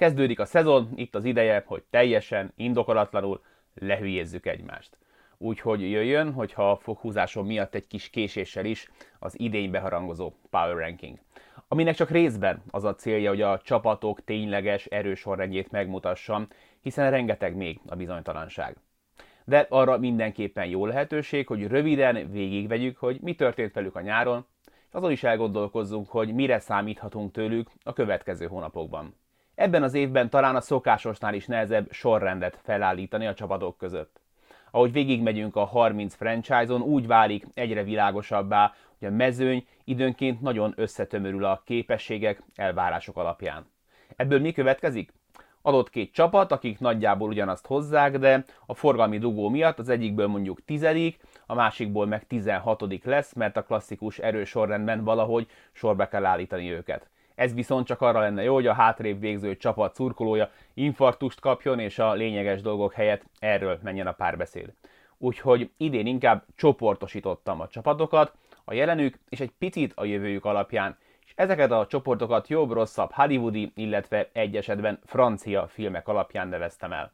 Kezdődik 0.00 0.40
a 0.40 0.44
szezon, 0.44 0.88
itt 0.94 1.14
az 1.14 1.24
ideje, 1.24 1.64
hogy 1.66 1.82
teljesen, 1.90 2.52
indokolatlanul 2.56 3.40
lehülyézzük 3.74 4.46
egymást. 4.46 4.98
Úgyhogy 5.38 5.80
jöjjön, 5.80 6.32
hogyha 6.32 6.70
a 6.70 6.76
foghúzásom 6.76 7.46
miatt 7.46 7.74
egy 7.74 7.86
kis 7.86 8.10
késéssel 8.10 8.64
is 8.64 8.90
az 9.18 9.40
idénybe 9.40 9.78
harangozó 9.78 10.32
Power 10.50 10.76
Ranking. 10.76 11.18
Aminek 11.68 11.94
csak 11.94 12.10
részben 12.10 12.62
az 12.70 12.84
a 12.84 12.94
célja, 12.94 13.28
hogy 13.28 13.40
a 13.42 13.60
csapatok 13.64 14.24
tényleges 14.24 14.86
erősorrendjét 14.86 15.70
megmutassam, 15.70 16.48
hiszen 16.80 17.10
rengeteg 17.10 17.56
még 17.56 17.80
a 17.86 17.96
bizonytalanság. 17.96 18.76
De 19.44 19.66
arra 19.68 19.98
mindenképpen 19.98 20.66
jó 20.66 20.86
lehetőség, 20.86 21.46
hogy 21.46 21.66
röviden 21.66 22.30
végigvegyük, 22.30 22.96
hogy 22.96 23.20
mi 23.20 23.34
történt 23.34 23.74
velük 23.74 23.96
a 23.96 24.00
nyáron, 24.00 24.46
és 24.66 24.94
azon 24.94 25.10
is 25.10 25.22
elgondolkozzunk, 25.22 26.08
hogy 26.08 26.34
mire 26.34 26.58
számíthatunk 26.58 27.32
tőlük 27.32 27.70
a 27.82 27.92
következő 27.92 28.46
hónapokban. 28.46 29.19
Ebben 29.60 29.82
az 29.82 29.94
évben 29.94 30.30
talán 30.30 30.56
a 30.56 30.60
szokásosnál 30.60 31.34
is 31.34 31.46
nehezebb 31.46 31.92
sorrendet 31.92 32.58
felállítani 32.62 33.26
a 33.26 33.34
csapatok 33.34 33.76
között. 33.78 34.20
Ahogy 34.70 34.92
végigmegyünk 34.92 35.56
a 35.56 35.64
30 35.64 36.14
franchise-on, 36.14 36.82
úgy 36.82 37.06
válik 37.06 37.46
egyre 37.54 37.82
világosabbá, 37.82 38.72
hogy 38.98 39.08
a 39.08 39.10
mezőny 39.10 39.66
időnként 39.84 40.40
nagyon 40.40 40.72
összetömörül 40.76 41.44
a 41.44 41.62
képességek, 41.64 42.42
elvárások 42.54 43.16
alapján. 43.16 43.66
Ebből 44.16 44.40
mi 44.40 44.52
következik? 44.52 45.12
Adott 45.62 45.90
két 45.90 46.12
csapat, 46.12 46.52
akik 46.52 46.78
nagyjából 46.78 47.28
ugyanazt 47.28 47.66
hozzák, 47.66 48.18
de 48.18 48.44
a 48.66 48.74
forgalmi 48.74 49.18
dugó 49.18 49.48
miatt 49.48 49.78
az 49.78 49.88
egyikből 49.88 50.26
mondjuk 50.26 50.64
tizedik, 50.64 51.20
a 51.46 51.54
másikból 51.54 52.06
meg 52.06 52.26
tizenhatodik 52.26 53.04
lesz, 53.04 53.32
mert 53.32 53.56
a 53.56 53.62
klasszikus 53.62 54.18
erősorrendben 54.18 55.04
valahogy 55.04 55.46
sorba 55.72 56.08
kell 56.08 56.24
állítani 56.24 56.70
őket. 56.70 57.08
Ez 57.40 57.54
viszont 57.54 57.86
csak 57.86 58.00
arra 58.00 58.20
lenne 58.20 58.42
jó, 58.42 58.54
hogy 58.54 58.66
a 58.66 58.72
hátrébb 58.72 59.20
végző 59.20 59.56
csapat 59.56 59.94
szurkolója 59.94 60.50
infarktust 60.74 61.40
kapjon, 61.40 61.78
és 61.78 61.98
a 61.98 62.12
lényeges 62.12 62.60
dolgok 62.62 62.92
helyett 62.92 63.22
erről 63.38 63.78
menjen 63.82 64.06
a 64.06 64.12
párbeszéd. 64.12 64.72
Úgyhogy 65.18 65.70
idén 65.76 66.06
inkább 66.06 66.44
csoportosítottam 66.56 67.60
a 67.60 67.68
csapatokat, 67.68 68.34
a 68.64 68.74
jelenük 68.74 69.18
és 69.28 69.40
egy 69.40 69.52
picit 69.58 69.92
a 69.94 70.04
jövőjük 70.04 70.44
alapján, 70.44 70.96
és 71.26 71.32
ezeket 71.34 71.70
a 71.70 71.86
csoportokat 71.86 72.48
jobb-rosszabb 72.48 73.10
hollywoodi, 73.12 73.72
illetve 73.74 74.28
egy 74.32 74.56
esetben 74.56 74.98
francia 75.04 75.66
filmek 75.66 76.08
alapján 76.08 76.48
neveztem 76.48 76.92
el. 76.92 77.12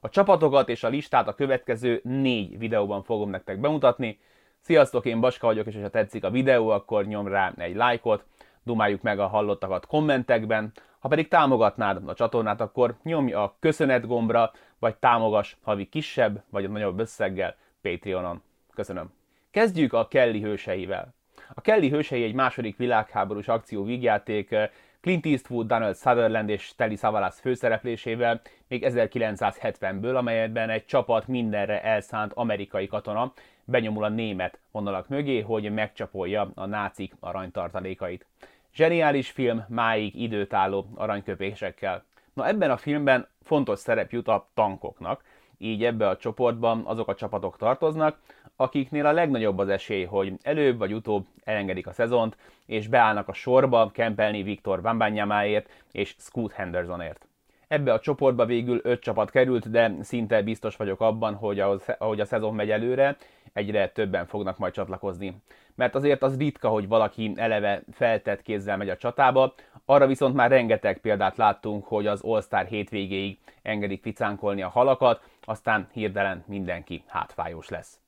A 0.00 0.08
csapatokat 0.08 0.68
és 0.68 0.84
a 0.84 0.88
listát 0.88 1.28
a 1.28 1.34
következő 1.34 2.00
négy 2.04 2.58
videóban 2.58 3.02
fogom 3.02 3.30
nektek 3.30 3.60
bemutatni. 3.60 4.18
Sziasztok, 4.60 5.04
én 5.04 5.20
Baska 5.20 5.46
vagyok, 5.46 5.66
és 5.66 5.74
ha 5.82 5.88
tetszik 5.88 6.24
a 6.24 6.30
videó, 6.30 6.68
akkor 6.68 7.06
nyom 7.06 7.26
rá 7.26 7.52
egy 7.56 7.76
lájkot, 7.76 8.24
dumáljuk 8.62 9.02
meg 9.02 9.18
a 9.18 9.26
hallottakat 9.26 9.86
kommentekben, 9.86 10.72
ha 10.98 11.08
pedig 11.08 11.28
támogatnád 11.28 12.08
a 12.08 12.14
csatornát, 12.14 12.60
akkor 12.60 12.96
nyomj 13.02 13.32
a 13.32 13.56
köszönet 13.60 14.06
gombra, 14.06 14.52
vagy 14.78 14.96
támogass 14.96 15.56
havi 15.62 15.88
kisebb 15.88 16.42
vagy 16.50 16.70
nagyobb 16.70 16.98
összeggel 16.98 17.56
Patreonon. 17.82 18.42
Köszönöm. 18.74 19.12
Kezdjük 19.50 19.92
a 19.92 20.08
Kelly 20.08 20.40
hőseivel. 20.40 21.14
A 21.54 21.60
Kelly 21.60 21.88
hősei 21.88 22.22
egy 22.22 22.34
második 22.34 22.76
világháborús 22.76 23.48
akció 23.48 23.84
vígjáték 23.84 24.54
Clint 25.00 25.26
Eastwood, 25.26 25.66
Donald 25.66 25.96
Sutherland 25.96 26.48
és 26.48 26.74
Telly 26.76 26.96
Savalas 26.96 27.34
főszereplésével 27.40 28.40
még 28.68 28.84
1970-ből, 28.86 30.16
amelyben 30.16 30.70
egy 30.70 30.84
csapat 30.84 31.26
mindenre 31.26 31.82
elszánt 31.82 32.32
amerikai 32.32 32.86
katona 32.86 33.32
benyomul 33.64 34.04
a 34.04 34.08
német 34.08 34.58
vonalak 34.70 35.08
mögé, 35.08 35.40
hogy 35.40 35.72
megcsapolja 35.72 36.50
a 36.54 36.66
nácik 36.66 37.14
aranytartalékait. 37.20 38.26
Zseniális 38.74 39.30
film, 39.30 39.64
máig 39.68 40.14
időtálló 40.14 40.86
aranyköpésekkel. 40.94 42.04
Na 42.32 42.46
ebben 42.46 42.70
a 42.70 42.76
filmben 42.76 43.28
fontos 43.42 43.78
szerep 43.78 44.10
jut 44.10 44.28
a 44.28 44.48
tankoknak, 44.54 45.22
így 45.58 45.84
ebbe 45.84 46.08
a 46.08 46.16
csoportban 46.16 46.82
azok 46.84 47.08
a 47.08 47.14
csapatok 47.14 47.56
tartoznak, 47.56 48.18
akiknél 48.56 49.06
a 49.06 49.12
legnagyobb 49.12 49.58
az 49.58 49.68
esély, 49.68 50.04
hogy 50.04 50.32
előbb 50.42 50.78
vagy 50.78 50.92
utóbb 50.92 51.26
elengedik 51.44 51.86
a 51.86 51.92
szezont, 51.92 52.36
és 52.66 52.88
beállnak 52.88 53.28
a 53.28 53.32
sorba 53.32 53.90
kempelni 53.90 54.42
Viktor 54.42 54.80
Wembanyamaért 54.82 55.70
és 55.92 56.14
Scoot 56.18 56.52
Hendersonért. 56.52 57.29
Ebbe 57.70 57.92
a 57.92 58.00
csoportba 58.00 58.44
végül 58.44 58.80
öt 58.82 59.00
csapat 59.00 59.30
került, 59.30 59.70
de 59.70 59.92
szinte 60.00 60.42
biztos 60.42 60.76
vagyok 60.76 61.00
abban, 61.00 61.34
hogy 61.34 61.60
ahogy 61.98 62.20
a 62.20 62.24
szezon 62.24 62.54
megy 62.54 62.70
előre, 62.70 63.16
egyre 63.52 63.88
többen 63.88 64.26
fognak 64.26 64.58
majd 64.58 64.72
csatlakozni. 64.72 65.42
Mert 65.74 65.94
azért 65.94 66.22
az 66.22 66.36
ritka, 66.38 66.68
hogy 66.68 66.88
valaki 66.88 67.32
eleve 67.36 67.82
feltett 67.92 68.42
kézzel 68.42 68.76
megy 68.76 68.88
a 68.88 68.96
csatába, 68.96 69.54
arra 69.84 70.06
viszont 70.06 70.34
már 70.34 70.50
rengeteg 70.50 70.98
példát 70.98 71.36
láttunk, 71.36 71.84
hogy 71.84 72.06
az 72.06 72.20
All-Star 72.22 72.66
hétvégéig 72.66 73.38
engedik 73.62 74.02
ficánkolni 74.02 74.62
a 74.62 74.68
halakat, 74.68 75.22
aztán 75.44 75.88
hirdelen 75.92 76.44
mindenki 76.46 77.04
hátfájós 77.06 77.68
lesz. 77.68 77.98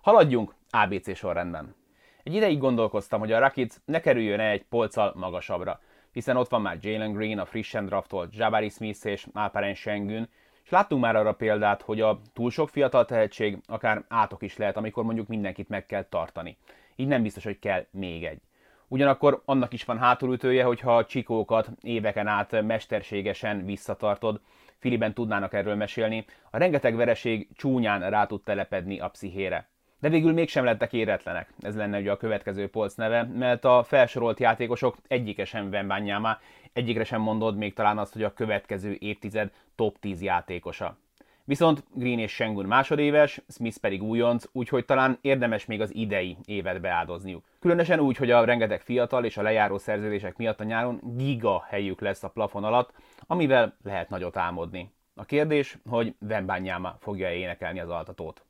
Haladjunk 0.00 0.54
ABC 0.70 1.16
sorrendben. 1.16 1.74
Egy 2.22 2.34
ideig 2.34 2.58
gondolkoztam, 2.58 3.20
hogy 3.20 3.32
a 3.32 3.38
Rakic 3.38 3.80
ne 3.84 4.00
kerüljön 4.00 4.40
-e 4.40 4.50
egy 4.50 4.64
polccal 4.64 5.12
magasabbra, 5.16 5.80
hiszen 6.12 6.36
ott 6.36 6.48
van 6.48 6.62
már 6.62 6.78
Jalen 6.80 7.12
Green, 7.12 7.38
a 7.38 7.44
frissen 7.44 7.86
draftolt 7.86 8.36
Jabari 8.36 8.68
Smith 8.68 9.06
és 9.06 9.26
Alperen 9.32 9.74
Schengen, 9.74 10.28
és 10.64 10.70
láttunk 10.70 11.02
már 11.02 11.16
arra 11.16 11.32
példát, 11.32 11.82
hogy 11.82 12.00
a 12.00 12.20
túl 12.32 12.50
sok 12.50 12.68
fiatal 12.68 13.04
tehetség 13.04 13.58
akár 13.66 14.04
átok 14.08 14.42
is 14.42 14.56
lehet, 14.56 14.76
amikor 14.76 15.04
mondjuk 15.04 15.28
mindenkit 15.28 15.68
meg 15.68 15.86
kell 15.86 16.04
tartani. 16.04 16.56
Így 16.96 17.06
nem 17.06 17.22
biztos, 17.22 17.44
hogy 17.44 17.58
kell 17.58 17.86
még 17.90 18.24
egy. 18.24 18.40
Ugyanakkor 18.88 19.42
annak 19.44 19.72
is 19.72 19.84
van 19.84 19.98
hátulütője, 19.98 20.64
hogyha 20.64 20.96
a 20.96 21.04
csikókat 21.04 21.68
éveken 21.82 22.26
át 22.26 22.62
mesterségesen 22.62 23.64
visszatartod, 23.64 24.40
Filiben 24.78 25.14
tudnának 25.14 25.52
erről 25.52 25.74
mesélni, 25.74 26.24
a 26.50 26.58
rengeteg 26.58 26.96
vereség 26.96 27.48
csúnyán 27.54 28.10
rá 28.10 28.26
tud 28.26 28.42
telepedni 28.42 29.00
a 29.00 29.08
pszichére. 29.08 29.69
De 30.00 30.08
végül 30.08 30.32
mégsem 30.32 30.64
lettek 30.64 30.92
éretlenek, 30.92 31.52
ez 31.60 31.76
lenne 31.76 31.98
ugye 31.98 32.10
a 32.10 32.16
következő 32.16 32.68
polc 32.68 32.94
neve, 32.94 33.22
mert 33.22 33.64
a 33.64 33.82
felsorolt 33.82 34.40
játékosok 34.40 34.96
egyike 35.08 35.44
sem 35.44 35.70
Vembányámá, 35.70 36.38
egyikre 36.72 37.04
sem 37.04 37.20
mondod 37.20 37.56
még 37.56 37.74
talán 37.74 37.98
azt, 37.98 38.12
hogy 38.12 38.22
a 38.22 38.32
következő 38.32 38.96
évtized 38.98 39.50
top 39.74 39.98
10 39.98 40.22
játékosa. 40.22 40.96
Viszont 41.44 41.84
Green 41.94 42.18
és 42.18 42.32
Sengun 42.32 42.64
másodéves, 42.64 43.40
Smith 43.48 43.78
pedig 43.78 44.02
újonc, 44.02 44.44
úgyhogy 44.52 44.84
talán 44.84 45.18
érdemes 45.20 45.66
még 45.66 45.80
az 45.80 45.94
idei 45.94 46.36
évet 46.44 46.80
beáldozniuk. 46.80 47.44
Különösen 47.60 48.00
úgy, 48.00 48.16
hogy 48.16 48.30
a 48.30 48.44
rengeteg 48.44 48.80
fiatal 48.80 49.24
és 49.24 49.36
a 49.36 49.42
lejáró 49.42 49.78
szerződések 49.78 50.36
miatt 50.36 50.60
a 50.60 50.64
nyáron 50.64 51.00
giga 51.16 51.64
helyük 51.68 52.00
lesz 52.00 52.22
a 52.22 52.28
plafon 52.28 52.64
alatt, 52.64 52.92
amivel 53.26 53.76
lehet 53.82 54.08
nagyot 54.08 54.36
álmodni. 54.36 54.92
A 55.14 55.24
kérdés, 55.24 55.78
hogy 55.88 56.14
Vembányáma 56.18 56.96
fogja 57.00 57.32
énekelni 57.32 57.80
az 57.80 57.88
altatót. 57.88 58.44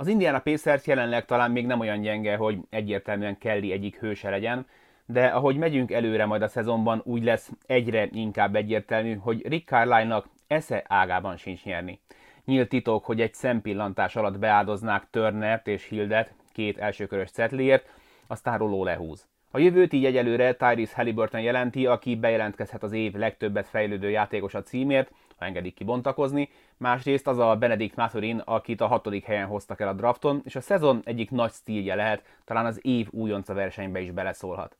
Az 0.00 0.06
Indiana 0.06 0.38
Pacers 0.38 0.86
jelenleg 0.86 1.24
talán 1.24 1.50
még 1.50 1.66
nem 1.66 1.80
olyan 1.80 2.00
gyenge, 2.00 2.36
hogy 2.36 2.58
egyértelműen 2.70 3.38
Kelly 3.38 3.72
egyik 3.72 3.98
hőse 3.98 4.30
legyen, 4.30 4.66
de 5.06 5.26
ahogy 5.26 5.56
megyünk 5.56 5.92
előre 5.92 6.26
majd 6.26 6.42
a 6.42 6.48
szezonban, 6.48 7.02
úgy 7.04 7.22
lesz 7.22 7.50
egyre 7.66 8.08
inkább 8.12 8.56
egyértelmű, 8.56 9.14
hogy 9.14 9.46
Rick 9.48 9.68
Carlisle-nak 9.68 10.28
esze 10.46 10.84
ágában 10.86 11.36
sincs 11.36 11.64
nyerni. 11.64 12.00
Nyílt 12.44 12.68
titok, 12.68 13.04
hogy 13.04 13.20
egy 13.20 13.34
szempillantás 13.34 14.16
alatt 14.16 14.38
beáldoznák 14.38 15.10
Turnert 15.10 15.66
és 15.66 15.88
Hildet 15.88 16.34
két 16.52 16.78
elsőkörös 16.78 17.30
cetliért, 17.30 17.90
aztán 18.26 18.58
Roló 18.58 18.84
lehúz. 18.84 19.28
A 19.50 19.58
jövőt 19.58 19.92
így 19.92 20.04
egyelőre 20.04 20.54
Tyrese 20.54 20.94
Halliburton 20.94 21.40
jelenti, 21.40 21.86
aki 21.86 22.16
bejelentkezhet 22.16 22.82
az 22.82 22.92
év 22.92 23.14
legtöbbet 23.14 23.68
fejlődő 23.68 24.10
játékos 24.10 24.54
a 24.54 24.62
címért, 24.62 25.10
ha 25.36 25.44
engedik 25.44 25.74
kibontakozni. 25.74 26.48
Másrészt 26.76 27.26
az 27.26 27.38
a 27.38 27.56
Benedict 27.56 27.96
Mathurin, 27.96 28.42
akit 28.44 28.80
a 28.80 28.86
hatodik 28.86 29.24
helyen 29.24 29.46
hoztak 29.46 29.80
el 29.80 29.88
a 29.88 29.92
drafton, 29.92 30.40
és 30.44 30.56
a 30.56 30.60
szezon 30.60 31.00
egyik 31.04 31.30
nagy 31.30 31.52
stílje 31.52 31.94
lehet, 31.94 32.22
talán 32.44 32.66
az 32.66 32.80
év 32.82 33.08
újonca 33.10 33.54
versenybe 33.54 34.00
is 34.00 34.10
beleszólhat. 34.10 34.76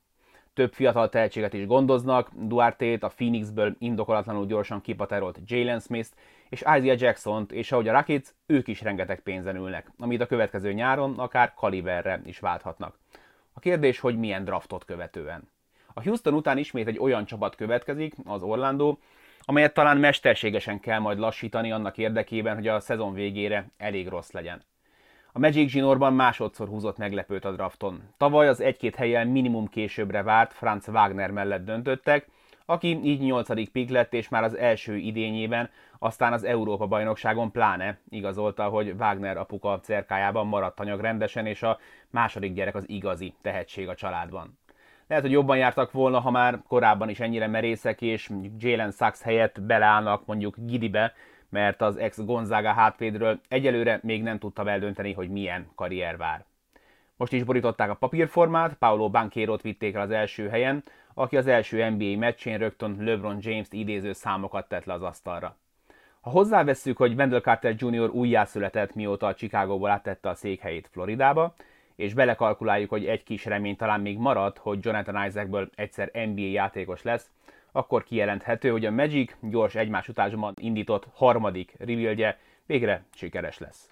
Több 0.54 0.72
fiatal 0.72 1.08
tehetséget 1.08 1.52
is 1.52 1.66
gondoznak, 1.66 2.30
Duarte-t, 2.34 3.02
a 3.02 3.08
Phoenixből 3.08 3.76
indokolatlanul 3.78 4.46
gyorsan 4.46 4.80
kipaterolt 4.80 5.38
Jalen 5.46 5.80
Smith-t, 5.80 6.14
és 6.48 6.60
Isaiah 6.60 7.00
Jackson-t, 7.00 7.52
és 7.52 7.72
ahogy 7.72 7.88
a 7.88 7.92
Rockets, 7.92 8.28
ők 8.46 8.68
is 8.68 8.82
rengeteg 8.82 9.20
pénzen 9.20 9.56
ülnek, 9.56 9.90
amit 9.98 10.20
a 10.20 10.26
következő 10.26 10.72
nyáron 10.72 11.18
akár 11.18 11.54
kaliberre 11.54 12.20
is 12.24 12.38
válthatnak. 12.38 12.98
A 13.58 13.60
kérdés, 13.60 14.00
hogy 14.00 14.18
milyen 14.18 14.44
draftot 14.44 14.84
követően. 14.84 15.50
A 15.94 16.02
Houston 16.02 16.34
után 16.34 16.58
ismét 16.58 16.86
egy 16.86 16.98
olyan 16.98 17.24
csapat 17.24 17.54
következik, 17.54 18.14
az 18.24 18.42
Orlando, 18.42 18.96
amelyet 19.40 19.74
talán 19.74 19.96
mesterségesen 19.96 20.80
kell 20.80 20.98
majd 20.98 21.18
lassítani 21.18 21.72
annak 21.72 21.98
érdekében, 21.98 22.54
hogy 22.54 22.68
a 22.68 22.80
szezon 22.80 23.14
végére 23.14 23.70
elég 23.76 24.08
rossz 24.08 24.30
legyen. 24.30 24.62
A 25.32 25.38
Magic 25.38 25.70
zsinórban 25.70 26.12
másodszor 26.12 26.68
húzott 26.68 26.96
meglepőt 26.96 27.44
a 27.44 27.52
drafton. 27.52 28.02
Tavaly 28.16 28.48
az 28.48 28.60
egy-két 28.60 28.96
helyen 28.96 29.26
minimum 29.26 29.66
későbbre 29.66 30.22
várt 30.22 30.52
Franz 30.52 30.88
Wagner 30.88 31.30
mellett 31.30 31.64
döntöttek, 31.64 32.26
aki 32.70 33.00
így 33.02 33.20
nyolcadik 33.20 33.68
pik 33.68 33.90
lett, 33.90 34.14
és 34.14 34.28
már 34.28 34.42
az 34.42 34.56
első 34.56 34.96
idényében, 34.96 35.70
aztán 35.98 36.32
az 36.32 36.44
Európa-bajnokságon 36.44 37.50
pláne 37.50 37.98
igazolta, 38.08 38.64
hogy 38.64 38.94
Wagner 38.98 39.36
apuka 39.36 39.80
cerkájában 39.80 40.46
maradt 40.46 40.80
anyag 40.80 41.00
rendesen, 41.00 41.46
és 41.46 41.62
a 41.62 41.78
második 42.10 42.52
gyerek 42.52 42.74
az 42.74 42.88
igazi 42.88 43.34
tehetség 43.42 43.88
a 43.88 43.94
családban. 43.94 44.58
Lehet, 45.06 45.24
hogy 45.24 45.32
jobban 45.32 45.56
jártak 45.56 45.92
volna, 45.92 46.20
ha 46.20 46.30
már 46.30 46.62
korábban 46.68 47.08
is 47.08 47.20
ennyire 47.20 47.46
merészek, 47.46 48.02
és 48.02 48.30
Jalen 48.58 48.90
Sachs 48.90 49.22
helyett 49.22 49.62
beleállnak 49.62 50.26
mondjuk 50.26 50.56
Gidibe, 50.58 51.12
mert 51.48 51.82
az 51.82 51.96
ex 51.96 52.24
Gonzaga 52.24 52.72
hátvédről 52.72 53.40
egyelőre 53.48 54.00
még 54.02 54.22
nem 54.22 54.38
tudta 54.38 54.70
eldönteni, 54.70 55.12
hogy 55.12 55.30
milyen 55.30 55.68
karrier 55.74 56.16
vár. 56.16 56.44
Most 57.16 57.32
is 57.32 57.44
borították 57.44 57.90
a 57.90 57.94
papírformát, 57.94 58.74
Paulo 58.74 59.10
Banquero-t 59.10 59.62
vitték 59.62 59.94
el 59.94 60.00
az 60.00 60.10
első 60.10 60.48
helyen, 60.48 60.84
aki 61.18 61.36
az 61.36 61.46
első 61.46 61.88
NBA 61.88 62.18
meccsén 62.18 62.58
rögtön 62.58 62.96
LeBron 63.00 63.38
James-t 63.40 63.72
idéző 63.72 64.12
számokat 64.12 64.68
tett 64.68 64.84
le 64.84 64.92
az 64.92 65.02
asztalra. 65.02 65.56
Ha 66.20 66.30
hozzávesszük, 66.30 66.96
hogy 66.96 67.14
Wendell 67.14 67.40
Carter 67.40 67.74
Jr. 67.78 68.10
újjászületett, 68.10 68.94
mióta 68.94 69.26
a 69.26 69.34
Chicagóból 69.34 69.90
áttette 69.90 70.28
a 70.28 70.34
székhelyét 70.34 70.88
Floridába, 70.92 71.54
és 71.96 72.14
belekalkuláljuk, 72.14 72.90
hogy 72.90 73.06
egy 73.06 73.22
kis 73.22 73.44
remény 73.44 73.76
talán 73.76 74.00
még 74.00 74.18
marad, 74.18 74.58
hogy 74.58 74.78
Jonathan 74.82 75.26
Isaacből 75.26 75.70
egyszer 75.74 76.10
NBA 76.12 76.40
játékos 76.40 77.02
lesz, 77.02 77.30
akkor 77.72 78.04
kijelenthető, 78.04 78.70
hogy 78.70 78.86
a 78.86 78.90
Magic 78.90 79.36
gyors 79.40 79.74
egymás 79.74 80.08
utásban 80.08 80.54
indított 80.60 81.06
harmadik 81.14 81.74
revealje 81.78 82.38
végre 82.66 83.04
sikeres 83.14 83.58
lesz. 83.58 83.90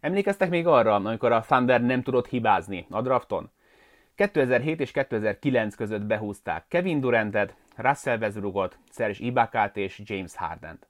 Emlékeztek 0.00 0.50
még 0.50 0.66
arra, 0.66 0.94
amikor 0.94 1.32
a 1.32 1.40
Thunder 1.40 1.82
nem 1.82 2.02
tudott 2.02 2.28
hibázni 2.28 2.86
a 2.90 3.02
drafton? 3.02 3.50
2007 4.20 4.80
és 4.80 4.90
2009 4.90 5.74
között 5.74 6.02
behúzták 6.02 6.64
Kevin 6.68 7.00
Durantet, 7.00 7.54
Russell 7.76 8.18
Westbrookot, 8.18 8.78
Serge 8.90 9.24
Ibakát 9.24 9.76
és 9.76 10.00
James 10.04 10.36
Hardent. 10.36 10.88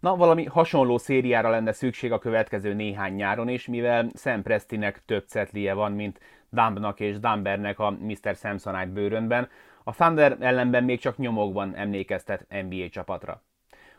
Na, 0.00 0.16
valami 0.16 0.44
hasonló 0.44 0.98
szériára 0.98 1.50
lenne 1.50 1.72
szükség 1.72 2.12
a 2.12 2.18
következő 2.18 2.74
néhány 2.74 3.14
nyáron 3.14 3.48
is, 3.48 3.66
mivel 3.66 4.10
Sam 4.14 4.42
Prestinek 4.42 5.02
több 5.04 5.24
cetlie 5.26 5.74
van, 5.74 5.92
mint 5.92 6.20
Dumbnak 6.50 7.00
és 7.00 7.18
Dumbernek 7.18 7.78
a 7.78 7.90
Mr. 7.90 8.34
Samsonite 8.34 8.92
bőrönben, 8.92 9.48
a 9.82 9.92
Thunder 9.92 10.36
ellenben 10.40 10.84
még 10.84 11.00
csak 11.00 11.16
nyomokban 11.16 11.74
emlékeztet 11.76 12.46
NBA 12.48 12.88
csapatra. 12.88 13.42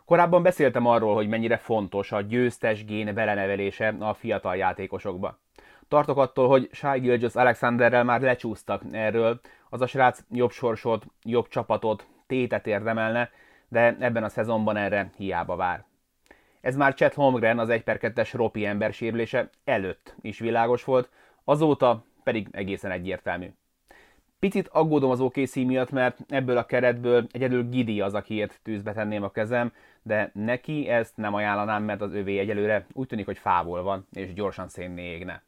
Korábban 0.05 0.43
beszéltem 0.43 0.85
arról, 0.85 1.13
hogy 1.13 1.27
mennyire 1.27 1.57
fontos 1.57 2.11
a 2.11 2.21
győztes 2.21 2.85
gén 2.85 3.13
belenevelése 3.13 3.95
a 3.99 4.13
fiatal 4.13 4.55
játékosokba. 4.55 5.39
Tartok 5.87 6.17
attól, 6.17 6.47
hogy 6.47 6.69
Shai 6.71 6.99
Gilgis 6.99 7.33
Alexanderrel 7.33 8.03
már 8.03 8.21
lecsúsztak 8.21 8.81
erről, 8.91 9.39
az 9.69 9.81
a 9.81 9.87
srác 9.87 10.23
jobb 10.31 10.51
sorsot, 10.51 11.05
jobb 11.23 11.47
csapatot, 11.47 12.07
tétet 12.27 12.67
érdemelne, 12.67 13.29
de 13.67 13.95
ebben 13.99 14.23
a 14.23 14.29
szezonban 14.29 14.77
erre 14.77 15.09
hiába 15.17 15.55
vár. 15.55 15.85
Ez 16.61 16.75
már 16.75 16.93
Chet 16.93 17.13
Holmgren 17.13 17.59
az 17.59 17.69
1 17.69 17.83
per 17.83 17.97
2-es 18.01 18.29
Ropi 18.33 18.65
ember 18.65 18.93
sérülése 18.93 19.49
előtt 19.63 20.15
is 20.21 20.39
világos 20.39 20.83
volt, 20.83 21.09
azóta 21.43 22.03
pedig 22.23 22.47
egészen 22.51 22.91
egyértelmű. 22.91 23.53
Picit 24.39 24.67
aggódom 24.67 25.09
az 25.09 25.21
OKC 25.21 25.55
miatt, 25.55 25.91
mert 25.91 26.19
ebből 26.27 26.57
a 26.57 26.65
keretből 26.65 27.27
egyedül 27.31 27.69
Gidi 27.69 28.01
az, 28.01 28.13
akiért 28.13 28.59
tűzbe 28.63 28.93
tenném 28.93 29.23
a 29.23 29.31
kezem, 29.31 29.73
de 30.01 30.31
neki 30.33 30.89
ezt 30.89 31.17
nem 31.17 31.33
ajánlanám, 31.33 31.83
mert 31.83 32.01
az 32.01 32.13
övé 32.13 32.37
egyelőre 32.37 32.85
úgy 32.93 33.07
tűnik, 33.07 33.25
hogy 33.25 33.37
fávol 33.37 33.83
van, 33.83 34.07
és 34.13 34.33
gyorsan 34.33 34.67
szénné 34.67 35.03
égne. 35.03 35.43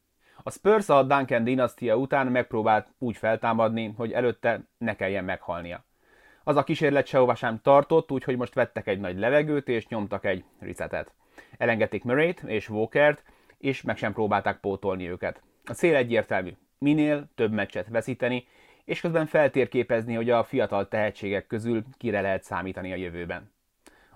A 0.47 0.51
Spurs 0.51 0.89
a 0.89 1.03
Duncan 1.03 1.43
dinasztia 1.43 1.95
után 1.95 2.27
megpróbált 2.27 2.87
úgy 2.97 3.17
feltámadni, 3.17 3.93
hogy 3.97 4.11
előtte 4.11 4.61
ne 4.77 4.95
kelljen 4.95 5.23
meghalnia. 5.23 5.85
Az 6.43 6.55
a 6.55 6.63
kísérlet 6.63 7.07
sehova 7.07 7.35
sem 7.35 7.59
tartott, 7.61 8.11
úgyhogy 8.11 8.37
most 8.37 8.53
vettek 8.53 8.87
egy 8.87 8.99
nagy 8.99 9.17
levegőt 9.17 9.67
és 9.67 9.87
nyomtak 9.87 10.25
egy 10.25 10.43
resetet. 10.59 11.11
Elengedték 11.57 12.03
Murray-t 12.03 12.43
és 12.45 12.69
Walkert, 12.69 13.23
és 13.57 13.81
meg 13.81 13.97
sem 13.97 14.13
próbálták 14.13 14.59
pótolni 14.59 15.09
őket. 15.09 15.41
A 15.65 15.73
cél 15.73 15.95
egyértelmű. 15.95 16.51
Minél 16.77 17.29
több 17.35 17.51
meccset 17.51 17.87
veszíteni, 17.87 18.47
és 18.85 19.01
közben 19.01 19.25
feltérképezni, 19.25 20.13
hogy 20.13 20.29
a 20.29 20.43
fiatal 20.43 20.87
tehetségek 20.87 21.47
közül 21.47 21.83
kire 21.97 22.21
lehet 22.21 22.43
számítani 22.43 22.91
a 22.91 22.95
jövőben. 22.95 23.51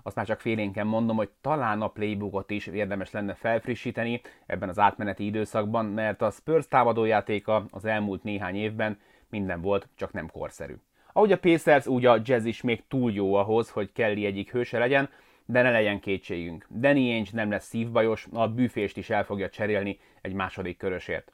Azt 0.02 0.16
már 0.16 0.26
csak 0.26 0.40
félénken 0.40 0.86
mondom, 0.86 1.16
hogy 1.16 1.30
talán 1.40 1.82
a 1.82 1.88
playbookot 1.88 2.50
is 2.50 2.66
érdemes 2.66 3.10
lenne 3.10 3.34
felfrissíteni 3.34 4.20
ebben 4.46 4.68
az 4.68 4.78
átmeneti 4.78 5.24
időszakban, 5.24 5.86
mert 5.86 6.22
a 6.22 6.30
Spurs 6.30 6.68
támadójátéka 6.68 7.64
az 7.70 7.84
elmúlt 7.84 8.22
néhány 8.22 8.56
évben 8.56 8.98
minden 9.28 9.60
volt, 9.60 9.88
csak 9.96 10.12
nem 10.12 10.30
korszerű. 10.30 10.74
Ahogy 11.12 11.32
a 11.32 11.38
Pacers, 11.38 11.86
úgy 11.86 12.06
a 12.06 12.20
Jazz 12.24 12.44
is 12.44 12.62
még 12.62 12.82
túl 12.88 13.12
jó 13.12 13.34
ahhoz, 13.34 13.70
hogy 13.70 13.92
Kelly 13.92 14.26
egyik 14.26 14.50
hőse 14.50 14.78
legyen, 14.78 15.08
de 15.44 15.62
ne 15.62 15.70
legyen 15.70 16.00
kétségünk. 16.00 16.66
Danny 16.70 17.10
Ainge 17.10 17.30
nem 17.32 17.50
lesz 17.50 17.66
szívbajos, 17.66 18.26
a 18.32 18.48
büfést 18.48 18.96
is 18.96 19.10
el 19.10 19.24
fogja 19.24 19.48
cserélni 19.48 19.98
egy 20.20 20.32
második 20.32 20.76
körösért. 20.76 21.31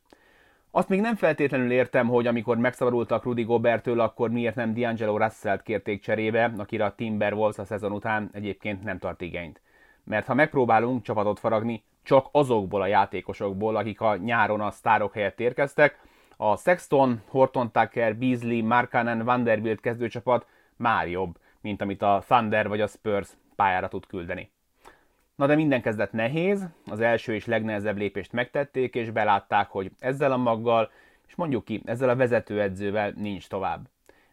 Azt 0.79 0.89
még 0.89 1.01
nem 1.01 1.17
feltétlenül 1.17 1.71
értem, 1.71 2.09
hogy 2.09 2.27
amikor 2.27 2.57
megszabadultak 2.57 3.25
Rudy 3.25 3.43
Gobertől, 3.43 4.01
akkor 4.01 4.31
miért 4.31 4.55
nem 4.55 4.73
D'Angelo 4.77 5.17
Russell-t 5.17 5.63
kérték 5.63 6.03
cserébe, 6.03 6.53
akire 6.57 6.85
a 6.85 6.95
Timberwolves 6.95 7.59
a 7.59 7.65
szezon 7.65 7.93
után 7.93 8.31
egyébként 8.33 8.85
nem 8.85 8.99
tart 8.99 9.21
igényt. 9.21 9.61
Mert 10.05 10.27
ha 10.27 10.35
megpróbálunk 10.35 11.03
csapatot 11.03 11.39
faragni, 11.39 11.85
csak 12.03 12.29
azokból 12.33 12.83
a 12.83 12.87
játékosokból, 12.87 13.77
akik 13.77 14.01
a 14.01 14.17
nyáron 14.17 14.61
a 14.61 14.71
sztárok 14.71 15.13
helyett 15.13 15.41
érkeztek, 15.41 15.99
a 16.37 16.57
Sexton, 16.57 17.23
Horton 17.29 17.71
Tucker, 17.73 18.17
Beasley, 18.17 18.67
Markanen, 18.67 19.25
Vanderbilt 19.25 19.81
kezdőcsapat 19.81 20.47
már 20.77 21.09
jobb, 21.09 21.39
mint 21.61 21.83
amit 21.83 22.03
a 22.03 22.23
Thunder 22.27 22.69
vagy 22.69 22.81
a 22.81 22.87
Spurs 22.87 23.29
pályára 23.57 23.89
tud 23.89 24.07
küldeni. 24.07 24.51
Na 25.39 25.47
de 25.47 25.55
minden 25.55 25.83
kezdet 25.83 26.13
nehéz, 26.13 26.67
az 26.87 27.01
első 27.01 27.35
és 27.35 27.47
legnehezebb 27.47 27.97
lépést 27.97 28.33
megtették, 28.33 28.95
és 28.95 29.11
belátták, 29.11 29.69
hogy 29.69 29.91
ezzel 29.99 30.33
a 30.33 30.37
maggal, 30.37 30.91
és 31.27 31.35
mondjuk 31.35 31.65
ki, 31.65 31.83
ezzel 31.85 32.09
a 32.09 32.17
vezetőedzővel 32.17 33.13
nincs 33.17 33.49
tovább. 33.49 33.89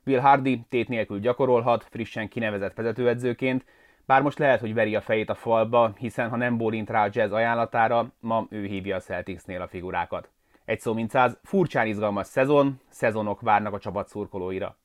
Will 0.06 0.20
Hardy 0.20 0.66
tét 0.70 0.88
nélkül 0.88 1.20
gyakorolhat, 1.20 1.84
frissen 1.84 2.28
kinevezett 2.28 2.76
vezetőedzőként, 2.76 3.66
bár 4.06 4.22
most 4.22 4.40
lehet, 4.40 4.60
hogy 4.60 4.74
veri 4.74 4.96
a 4.96 5.02
fejét 5.02 5.30
a 5.30 5.36
falba, 5.36 5.94
hiszen 5.98 6.30
ha 6.30 6.36
nem 6.36 6.58
bólint 6.58 6.90
rá 6.90 7.06
a 7.06 7.10
jazz 7.12 7.32
ajánlatára, 7.32 8.12
ma 8.20 8.48
ő 8.50 8.66
hívja 8.66 8.96
a 8.96 9.00
Celticsnél 9.00 9.62
a 9.62 9.68
figurákat. 9.68 10.30
Egy 10.66 10.80
szó 10.80 10.94
mint 10.94 11.10
száz, 11.10 11.38
furcsán 11.44 11.88
izgalmas 11.88 12.28
szezon, 12.28 12.80
szezonok 12.90 13.42
várnak 13.42 13.74
a 13.74 13.80
csapat 13.80 14.08
szurkolóira. 14.08 14.78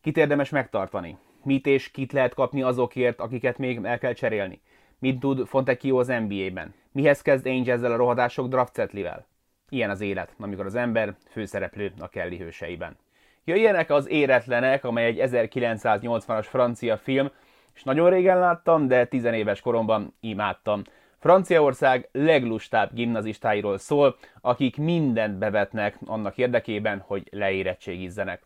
Kit 0.00 0.16
érdemes 0.16 0.50
megtartani? 0.50 1.18
Mit 1.42 1.66
és 1.66 1.90
kit 1.90 2.12
lehet 2.12 2.34
kapni 2.34 2.62
azokért, 2.62 3.20
akiket 3.20 3.58
még 3.58 3.84
el 3.84 3.98
kell 3.98 4.12
cserélni? 4.12 4.60
Mit 5.00 5.20
tud 5.20 5.46
Fontecchio 5.46 5.98
az 5.98 6.06
NBA-ben? 6.06 6.74
Mihez 6.92 7.22
kezd 7.22 7.46
Ainge 7.46 7.72
ezzel 7.72 7.92
a 7.92 7.96
rohadások 7.96 8.48
draftcetlivel? 8.48 9.26
Ilyen 9.68 9.90
az 9.90 10.00
élet, 10.00 10.34
amikor 10.38 10.66
az 10.66 10.74
ember 10.74 11.14
főszereplő 11.30 11.92
a 11.98 12.08
Kelly 12.08 12.36
hőseiben. 12.36 12.96
Jöjjenek 13.44 13.90
az 13.90 14.08
éretlenek, 14.08 14.84
amely 14.84 15.04
egy 15.04 15.20
1980-as 15.22 16.46
francia 16.48 16.96
film, 16.96 17.30
és 17.74 17.82
nagyon 17.82 18.10
régen 18.10 18.38
láttam, 18.38 18.86
de 18.86 19.04
tizenéves 19.04 19.60
koromban 19.60 20.14
imádtam. 20.20 20.82
Franciaország 21.18 22.08
leglustább 22.12 22.94
gimnazistáiról 22.94 23.78
szól, 23.78 24.16
akik 24.40 24.76
mindent 24.76 25.38
bevetnek 25.38 25.98
annak 26.06 26.38
érdekében, 26.38 26.98
hogy 27.06 27.28
leérettségizzenek. 27.30 28.42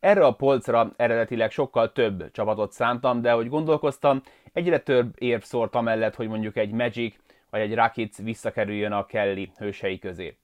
Erre 0.00 0.24
a 0.24 0.32
polcra 0.32 0.92
eredetileg 0.96 1.50
sokkal 1.50 1.92
több 1.92 2.30
csapatot 2.30 2.72
szántam, 2.72 3.20
de 3.20 3.32
hogy 3.32 3.48
gondolkoztam, 3.48 4.22
egyre 4.52 4.78
több 4.78 5.14
érv 5.18 5.42
szórt 5.42 5.74
amellett, 5.74 6.14
hogy 6.14 6.28
mondjuk 6.28 6.56
egy 6.56 6.70
Magic 6.70 7.16
vagy 7.50 7.60
egy 7.60 7.74
Rakic 7.74 8.22
visszakerüljön 8.22 8.92
a 8.92 9.06
Kelly 9.06 9.50
hősei 9.58 9.98
közé. 9.98 10.36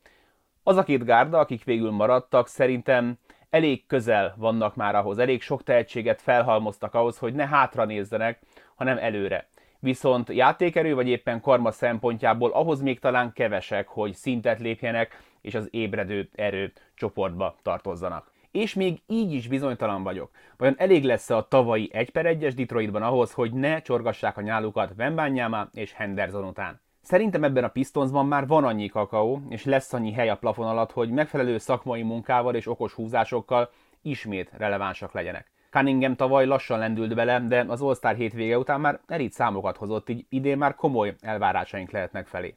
Az 0.62 0.76
a 0.76 0.82
két 0.82 1.04
gárda, 1.04 1.38
akik 1.38 1.64
végül 1.64 1.90
maradtak, 1.90 2.48
szerintem 2.48 3.18
elég 3.50 3.86
közel 3.86 4.34
vannak 4.36 4.74
már 4.74 4.94
ahhoz, 4.94 5.18
elég 5.18 5.42
sok 5.42 5.62
tehetséget 5.62 6.22
felhalmoztak 6.22 6.94
ahhoz, 6.94 7.18
hogy 7.18 7.34
ne 7.34 7.46
hátra 7.46 7.84
nézzenek, 7.84 8.38
hanem 8.74 8.98
előre. 8.98 9.48
Viszont 9.78 10.28
játékerő 10.28 10.94
vagy 10.94 11.08
éppen 11.08 11.40
karma 11.40 11.70
szempontjából 11.70 12.50
ahhoz 12.50 12.80
még 12.80 12.98
talán 12.98 13.32
kevesek, 13.32 13.88
hogy 13.88 14.14
szintet 14.14 14.60
lépjenek, 14.60 15.22
és 15.40 15.54
az 15.54 15.68
ébredő 15.70 16.28
erő 16.34 16.72
csoportba 16.94 17.56
tartozzanak 17.62 18.31
és 18.52 18.74
még 18.74 19.02
így 19.06 19.32
is 19.32 19.48
bizonytalan 19.48 20.02
vagyok. 20.02 20.30
Vajon 20.56 20.74
elég 20.78 21.04
lesz-e 21.04 21.36
a 21.36 21.48
tavalyi 21.48 21.90
1 21.92 22.10
per 22.10 22.26
1-es 22.28 22.52
Detroitban 22.56 23.02
ahhoz, 23.02 23.32
hogy 23.32 23.52
ne 23.52 23.82
csorgassák 23.82 24.36
a 24.36 24.40
nyálukat 24.40 24.92
Wembanyama 24.98 25.68
és 25.72 25.92
Henderson 25.92 26.44
után? 26.44 26.80
Szerintem 27.02 27.44
ebben 27.44 27.64
a 27.64 27.68
Pistonsban 27.68 28.26
már 28.26 28.46
van 28.46 28.64
annyi 28.64 28.88
kakaó, 28.88 29.42
és 29.48 29.64
lesz 29.64 29.92
annyi 29.92 30.12
hely 30.12 30.28
a 30.28 30.36
plafon 30.36 30.66
alatt, 30.66 30.92
hogy 30.92 31.10
megfelelő 31.10 31.58
szakmai 31.58 32.02
munkával 32.02 32.54
és 32.54 32.66
okos 32.66 32.92
húzásokkal 32.92 33.70
ismét 34.02 34.50
relevánsak 34.56 35.12
legyenek. 35.12 35.50
Cunningham 35.70 36.14
tavaly 36.14 36.46
lassan 36.46 36.78
lendült 36.78 37.14
bele, 37.14 37.40
de 37.40 37.64
az 37.68 37.82
All-Star 37.82 38.14
hétvége 38.14 38.58
után 38.58 38.80
már 38.80 39.00
elit 39.06 39.32
számokat 39.32 39.76
hozott, 39.76 40.08
így 40.08 40.26
idén 40.28 40.58
már 40.58 40.74
komoly 40.74 41.14
elvárásaink 41.20 41.90
lehetnek 41.90 42.26
felé. 42.26 42.54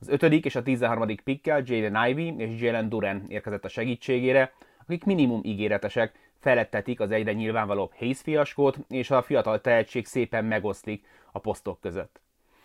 Az 0.00 0.08
ötödik 0.08 0.44
és 0.44 0.56
a 0.56 0.62
13. 0.62 1.14
pikkel 1.24 1.62
Jaden 1.64 2.08
Ivey 2.08 2.34
és 2.38 2.60
Jalen 2.60 2.88
Duran 2.88 3.24
érkezett 3.28 3.64
a 3.64 3.68
segítségére, 3.68 4.52
akik 4.86 5.04
minimum 5.04 5.40
ígéretesek, 5.44 6.30
felettetik 6.38 7.00
az 7.00 7.10
egyre 7.10 7.32
nyilvánvalóbb 7.32 7.92
Hayes 7.98 8.20
fiaskót, 8.20 8.78
és 8.88 9.10
a 9.10 9.22
fiatal 9.22 9.60
tehetség 9.60 10.06
szépen 10.06 10.44
megoszlik 10.44 11.06
a 11.32 11.38
posztok 11.38 11.80
között. 11.80 12.20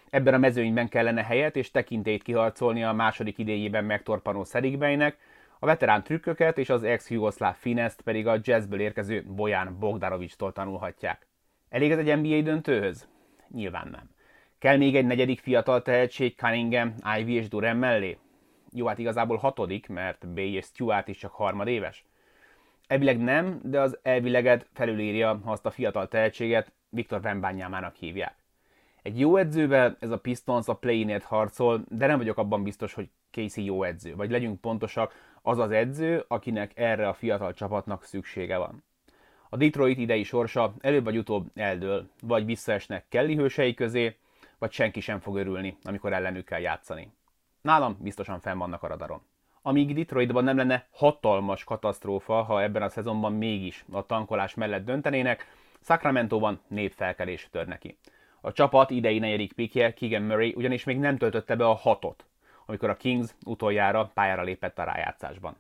Ebben 0.10 0.34
a 0.34 0.38
mezőnyben 0.38 0.90
kellene 0.90 1.24
helyet 1.24 1.56
és 1.56 1.72
tekintét 1.72 2.24
kiharcolni 2.24 2.84
a 2.84 2.94
második 2.94 3.38
idejében 3.38 3.86
megtorpanó 3.86 4.44
Szerikbeinek, 4.44 5.18
A 5.60 5.66
veterán 5.66 6.04
trükköket 6.04 6.58
és 6.58 6.70
az 6.70 6.84
ex-jugoszláv 6.84 7.56
fineszt 7.56 8.02
pedig 8.02 8.28
a 8.28 8.40
jazzből 8.42 8.80
érkező 8.80 9.24
Bojan 9.28 9.78
Bogdanovics-tól 9.80 10.54
tanulhatják. 10.54 11.28
Elég 11.70 11.92
ez 11.92 11.98
egy 11.98 12.22
NBA 12.22 12.42
döntőhöz? 12.42 13.08
Nyilván 13.48 13.88
nem. 13.88 14.10
Kell 14.60 14.78
még 14.78 14.96
egy 14.96 15.06
negyedik 15.06 15.40
fiatal 15.40 15.82
tehetség 15.82 16.36
Cunningham, 16.36 16.94
Ivy 17.20 17.34
és 17.34 17.48
Durham 17.48 17.78
mellé? 17.78 18.18
Jó, 18.78 18.86
hát 18.86 18.98
igazából 18.98 19.38
hatodik, 19.38 19.88
mert 19.88 20.28
Bay 20.28 20.54
és 20.54 20.66
Stewart 20.66 21.08
is 21.08 21.18
csak 21.18 21.32
harmadéves. 21.32 22.06
Elvileg 22.88 23.20
nem, 23.20 23.60
de 23.64 23.80
az 23.82 24.00
elvileget 24.02 24.70
felülírja, 24.74 25.40
ha 25.44 25.52
azt 25.52 25.66
a 25.66 25.72
fiatal 25.72 26.08
tehetséget 26.08 26.72
Viktor 26.90 27.22
Vembányámának 27.22 27.96
hívják. 27.96 28.36
Egy 29.02 29.20
jó 29.20 29.38
edzővel 29.38 29.98
ez 30.00 30.10
a 30.10 30.20
Pistons 30.20 30.68
a 30.68 30.74
play 30.74 31.20
harcol, 31.24 31.84
de 31.90 32.08
nem 32.08 32.18
vagyok 32.18 32.38
abban 32.38 32.64
biztos, 32.64 32.94
hogy 32.94 33.10
Casey 33.32 33.66
jó 33.66 33.84
edző. 33.84 34.16
Vagy 34.16 34.32
legyünk 34.32 34.62
pontosak, 34.62 35.14
az 35.42 35.58
az 35.58 35.72
edző, 35.72 36.26
akinek 36.28 36.72
erre 36.76 37.08
a 37.08 37.14
fiatal 37.14 37.54
csapatnak 37.54 38.04
szüksége 38.04 38.58
van. 38.58 38.84
A 39.50 39.58
Detroit 39.58 39.98
idei 39.98 40.24
sorsa 40.24 40.74
előbb 40.80 41.04
vagy 41.04 41.18
utóbb 41.18 41.48
eldől, 41.56 42.10
vagy 42.22 42.46
visszaesnek 42.46 43.06
Kelly 43.10 43.36
hősei 43.36 43.74
közé, 43.74 44.16
vagy 44.58 44.72
senki 44.72 45.00
sem 45.00 45.20
fog 45.20 45.38
örülni, 45.38 45.78
amikor 45.84 46.14
ellenük 46.14 46.46
kell 46.46 46.60
játszani. 46.60 47.12
Nálam 47.68 47.98
biztosan 48.00 48.40
fenn 48.40 48.58
vannak 48.58 48.84
a 48.84 48.88
radaron. 48.88 49.22
Amíg 49.62 49.94
Detroitban 49.94 50.44
nem 50.44 50.58
lenne 50.58 50.88
hatalmas 50.92 51.64
katasztrófa, 51.64 52.42
ha 52.44 52.62
ebben 52.62 52.82
a 52.82 52.90
szezonban 52.90 53.34
mégis 53.34 53.86
a 53.92 54.06
tankolás 54.06 54.54
mellett 54.54 54.86
döntenének, 54.86 55.48
Sacramento-ban 55.82 56.60
népfelkelés 56.68 57.48
tör 57.52 57.68
neki. 57.68 57.98
A 58.42 58.52
csapat 58.52 58.90
idei 58.90 59.20
negyedik 59.20 59.54
pikje, 59.54 59.94
Keegan 59.94 60.22
Murray 60.22 60.54
ugyanis 60.56 60.84
még 60.84 60.98
nem 61.00 61.18
töltötte 61.18 61.56
be 61.56 61.66
a 61.66 61.74
hatot, 61.74 62.26
amikor 62.66 62.90
a 62.90 62.96
Kings 62.96 63.36
utoljára 63.46 64.12
pályára 64.14 64.44
lépett 64.44 64.80
a 64.80 64.84
rájátszásban. 64.84 65.58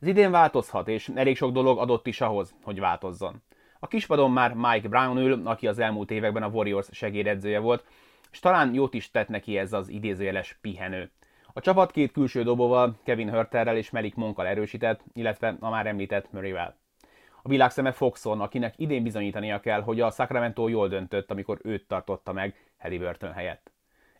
Ez 0.00 0.08
idén 0.08 0.30
változhat, 0.30 0.88
és 0.88 1.10
elég 1.14 1.36
sok 1.36 1.52
dolog 1.52 1.78
adott 1.78 2.06
is 2.06 2.20
ahhoz, 2.20 2.54
hogy 2.62 2.80
változzon. 2.80 3.42
A 3.78 3.86
kispadon 3.86 4.30
már 4.30 4.54
Mike 4.54 4.88
Brown 4.88 5.16
ül, 5.16 5.46
aki 5.46 5.66
az 5.66 5.78
elmúlt 5.78 6.10
években 6.10 6.42
a 6.42 6.48
Warriors 6.48 6.88
segédedzője 6.90 7.58
volt, 7.58 7.84
és 8.30 8.38
talán 8.38 8.74
jót 8.74 8.94
is 8.94 9.10
tett 9.10 9.28
neki 9.28 9.58
ez 9.58 9.72
az 9.72 9.88
idézőjeles 9.88 10.58
pihenő. 10.60 11.10
A 11.58 11.60
csapat 11.60 11.90
két 11.90 12.12
külső 12.12 12.42
dobóval, 12.42 12.98
Kevin 13.04 13.30
Hörterrel 13.30 13.76
és 13.76 13.90
Melik 13.90 14.14
Monkkal 14.14 14.46
erősített, 14.46 15.00
illetve 15.12 15.56
a 15.60 15.70
már 15.70 15.86
említett 15.86 16.32
Murrayvel. 16.32 16.76
A 17.42 17.48
világszeme 17.48 17.92
Foxon, 17.92 18.40
akinek 18.40 18.74
idén 18.76 19.02
bizonyítania 19.02 19.60
kell, 19.60 19.82
hogy 19.82 20.00
a 20.00 20.10
Sacramento 20.10 20.68
jól 20.68 20.88
döntött, 20.88 21.30
amikor 21.30 21.58
őt 21.62 21.86
tartotta 21.86 22.32
meg 22.32 22.54
Halliburton 22.78 23.32
helyett. 23.32 23.72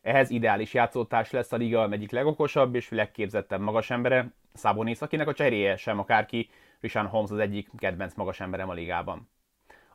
Ehhez 0.02 0.30
ideális 0.30 0.74
játszótárs 0.74 1.30
lesz 1.30 1.52
a 1.52 1.56
liga 1.56 1.90
egyik 1.90 2.10
legokosabb 2.10 2.74
és 2.74 2.90
legképzettebb 2.90 3.60
magas 3.60 3.90
embere, 3.90 4.32
Szabonis, 4.52 5.00
akinek 5.00 5.28
a 5.28 5.34
cseréje 5.34 5.76
sem 5.76 5.98
akárki, 5.98 6.50
Rishan 6.80 7.06
Holmes 7.06 7.30
az 7.30 7.38
egyik 7.38 7.68
kedvenc 7.76 8.14
magas 8.14 8.40
emberem 8.40 8.68
a 8.68 8.74
ligában. 8.74 9.28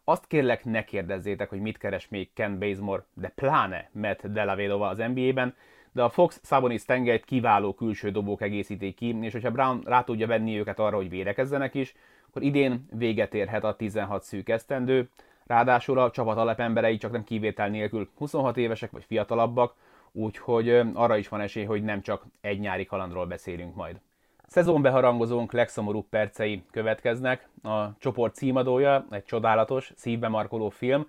Azt 0.03 0.27
kérlek, 0.27 0.65
ne 0.65 0.83
kérdezzétek, 0.83 1.50
hogy 1.50 1.59
mit 1.59 1.77
keres 1.77 2.07
még 2.07 2.33
Ken 2.33 2.59
Bazemore, 2.59 3.03
de 3.13 3.27
pláne 3.27 3.89
Matt 3.91 4.27
Delavedova 4.27 4.88
az 4.88 4.97
NBA-ben, 4.97 5.55
de 5.93 6.03
a 6.03 6.09
Fox 6.09 6.41
Sabonis 6.43 6.85
tengelyt 6.85 7.25
kiváló 7.25 7.73
külső 7.73 8.12
dobók 8.12 8.41
egészíték 8.41 8.95
ki, 8.95 9.17
és 9.21 9.31
hogyha 9.31 9.51
Brown 9.51 9.81
rá 9.85 10.03
tudja 10.03 10.27
venni 10.27 10.59
őket 10.59 10.79
arra, 10.79 10.95
hogy 10.95 11.09
védekezzenek 11.09 11.73
is, 11.73 11.93
akkor 12.27 12.41
idén 12.41 12.85
véget 12.91 13.33
érhet 13.33 13.63
a 13.63 13.75
16 13.75 14.23
szűk 14.23 14.50
esztendő, 14.50 15.09
ráadásul 15.45 16.00
a 16.00 16.12
csapat 16.12 16.38
alapemberei 16.38 16.97
csak 16.97 17.12
nem 17.12 17.23
kivétel 17.23 17.69
nélkül 17.69 18.09
26 18.17 18.57
évesek 18.57 18.91
vagy 18.91 19.03
fiatalabbak, 19.03 19.75
úgyhogy 20.12 20.69
arra 20.93 21.17
is 21.17 21.27
van 21.27 21.41
esély, 21.41 21.63
hogy 21.63 21.83
nem 21.83 22.01
csak 22.01 22.25
egy 22.41 22.59
nyári 22.59 22.85
kalandról 22.85 23.25
beszélünk 23.25 23.75
majd. 23.75 24.00
Szezonbeharangozónk 24.47 25.51
legszomorúbb 25.51 26.05
percei 26.09 26.63
következnek. 26.71 27.47
A 27.63 27.97
csoport 27.97 28.35
címadója 28.35 29.05
egy 29.09 29.25
csodálatos, 29.25 29.91
szívbemarkoló 29.95 30.69
film, 30.69 31.07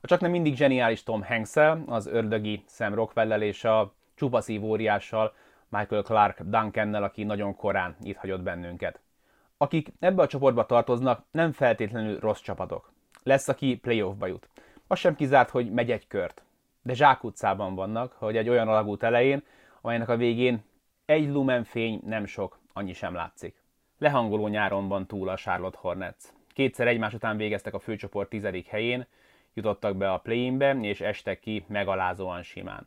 a 0.00 0.06
csak 0.06 0.20
nem 0.20 0.30
mindig 0.30 0.56
zseniális 0.56 1.02
Tom 1.02 1.22
hanks 1.22 1.56
az 1.86 2.06
ördögi 2.06 2.64
Sam 2.68 2.94
rockwell 2.94 3.42
és 3.42 3.64
a 3.64 3.92
csupaszív 4.22 4.64
óriással, 4.64 5.34
Michael 5.68 6.02
Clark 6.02 6.42
Duncannel, 6.42 7.02
aki 7.02 7.24
nagyon 7.24 7.56
korán 7.56 7.96
itt 8.02 8.16
hagyott 8.16 8.42
bennünket. 8.42 9.00
Akik 9.56 9.92
ebbe 10.00 10.22
a 10.22 10.26
csoportba 10.26 10.66
tartoznak, 10.66 11.24
nem 11.30 11.52
feltétlenül 11.52 12.18
rossz 12.18 12.40
csapatok. 12.40 12.92
Lesz, 13.22 13.48
aki 13.48 13.76
playoffba 13.76 14.26
jut. 14.26 14.48
Az 14.86 14.98
sem 14.98 15.14
kizárt, 15.14 15.50
hogy 15.50 15.70
megy 15.72 15.90
egy 15.90 16.06
kört. 16.06 16.42
De 16.82 16.94
zsákutcában 16.94 17.74
vannak, 17.74 18.12
hogy 18.12 18.36
egy 18.36 18.48
olyan 18.48 18.68
alagút 18.68 19.02
elején, 19.02 19.42
amelynek 19.80 20.08
a 20.08 20.16
végén 20.16 20.64
egy 21.04 21.28
lumen 21.28 21.64
fény 21.64 22.00
nem 22.04 22.24
sok, 22.24 22.58
annyi 22.72 22.92
sem 22.92 23.14
látszik. 23.14 23.62
Lehangoló 23.98 24.48
nyáron 24.48 24.88
van 24.88 25.06
túl 25.06 25.28
a 25.28 25.36
Charlotte 25.36 25.78
Hornets. 25.80 26.24
Kétszer 26.54 26.86
egymás 26.86 27.14
után 27.14 27.36
végeztek 27.36 27.74
a 27.74 27.78
főcsoport 27.78 28.28
tizedik 28.28 28.66
helyén, 28.66 29.06
jutottak 29.54 29.96
be 29.96 30.12
a 30.12 30.18
play-inbe, 30.18 30.74
és 30.80 31.00
estek 31.00 31.40
ki 31.40 31.64
megalázóan 31.68 32.42
simán. 32.42 32.86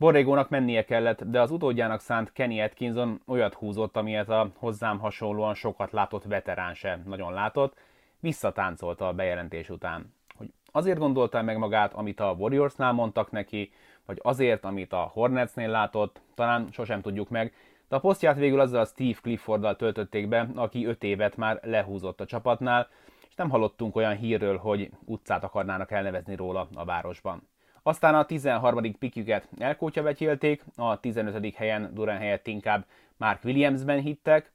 Borrégónak 0.00 0.48
mennie 0.48 0.84
kellett, 0.84 1.24
de 1.24 1.40
az 1.40 1.50
utódjának 1.50 2.00
szánt 2.00 2.32
Kenny 2.32 2.60
Atkinson 2.60 3.20
olyat 3.26 3.54
húzott, 3.54 3.96
amilyet 3.96 4.28
a 4.28 4.50
hozzám 4.56 4.98
hasonlóan 4.98 5.54
sokat 5.54 5.92
látott 5.92 6.24
veterán 6.24 6.74
sem 6.74 7.02
nagyon 7.06 7.32
látott, 7.32 7.78
visszatáncolta 8.20 9.08
a 9.08 9.12
bejelentés 9.12 9.68
után. 9.68 10.14
Hogy 10.36 10.52
azért 10.72 10.98
gondolta 10.98 11.42
meg 11.42 11.58
magát, 11.58 11.92
amit 11.92 12.20
a 12.20 12.34
Warriorsnál 12.38 12.92
mondtak 12.92 13.30
neki, 13.30 13.72
vagy 14.06 14.18
azért, 14.22 14.64
amit 14.64 14.92
a 14.92 15.10
Hornetsnél 15.12 15.68
látott, 15.68 16.20
talán 16.34 16.68
sosem 16.70 17.00
tudjuk 17.00 17.28
meg, 17.28 17.54
de 17.88 17.96
a 17.96 18.00
posztját 18.00 18.36
végül 18.36 18.60
azzal 18.60 18.80
a 18.80 18.84
Steve 18.84 19.18
Clifforddal 19.22 19.76
töltötték 19.76 20.28
be, 20.28 20.48
aki 20.54 20.86
öt 20.86 21.02
évet 21.02 21.36
már 21.36 21.60
lehúzott 21.62 22.20
a 22.20 22.26
csapatnál, 22.26 22.88
és 23.28 23.34
nem 23.34 23.50
hallottunk 23.50 23.96
olyan 23.96 24.16
hírről, 24.16 24.56
hogy 24.56 24.90
utcát 25.04 25.44
akarnának 25.44 25.90
elnevezni 25.90 26.36
róla 26.36 26.68
a 26.74 26.84
városban. 26.84 27.49
Aztán 27.82 28.14
a 28.14 28.24
13. 28.24 28.98
pikjüket 28.98 29.48
elkótya 29.58 30.02
betyélték, 30.02 30.64
a 30.76 31.00
15. 31.00 31.54
helyen 31.54 31.90
Duran 31.94 32.16
helyett 32.16 32.46
inkább 32.46 32.84
Mark 33.16 33.44
Williamsben 33.44 34.00
hittek, 34.00 34.52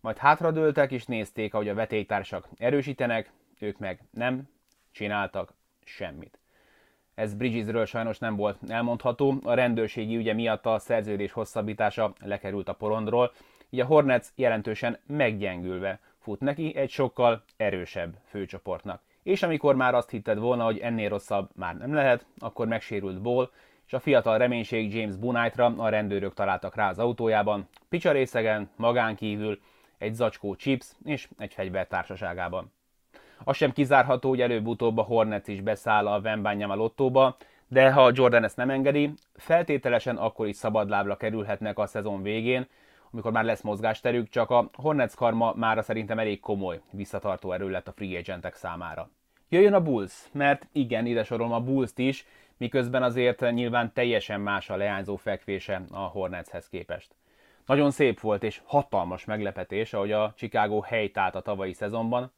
majd 0.00 0.16
hátradőltek 0.16 0.90
és 0.90 1.04
nézték, 1.04 1.54
ahogy 1.54 1.68
a 1.68 1.74
vetélytársak 1.74 2.48
erősítenek, 2.58 3.30
ők 3.58 3.78
meg 3.78 4.00
nem 4.10 4.48
csináltak 4.92 5.54
semmit. 5.84 6.38
Ez 7.14 7.34
Bridgesről 7.34 7.84
sajnos 7.84 8.18
nem 8.18 8.36
volt 8.36 8.58
elmondható, 8.68 9.34
a 9.42 9.54
rendőrségi 9.54 10.16
ügye 10.16 10.32
miatt 10.32 10.66
a 10.66 10.78
szerződés 10.78 11.32
hosszabbítása 11.32 12.12
lekerült 12.20 12.68
a 12.68 12.74
porondról, 12.74 13.32
így 13.70 13.80
a 13.80 13.84
Hornets 13.84 14.26
jelentősen 14.34 14.98
meggyengülve 15.06 16.00
fut 16.18 16.40
neki 16.40 16.76
egy 16.76 16.90
sokkal 16.90 17.44
erősebb 17.56 18.14
főcsoportnak. 18.26 19.02
És 19.24 19.42
amikor 19.42 19.74
már 19.74 19.94
azt 19.94 20.10
hitted 20.10 20.38
volna, 20.38 20.64
hogy 20.64 20.78
ennél 20.78 21.08
rosszabb 21.08 21.48
már 21.56 21.76
nem 21.76 21.94
lehet, 21.94 22.26
akkor 22.38 22.66
megsérült 22.66 23.20
Ball, 23.20 23.50
és 23.86 23.92
a 23.92 24.00
fiatal 24.00 24.38
reménység 24.38 24.94
James 24.94 25.16
Bunaitra 25.16 25.74
a 25.76 25.88
rendőrök 25.88 26.34
találtak 26.34 26.74
rá 26.74 26.88
az 26.88 26.98
autójában, 26.98 27.68
picsarészegen, 27.88 28.70
magán 28.76 29.16
kívül, 29.16 29.60
egy 29.98 30.14
zacskó 30.14 30.54
chips 30.54 30.92
és 31.04 31.28
egy 31.38 31.52
fegyver 31.54 31.86
társaságában. 31.86 32.72
Az 33.44 33.56
sem 33.56 33.72
kizárható, 33.72 34.28
hogy 34.28 34.40
előbb-utóbb 34.40 34.98
a 34.98 35.02
Hornets 35.02 35.48
is 35.48 35.60
beszáll 35.60 36.06
a 36.06 36.20
Vembányama 36.20 36.74
lottóba, 36.74 37.36
de 37.68 37.92
ha 37.92 38.10
Jordan 38.14 38.44
ezt 38.44 38.56
nem 38.56 38.70
engedi, 38.70 39.12
feltételesen 39.34 40.16
akkor 40.16 40.46
is 40.46 40.56
szabadlábra 40.56 41.16
kerülhetnek 41.16 41.78
a 41.78 41.86
szezon 41.86 42.22
végén, 42.22 42.66
amikor 43.14 43.32
már 43.32 43.44
lesz 43.44 43.60
mozgásterük, 43.60 44.28
csak 44.28 44.50
a 44.50 44.70
Hornets 44.72 45.14
karma 45.14 45.52
mára 45.56 45.82
szerintem 45.82 46.18
elég 46.18 46.40
komoly 46.40 46.80
visszatartó 46.90 47.52
erő 47.52 47.70
lett 47.70 47.88
a 47.88 47.92
free 47.92 48.18
agentek 48.18 48.54
számára. 48.54 49.10
Jöjjön 49.48 49.72
a 49.72 49.82
Bulls, 49.82 50.12
mert 50.32 50.68
igen, 50.72 51.06
ide 51.06 51.24
sorolom 51.24 51.52
a 51.52 51.60
Bulls-t 51.60 51.98
is, 51.98 52.26
miközben 52.56 53.02
azért 53.02 53.50
nyilván 53.50 53.92
teljesen 53.92 54.40
más 54.40 54.70
a 54.70 54.76
leányzó 54.76 55.16
fekvése 55.16 55.82
a 55.90 55.98
Hornetshez 55.98 56.68
képest. 56.68 57.14
Nagyon 57.66 57.90
szép 57.90 58.20
volt 58.20 58.42
és 58.42 58.60
hatalmas 58.64 59.24
meglepetés, 59.24 59.92
ahogy 59.92 60.12
a 60.12 60.32
Chicago 60.36 60.80
helyt 60.80 61.18
állt 61.18 61.34
a 61.34 61.40
tavalyi 61.40 61.72
szezonban, 61.72 62.32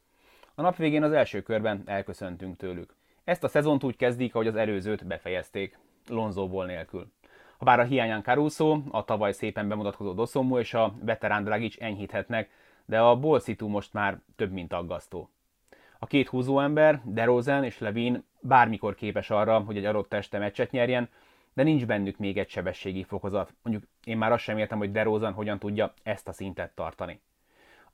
a 0.55 0.63
nap 0.63 0.77
végén 0.77 1.03
az 1.03 1.13
első 1.13 1.43
körben 1.43 1.83
elköszöntünk 1.87 2.57
tőlük. 2.57 2.95
Ezt 3.25 3.45
a 3.45 3.49
szezont 3.49 3.85
úgy 3.85 3.97
kezdik, 3.97 4.35
ahogy 4.35 4.47
az 4.47 4.57
előzőt 4.57 5.07
befejezték, 5.07 5.79
Lonzóból 6.09 6.67
nélkül. 6.67 7.07
Habár 7.59 7.81
a 7.81 7.85
hiányán 7.85 8.23
Caruso, 8.23 8.81
a 8.91 9.05
tavaly 9.05 9.33
szépen 9.33 9.69
bemutatkozó 9.69 10.13
Doszomú 10.13 10.59
és 10.59 10.75
a 10.75 10.95
veterán 11.01 11.45
Dragic 11.45 11.81
enyhíthetnek, 11.81 12.51
de 12.85 13.01
a 13.01 13.17
Bolszitu 13.17 13.69
most 13.69 13.93
már 13.93 14.19
több, 14.37 14.53
mint 14.53 14.73
aggasztó. 14.73 15.31
A 15.99 16.07
két 16.07 16.29
húzóember, 16.29 17.01
DeRozan 17.05 17.65
és 17.65 17.79
Levin 17.79 18.25
bármikor 18.41 18.95
képes 18.95 19.31
arra, 19.31 19.61
hogy 19.61 19.77
egy 19.77 19.85
adott 19.85 20.09
teste 20.09 20.39
meccset 20.39 20.71
nyerjen, 20.71 21.09
de 21.55 21.63
nincs 21.63 21.87
bennük 21.87 22.17
még 22.17 22.39
egy 22.39 22.49
sebességi 22.49 23.03
fokozat. 23.03 23.55
Mondjuk 23.63 23.85
én 24.05 24.19
már 24.19 24.33
azt 24.33 24.43
sem 24.43 24.59
értem, 24.59 24.79
hogy 24.79 24.93
DeRozan 24.93 25.33
hogyan 25.33 25.59
tudja 25.59 25.93
ezt 26.03 26.29
a 26.29 26.33
szintet 26.33 26.75
tartani. 26.75 27.21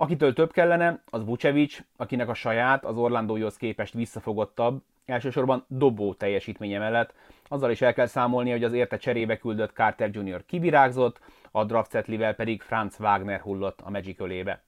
Akitől 0.02 0.32
több 0.32 0.52
kellene, 0.52 1.02
az 1.11 1.25
Vucevic, 1.25 1.78
akinek 1.97 2.28
a 2.28 2.35
saját, 2.35 2.85
az 2.85 2.97
Orlandóhoz 2.97 3.56
képest 3.56 3.94
visszafogottabb, 3.94 4.82
elsősorban 5.06 5.64
dobó 5.68 6.14
teljesítménye 6.14 6.78
mellett, 6.78 7.14
azzal 7.49 7.71
is 7.71 7.82
el 7.82 7.92
kell 7.92 8.06
számolni, 8.06 8.50
hogy 8.50 8.64
az 8.64 8.73
érte 8.73 8.97
cserébe 8.97 9.38
küldött 9.38 9.73
Carter 9.73 10.11
Jr. 10.12 10.44
kivirágzott, 10.47 11.21
a 11.50 11.64
draft 11.64 12.04
pedig 12.37 12.62
Franz 12.62 12.97
Wagner 13.00 13.40
hullott 13.40 13.80
a 13.80 13.90
Magic 13.90 14.21
ölébe. 14.21 14.62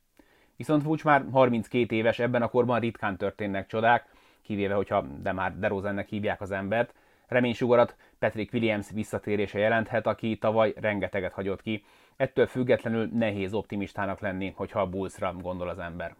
Viszont 0.56 0.82
Vucs 0.82 1.04
már 1.04 1.24
32 1.32 1.94
éves, 1.94 2.18
ebben 2.18 2.42
a 2.42 2.48
korban 2.48 2.80
ritkán 2.80 3.16
történnek 3.16 3.66
csodák, 3.66 4.06
kivéve, 4.42 4.74
hogyha 4.74 5.06
de 5.22 5.32
már 5.32 5.58
DeRozannek 5.58 6.08
hívják 6.08 6.40
az 6.40 6.50
embert. 6.50 6.94
Reménysugarat 7.26 7.96
Patrick 8.18 8.52
Williams 8.52 8.86
visszatérése 8.90 9.58
jelenthet, 9.58 10.06
aki 10.06 10.38
tavaly 10.38 10.72
rengeteget 10.76 11.32
hagyott 11.32 11.62
ki. 11.62 11.84
Ettől 12.16 12.46
függetlenül 12.46 13.08
nehéz 13.12 13.54
optimistának 13.54 14.20
lenni, 14.20 14.52
hogyha 14.56 14.80
a 14.80 14.88
Bullsra 14.88 15.34
gondol 15.40 15.68
az 15.68 15.78
ember. 15.78 16.14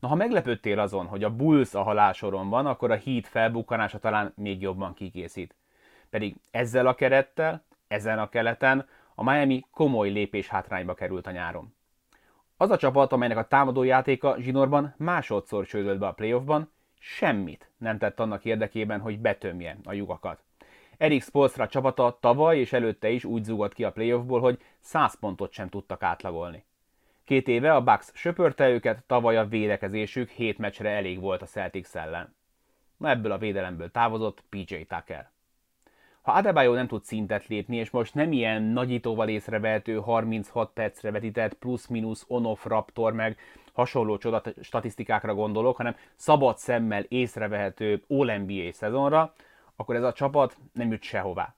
Na, 0.00 0.08
ha 0.08 0.14
meglepődtél 0.14 0.78
azon, 0.78 1.06
hogy 1.06 1.24
a 1.24 1.34
Bulls 1.34 1.74
a 1.74 1.82
halálsoron 1.82 2.48
van, 2.48 2.66
akkor 2.66 2.90
a 2.90 2.96
Heat 3.04 3.26
felbukkanása 3.26 3.98
talán 3.98 4.32
még 4.36 4.60
jobban 4.60 4.94
kikészít. 4.94 5.54
Pedig 6.10 6.36
ezzel 6.50 6.86
a 6.86 6.94
kerettel, 6.94 7.64
ezen 7.88 8.18
a 8.18 8.28
keleten 8.28 8.86
a 9.14 9.22
Miami 9.22 9.64
komoly 9.70 10.08
lépés 10.08 10.48
hátrányba 10.48 10.94
került 10.94 11.26
a 11.26 11.30
nyáron. 11.30 11.74
Az 12.56 12.70
a 12.70 12.76
csapat, 12.76 13.12
amelynek 13.12 13.36
a 13.36 13.46
támadó 13.46 13.82
játéka 13.82 14.36
zsinórban 14.38 14.94
másodszor 14.96 15.66
csődölt 15.66 15.98
be 15.98 16.06
a 16.06 16.12
playoffban, 16.12 16.70
semmit 16.98 17.70
nem 17.78 17.98
tett 17.98 18.20
annak 18.20 18.44
érdekében, 18.44 19.00
hogy 19.00 19.18
betömje 19.18 19.76
a 19.84 19.92
lyukakat. 19.92 20.45
Erik 20.98 21.22
Spolstra 21.22 21.68
csapata 21.68 22.18
tavaly 22.20 22.58
és 22.58 22.72
előtte 22.72 23.08
is 23.08 23.24
úgy 23.24 23.44
zúgott 23.44 23.72
ki 23.72 23.84
a 23.84 23.92
playoffból, 23.92 24.40
hogy 24.40 24.58
100 24.80 25.18
pontot 25.18 25.52
sem 25.52 25.68
tudtak 25.68 26.02
átlagolni. 26.02 26.64
Két 27.24 27.48
éve 27.48 27.74
a 27.74 27.82
Bucks 27.82 28.10
söpörte 28.14 28.68
őket, 28.68 29.04
tavaly 29.06 29.36
a 29.36 29.46
védekezésük 29.46 30.30
7 30.30 30.58
meccsre 30.58 30.90
elég 30.90 31.20
volt 31.20 31.42
a 31.42 31.46
Celtics 31.46 31.88
ellen. 31.92 32.34
Na 32.96 33.08
ebből 33.08 33.32
a 33.32 33.38
védelemből 33.38 33.90
távozott 33.90 34.42
PJ 34.48 34.74
Tucker. 34.74 35.30
Ha 36.22 36.32
Adebayo 36.32 36.74
nem 36.74 36.86
tud 36.86 37.04
szintet 37.04 37.46
lépni, 37.46 37.76
és 37.76 37.90
most 37.90 38.14
nem 38.14 38.32
ilyen 38.32 38.62
nagyítóval 38.62 39.28
észrevehető 39.28 39.98
36 39.98 40.70
percre 40.74 41.10
vetített 41.10 41.54
plusz-minusz 41.54 42.24
on-off 42.28 42.64
raptor 42.64 43.12
meg 43.12 43.38
hasonló 43.72 44.18
csoda 44.18 44.42
statisztikákra 44.60 45.34
gondolok, 45.34 45.76
hanem 45.76 45.96
szabad 46.14 46.58
szemmel 46.58 47.04
észrevehető 47.08 48.02
All-NBA 48.08 48.72
szezonra, 48.72 49.34
akkor 49.76 49.96
ez 49.96 50.02
a 50.02 50.12
csapat 50.12 50.56
nem 50.72 50.90
jut 50.90 51.02
sehová. 51.02 51.54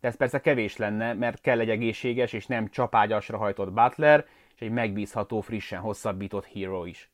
De 0.00 0.08
ez 0.08 0.16
persze 0.16 0.40
kevés 0.40 0.76
lenne, 0.76 1.12
mert 1.12 1.40
kell 1.40 1.60
egy 1.60 1.70
egészséges 1.70 2.32
és 2.32 2.46
nem 2.46 2.68
csapágyasra 2.68 3.38
hajtott 3.38 3.72
Butler, 3.72 4.26
és 4.54 4.60
egy 4.60 4.70
megbízható, 4.70 5.40
frissen 5.40 5.80
hosszabbított 5.80 6.46
Hero 6.46 6.84
is. 6.84 7.10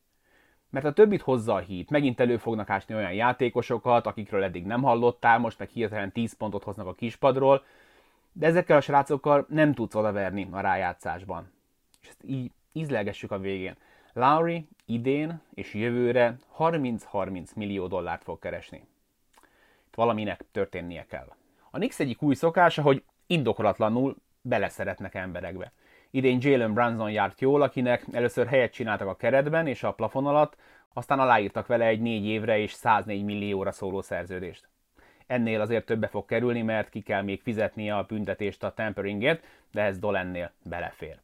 Mert 0.71 0.85
a 0.85 0.93
többit 0.93 1.23
hozza 1.23 1.55
a 1.55 1.59
hit, 1.59 1.91
megint 1.91 2.21
elő 2.21 2.37
fognak 2.37 2.71
ásni 2.71 2.95
olyan 2.95 3.13
játékosokat, 3.13 4.07
akikről 4.07 4.43
eddig 4.43 4.67
nem 4.67 4.83
hallottál, 4.83 5.39
most 5.39 5.59
meg 5.59 5.69
hirtelen 5.69 6.13
10 6.13 6.37
pontot 6.37 6.65
hoznak 6.65 6.87
a 6.87 6.95
kispadról, 6.95 7.65
de 8.33 8.47
ezekkel 8.47 8.77
a 8.77 8.81
srácokkal 8.81 9.47
nem 9.49 9.75
tudsz 9.75 9.95
odaverni 9.95 10.49
a 10.51 10.61
rájátszásban. 10.61 11.53
És 12.03 12.09
ezt 12.09 12.25
így 12.25 12.51
ízlelgessük 12.73 13.31
a 13.31 13.39
végén. 13.39 13.77
Lowry 14.13 14.69
idén 14.87 15.41
és 15.55 15.75
jövőre 15.75 16.37
30-30 16.59 17.55
millió 17.55 17.87
dollárt 17.87 18.23
fog 18.23 18.39
keresni. 18.39 18.83
Valaminek 20.01 20.45
történnie 20.53 21.07
kell. 21.07 21.27
A 21.71 21.77
Knicks 21.77 21.99
egyik 21.99 22.23
új 22.23 22.35
szokása, 22.35 22.83
hogy 22.83 23.03
indokolatlanul 23.27 24.17
beleszeretnek 24.43 25.15
emberekbe. 25.15 25.73
Idén 26.11 26.39
Jalen 26.41 26.75
Brunson 26.75 27.11
járt 27.11 27.41
jól, 27.41 27.63
akinek 27.63 28.05
először 28.13 28.47
helyet 28.47 28.73
csináltak 28.73 29.09
a 29.09 29.17
keretben 29.17 29.67
és 29.67 29.83
a 29.83 29.93
plafon 29.93 30.27
alatt, 30.27 30.57
aztán 30.93 31.21
aláírtak 31.21 31.67
vele 31.67 31.85
egy 31.85 32.01
négy 32.01 32.25
évre 32.25 32.59
és 32.59 32.73
104 32.73 33.25
millióra 33.25 33.73
szóló 33.73 34.01
szerződést. 34.01 34.69
Ennél 35.27 35.61
azért 35.61 35.87
többe 35.87 36.07
fog 36.07 36.25
kerülni, 36.25 36.63
mert 36.63 36.89
ki 36.89 37.01
kell 37.01 37.23
még 37.23 37.41
fizetnie 37.41 37.97
a 37.97 38.03
büntetést 38.09 38.63
a 38.63 38.73
temperingért, 38.73 39.45
de 39.73 39.83
ez 39.83 39.99
Dolennél 39.99 40.53
belefér. 40.63 41.19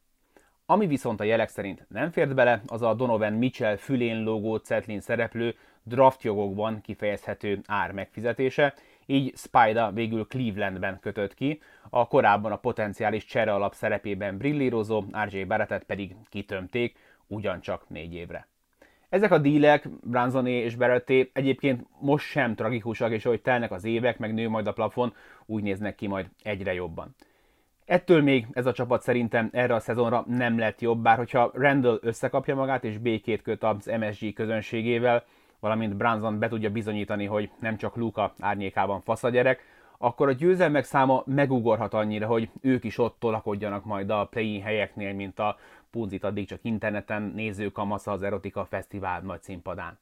Ami 0.65 0.87
viszont 0.87 1.19
a 1.19 1.23
jelek 1.23 1.49
szerint 1.49 1.85
nem 1.89 2.11
fért 2.11 2.33
bele, 2.33 2.61
az 2.67 2.81
a 2.81 2.93
Donovan 2.93 3.33
Mitchell 3.33 3.75
fülén 3.75 4.23
lógó 4.23 4.55
Cetlin 4.55 4.99
szereplő 4.99 5.55
draftjogokban 5.87 6.81
kifejezhető 6.81 7.61
ár 7.65 7.91
megfizetése, 7.91 8.73
így 9.05 9.33
Spida 9.35 9.91
végül 9.91 10.27
Clevelandben 10.27 10.99
kötött 10.99 11.33
ki, 11.33 11.61
a 11.89 12.07
korábban 12.07 12.51
a 12.51 12.57
potenciális 12.57 13.25
csere 13.25 13.53
alap 13.53 13.73
szerepében 13.73 14.37
brillírozó 14.37 15.03
RJ 15.25 15.43
Barrettet 15.43 15.83
pedig 15.83 16.15
kitömték, 16.29 16.97
ugyancsak 17.27 17.89
négy 17.89 18.13
évre. 18.13 18.47
Ezek 19.09 19.31
a 19.31 19.37
dílek, 19.37 19.89
Bransoné 19.89 20.59
és 20.59 20.75
Barretté 20.75 21.29
egyébként 21.33 21.85
most 21.99 22.25
sem 22.25 22.55
tragikusak, 22.55 23.11
és 23.11 23.25
ahogy 23.25 23.41
telnek 23.41 23.71
az 23.71 23.83
évek, 23.83 24.17
meg 24.17 24.33
nő 24.33 24.49
majd 24.49 24.67
a 24.67 24.73
plafon, 24.73 25.13
úgy 25.45 25.63
néznek 25.63 25.95
ki 25.95 26.07
majd 26.07 26.29
egyre 26.43 26.73
jobban. 26.73 27.15
Ettől 27.85 28.21
még 28.21 28.47
ez 28.51 28.65
a 28.65 28.73
csapat 28.73 29.01
szerintem 29.01 29.49
erre 29.51 29.75
a 29.75 29.79
szezonra 29.79 30.23
nem 30.27 30.57
lett 30.57 30.81
jobb, 30.81 31.01
bár 31.01 31.17
hogyha 31.17 31.51
Randall 31.53 31.99
összekapja 32.01 32.55
magát 32.55 32.83
és 32.83 32.97
békét 32.97 33.41
köt 33.41 33.63
az 33.63 33.91
MSG 33.99 34.33
közönségével, 34.33 35.23
valamint 35.67 35.95
Branson 35.95 36.39
be 36.39 36.47
tudja 36.47 36.69
bizonyítani, 36.69 37.25
hogy 37.25 37.49
nem 37.59 37.77
csak 37.77 37.95
Luka 37.95 38.33
árnyékában 38.39 39.01
fasz 39.01 39.23
a 39.23 39.29
gyerek, 39.29 39.63
akkor 39.97 40.27
a 40.27 40.31
győzelmek 40.31 40.83
száma 40.83 41.23
megugorhat 41.25 41.93
annyira, 41.93 42.27
hogy 42.27 42.49
ők 42.61 42.83
is 42.83 42.97
ott 42.97 43.15
tolakodjanak 43.19 43.85
majd 43.85 44.09
a 44.09 44.25
play 44.25 44.59
helyeknél, 44.59 45.13
mint 45.13 45.39
a 45.39 45.57
punzit 45.91 46.23
addig 46.23 46.47
csak 46.47 46.59
interneten 46.61 47.31
néző 47.35 47.71
kamasza 47.71 48.11
az 48.11 48.23
Erotika 48.23 48.65
Fesztivál 48.65 49.21
nagy 49.21 49.41
színpadán. 49.41 49.99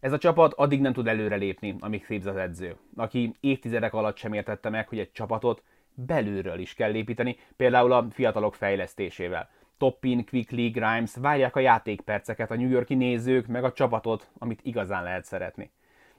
Ez 0.00 0.12
a 0.12 0.18
csapat 0.18 0.52
addig 0.52 0.80
nem 0.80 0.92
tud 0.92 1.06
előrelépni, 1.06 1.76
amíg 1.80 2.04
Thibs 2.04 2.26
az 2.26 2.36
edző, 2.36 2.76
aki 2.96 3.34
évtizedek 3.40 3.94
alatt 3.94 4.16
sem 4.16 4.32
értette 4.32 4.68
meg, 4.68 4.88
hogy 4.88 4.98
egy 4.98 5.12
csapatot 5.12 5.62
belülről 5.94 6.58
is 6.58 6.74
kell 6.74 6.94
építeni, 6.94 7.36
például 7.56 7.92
a 7.92 8.06
fiatalok 8.10 8.54
fejlesztésével. 8.54 9.50
Toppin, 9.78 10.24
Quickly, 10.24 10.66
Grimes 10.66 11.16
várják 11.16 11.56
a 11.56 11.60
játékperceket 11.60 12.50
a 12.50 12.56
New 12.56 12.68
Yorki 12.68 12.94
nézők, 12.94 13.46
meg 13.46 13.64
a 13.64 13.72
csapatot, 13.72 14.28
amit 14.38 14.60
igazán 14.62 15.02
lehet 15.02 15.24
szeretni. 15.24 15.70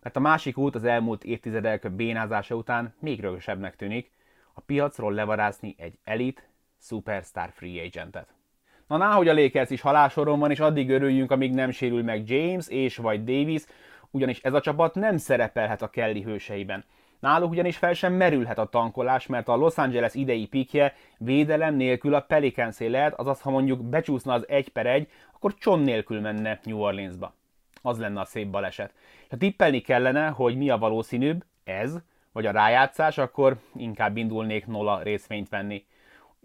Mert 0.02 0.16
a 0.16 0.20
másik 0.20 0.58
út 0.58 0.76
az 0.76 0.84
elmúlt 0.84 1.24
évtizedek 1.24 1.92
bénázása 1.92 2.56
után 2.56 2.94
még 3.00 3.20
rögösebbnek 3.20 3.76
tűnik, 3.76 4.12
a 4.54 4.62
piacról 4.62 5.14
levarászni 5.14 5.76
egy 5.78 5.98
elit, 6.04 6.48
superstar 6.82 7.50
free 7.54 7.84
agentet. 7.84 8.34
Na, 8.88 8.98
ná, 8.98 9.12
hogy 9.12 9.28
a 9.28 9.34
Lakers 9.34 9.70
is 9.70 9.82
halásoron 9.82 10.40
van, 10.40 10.52
és 10.52 10.60
addig 10.60 10.90
örüljünk, 10.90 11.32
amíg 11.32 11.54
nem 11.54 11.72
sérül 11.72 12.04
meg 12.04 12.30
James 12.30 12.68
és 12.68 12.98
vagy 12.98 13.24
Davis, 13.24 13.64
ugyanis 14.12 14.40
ez 14.40 14.54
a 14.54 14.62
csapat 14.62 14.96
nem 14.96 15.18
szerepelhet 15.18 15.82
a 15.82 15.90
Kelly 15.90 16.22
hőseiben. 16.22 16.84
Náluk 17.26 17.52
ugyanis 17.52 17.78
fel 17.78 17.94
sem 17.94 18.14
merülhet 18.14 18.58
a 18.58 18.66
tankolás, 18.66 19.28
mert 19.28 19.48
a 19.48 19.56
Los 19.56 19.78
Angeles 19.78 20.14
idei 20.14 20.48
pikje 20.48 20.96
védelem 21.18 21.76
nélkül 21.76 22.14
a 22.14 22.20
Pelicanszé 22.20 22.88
lehet, 22.88 23.14
azaz 23.14 23.42
ha 23.42 23.50
mondjuk 23.50 23.84
becsúszna 23.84 24.34
az 24.34 24.48
egy 24.48 24.70
per 24.70 24.86
egy, 24.86 25.10
akkor 25.34 25.54
cson 25.54 25.80
nélkül 25.80 26.20
menne 26.22 26.60
New 26.64 26.80
Orleansba. 26.80 27.34
Az 27.82 28.00
lenne 28.00 28.20
a 28.20 28.26
szép 28.26 28.48
baleset. 28.48 28.94
Ha 29.30 29.38
tippelni 29.38 29.82
kellene, 29.82 30.28
hogy 30.28 30.58
mi 30.58 30.70
a 30.70 30.78
valószínűbb, 30.78 31.46
ez, 31.64 31.98
vagy 32.32 32.46
a 32.46 32.52
rájátszás, 32.52 33.18
akkor 33.18 33.58
inkább 33.76 34.18
indulnék 34.18 34.66
nola 34.66 35.02
részvényt 35.02 35.50
venni. 35.50 35.86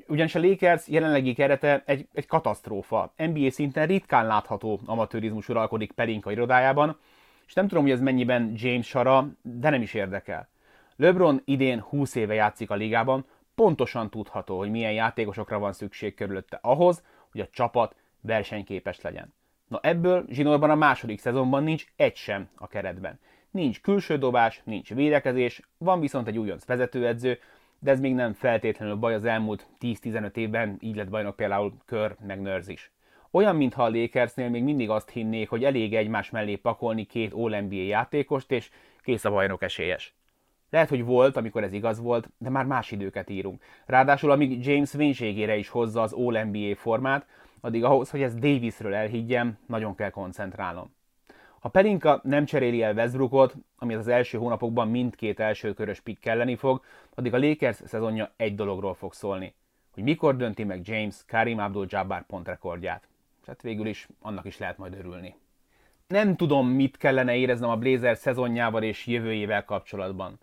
Ugyanis 0.06 0.34
a 0.34 0.40
Lakers 0.40 0.88
jelenlegi 0.88 1.34
kerete 1.34 1.82
egy, 1.86 2.08
egy 2.12 2.26
katasztrófa. 2.26 3.12
NBA 3.16 3.50
szinten 3.50 3.86
ritkán 3.86 4.26
látható 4.26 4.80
amatőrizmus 4.84 5.48
uralkodik 5.48 5.92
Pelinka 5.92 6.30
irodájában, 6.30 6.98
és 7.46 7.54
nem 7.54 7.68
tudom, 7.68 7.82
hogy 7.82 7.92
ez 7.92 8.00
mennyiben 8.00 8.52
James 8.56 8.86
Sara, 8.86 9.28
de 9.42 9.70
nem 9.70 9.82
is 9.82 9.94
érdekel. 9.94 10.49
LeBron 11.00 11.42
idén 11.44 11.80
20 11.80 12.14
éve 12.14 12.34
játszik 12.34 12.70
a 12.70 12.74
ligában, 12.74 13.24
pontosan 13.54 14.10
tudható, 14.10 14.58
hogy 14.58 14.70
milyen 14.70 14.92
játékosokra 14.92 15.58
van 15.58 15.72
szükség 15.72 16.14
körülötte 16.14 16.58
ahhoz, 16.62 17.04
hogy 17.30 17.40
a 17.40 17.48
csapat 17.52 17.96
versenyképes 18.20 19.00
legyen. 19.00 19.34
Na 19.68 19.78
ebből 19.82 20.24
zsinórban 20.28 20.70
a 20.70 20.74
második 20.74 21.18
szezonban 21.18 21.62
nincs 21.62 21.84
egy 21.96 22.16
sem 22.16 22.48
a 22.54 22.66
keretben. 22.66 23.18
Nincs 23.50 23.80
külső 23.80 24.18
dobás, 24.18 24.60
nincs 24.64 24.94
védekezés, 24.94 25.60
van 25.78 26.00
viszont 26.00 26.28
egy 26.28 26.38
újonc 26.38 26.64
vezetőedző, 26.64 27.38
de 27.78 27.90
ez 27.90 28.00
még 28.00 28.14
nem 28.14 28.32
feltétlenül 28.32 28.94
baj 28.94 29.14
az 29.14 29.24
elmúlt 29.24 29.66
10-15 29.80 30.36
évben, 30.36 30.76
így 30.80 30.96
lett 30.96 31.08
bajnok 31.08 31.36
például 31.36 31.74
Kör 31.86 32.16
meg 32.26 32.62
is. 32.66 32.92
Olyan, 33.30 33.56
mintha 33.56 33.84
a 33.84 33.90
Lakersnél 33.90 34.48
még 34.48 34.62
mindig 34.62 34.90
azt 34.90 35.10
hinnék, 35.10 35.48
hogy 35.48 35.64
elég 35.64 35.94
egymás 35.94 36.30
mellé 36.30 36.56
pakolni 36.56 37.04
két 37.04 37.32
All-NBA 37.32 37.74
játékost, 37.74 38.50
és 38.50 38.70
kész 39.02 39.24
a 39.24 39.30
bajnok 39.30 39.62
esélyes. 39.62 40.14
Lehet, 40.70 40.88
hogy 40.88 41.04
volt, 41.04 41.36
amikor 41.36 41.62
ez 41.62 41.72
igaz 41.72 42.00
volt, 42.00 42.28
de 42.38 42.50
már 42.50 42.64
más 42.64 42.90
időket 42.90 43.30
írunk. 43.30 43.62
Ráadásul, 43.86 44.30
amíg 44.30 44.66
James 44.66 44.92
vénségére 44.92 45.56
is 45.56 45.68
hozza 45.68 46.02
az 46.02 46.12
All-NBA 46.12 46.74
formát, 46.76 47.26
addig 47.60 47.84
ahhoz, 47.84 48.10
hogy 48.10 48.22
ezt 48.22 48.38
Davisről 48.38 48.94
elhiggyem, 48.94 49.58
nagyon 49.66 49.94
kell 49.94 50.10
koncentrálnom. 50.10 50.94
Ha 51.60 51.68
Pelinka 51.68 52.20
nem 52.22 52.44
cseréli 52.44 52.82
el 52.82 52.94
Westbrookot, 52.94 53.54
ami 53.76 53.94
az 53.94 54.08
első 54.08 54.38
hónapokban 54.38 54.88
mindkét 54.88 55.40
első 55.40 55.72
körös 55.72 56.00
pick 56.00 56.20
kelleni 56.20 56.56
fog, 56.56 56.82
addig 57.14 57.34
a 57.34 57.38
Lakers 57.38 57.80
szezonja 57.84 58.32
egy 58.36 58.54
dologról 58.54 58.94
fog 58.94 59.12
szólni. 59.12 59.54
Hogy 59.94 60.02
mikor 60.02 60.36
dönti 60.36 60.64
meg 60.64 60.88
James 60.88 61.16
Karim 61.26 61.58
Abdul-Jabbar 61.58 62.26
pontrekordját. 62.26 63.08
Tehát 63.44 63.62
végül 63.62 63.86
is 63.86 64.08
annak 64.20 64.44
is 64.44 64.58
lehet 64.58 64.78
majd 64.78 64.94
örülni. 64.98 65.34
Nem 66.06 66.36
tudom, 66.36 66.68
mit 66.68 66.96
kellene 66.96 67.36
éreznem 67.36 67.70
a 67.70 67.76
Blazer 67.76 68.16
szezonjával 68.16 68.82
és 68.82 69.06
jövőjével 69.06 69.64
kapcsolatban. 69.64 70.38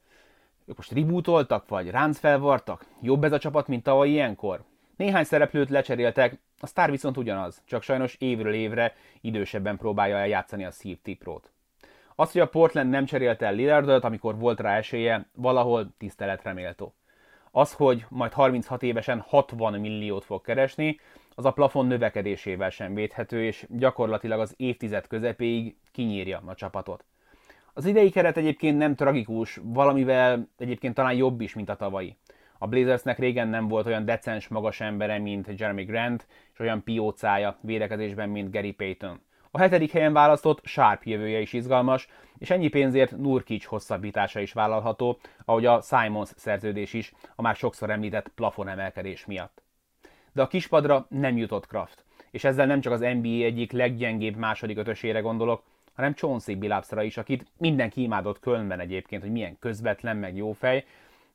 Ők 0.70 0.78
most 0.78 0.92
rebootoltak, 0.92 1.68
vagy 1.68 1.90
ránc 1.90 2.20
felvartak? 2.20 2.86
Jobb 3.02 3.24
ez 3.24 3.32
a 3.32 3.38
csapat, 3.38 3.68
mint 3.68 3.84
tavaly 3.84 4.10
ilyenkor? 4.10 4.64
Néhány 4.96 5.24
szereplőt 5.24 5.70
lecseréltek, 5.70 6.40
A 6.60 6.68
sztár 6.68 6.92
viszont 6.92 7.18
ugyanaz, 7.18 7.62
csak 7.66 7.82
sajnos 7.84 8.16
évről 8.20 8.54
évre 8.54 8.96
idősebben 9.22 9.78
próbálja 9.78 10.18
eljátszani 10.18 10.66
a 10.66 10.72
Steve 10.72 10.98
T-Pro-t. 11.04 11.52
Az, 12.16 12.32
hogy 12.32 12.42
a 12.42 12.48
Portland 12.48 12.90
nem 12.90 13.06
cserélte 13.06 13.46
el 13.46 13.54
Lillardot, 13.54 14.04
amikor 14.04 14.38
volt 14.38 14.60
rá 14.60 14.78
esélye, 14.78 15.30
valahol 15.34 15.94
tiszteletre 15.98 16.54
méltó. 16.54 16.94
Az, 17.52 17.74
hogy 17.74 18.06
majd 18.10 18.34
36 18.34 18.84
évesen 18.84 19.20
60 19.20 19.80
milliót 19.80 20.24
fog 20.26 20.42
keresni, 20.42 21.00
az 21.36 21.46
a 21.46 21.52
plafon 21.52 21.86
növekedésével 21.86 22.70
sem 22.70 22.94
védhető, 22.94 23.44
és 23.44 23.66
gyakorlatilag 23.70 24.40
az 24.40 24.54
évtized 24.58 25.08
közepéig 25.08 25.78
kinyírja 25.92 26.42
a 26.46 26.56
csapatot. 26.56 27.06
Az 27.78 27.86
idei 27.86 28.10
keret 28.10 28.38
egyébként 28.38 28.78
nem 28.78 28.96
tragikus, 28.96 29.60
valamivel 29.64 30.48
egyébként 30.58 30.94
talán 30.94 31.14
jobb 31.14 31.42
is, 31.42 31.54
mint 31.54 31.70
a 31.70 31.76
tavalyi. 31.76 32.18
A 32.58 32.68
Blazersnek 32.68 33.20
régen 33.20 33.48
nem 33.48 33.68
volt 33.68 33.86
olyan 33.86 34.06
decens 34.06 34.48
magas 34.48 34.82
embere, 34.82 35.18
mint 35.18 35.60
Jeremy 35.60 35.84
Grant, 35.84 36.28
és 36.54 36.60
olyan 36.60 36.84
piócája 36.84 37.58
védekezésben, 37.62 38.30
mint 38.30 38.52
Gary 38.52 38.72
Payton. 38.72 39.22
A 39.52 39.60
hetedik 39.60 39.92
helyen 39.92 40.14
választott 40.14 40.66
Sharp 40.66 41.04
jövője 41.04 41.40
is 41.40 41.54
izgalmas, 41.54 42.08
és 42.38 42.50
ennyi 42.50 42.68
pénzért 42.68 43.18
Nurkic 43.18 43.66
hosszabbítása 43.66 44.40
is 44.40 44.54
vállalható, 44.54 45.20
ahogy 45.46 45.66
a 45.66 45.82
Simons 45.82 46.30
szerződés 46.36 46.94
is, 46.94 47.14
a 47.36 47.42
már 47.42 47.56
sokszor 47.56 47.90
említett 47.90 48.32
plafon 48.36 48.68
emelkedés 48.68 49.26
miatt. 49.26 49.64
De 50.34 50.42
a 50.42 50.48
kispadra 50.48 51.06
nem 51.10 51.38
jutott 51.38 51.68
Kraft, 51.68 52.04
és 52.32 52.44
ezzel 52.44 52.66
nem 52.66 52.82
csak 52.82 52.94
az 52.94 53.00
NBA 53.00 53.44
egyik 53.44 53.72
leggyengébb 53.72 54.36
második 54.36 54.78
ötösére 54.78 55.20
gondolok, 55.20 55.64
hanem 55.98 56.14
Chauncey 56.14 56.56
Billupsra 56.56 57.04
is, 57.04 57.18
akit 57.18 57.46
mindenki 57.58 58.02
imádott 58.02 58.40
Kölnben 58.40 58.80
egyébként, 58.80 59.22
hogy 59.22 59.32
milyen 59.32 59.60
közvetlen, 59.60 60.18
meg 60.18 60.36
jó 60.36 60.52
fej, 60.52 60.86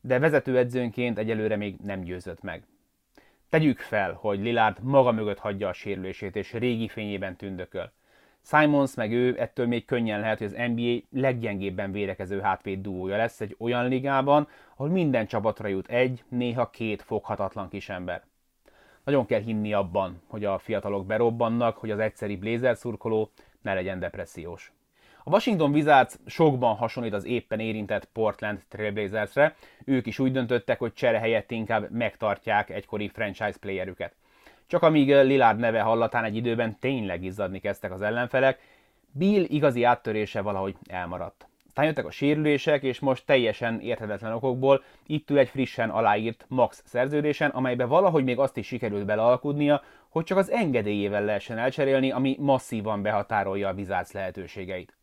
de 0.01 0.19
vezetőedzőnként 0.19 1.19
egyelőre 1.19 1.57
még 1.57 1.77
nem 1.85 2.01
győzött 2.01 2.43
meg. 2.43 2.63
Tegyük 3.49 3.79
fel, 3.79 4.13
hogy 4.13 4.41
Lillard 4.41 4.83
maga 4.83 5.13
mögött 5.13 5.39
hagyja 5.39 5.69
a 5.69 5.73
sérülését, 5.73 6.37
és 6.37 6.53
régi 6.53 6.89
fényében 6.89 7.37
tündököl. 7.37 7.93
Simons 8.45 8.95
meg 8.95 9.13
ő 9.13 9.41
ettől 9.41 9.67
még 9.67 9.85
könnyen 9.85 10.21
lehet, 10.21 10.39
hogy 10.39 10.47
az 10.47 10.71
NBA 10.75 11.21
leggyengébben 11.21 11.93
védekező 11.93 12.41
hátvéd 12.41 12.81
duója 12.81 13.17
lesz 13.17 13.41
egy 13.41 13.57
olyan 13.59 13.89
ligában, 13.89 14.49
ahol 14.77 14.89
minden 14.89 15.27
csapatra 15.27 15.69
jut 15.69 15.89
egy, 15.89 16.25
néha 16.29 16.71
két 16.71 17.03
foghatatlan 17.03 17.69
kisember. 17.69 18.23
Nagyon 19.05 19.27
kell 19.27 19.41
hinni 19.41 19.73
abban, 19.73 20.23
hogy 20.27 20.45
a 20.45 20.59
fiatalok 20.59 21.07
berobbannak, 21.07 21.77
hogy 21.77 21.91
az 21.91 21.99
egyszeri 21.99 22.37
Blazer 22.37 22.77
szurkoló 22.77 23.31
ne 23.63 23.75
legyen 23.75 23.99
depressziós. 23.99 24.73
A 25.25 25.31
Washington 25.31 25.71
Wizards 25.73 26.15
sokban 26.27 26.77
hasonlít 26.77 27.13
az 27.13 27.25
éppen 27.25 27.61
érintett 27.61 28.05
Portland 28.05 28.61
Trailblazersre, 28.69 29.55
ők 29.85 30.07
is 30.07 30.19
úgy 30.19 30.33
döntöttek, 30.33 30.79
hogy 30.79 30.93
csere 30.93 31.19
helyett 31.19 31.51
inkább 31.51 31.91
megtartják 31.91 32.71
egykori 32.71 33.09
franchise 33.09 33.59
playerüket. 33.61 34.15
Csak 34.67 34.83
amíg 34.83 35.09
Lillard 35.09 35.59
neve 35.59 35.81
hallatán 35.81 36.25
egy 36.25 36.37
időben 36.37 36.79
tényleg 36.79 37.25
izzadni 37.25 37.61
kezdtek 37.61 37.93
az 37.93 38.03
ellenfelek, 38.03 38.61
Bill 39.11 39.45
igazi 39.49 39.85
áttörése 39.85 40.41
valahogy 40.41 40.77
elmaradt. 40.87 41.47
Aztán 41.67 41.85
jöttek 41.85 42.07
a 42.07 42.11
sérülések, 42.11 42.83
és 42.83 43.01
most 43.01 43.27
teljesen 43.27 43.81
érthetetlen 43.81 44.33
okokból 44.33 44.83
itt 45.07 45.31
ül 45.31 45.39
egy 45.39 45.49
frissen 45.49 45.91
aláírt 45.91 46.45
max 46.49 46.83
szerződésen, 46.87 47.51
amelybe 47.51 47.85
valahogy 47.85 48.25
még 48.25 48.39
azt 48.39 48.57
is 48.57 48.67
sikerült 48.67 49.05
belealkudnia, 49.05 49.83
hogy 50.13 50.25
csak 50.25 50.39
az 50.39 50.51
engedélyével 50.51 51.25
lehessen 51.25 51.59
elcserélni, 51.59 52.11
ami 52.11 52.37
masszívan 52.41 53.03
behatárolja 53.03 53.69
a 53.69 53.73
Wizards 53.73 54.13
lehetőségeit 54.13 54.97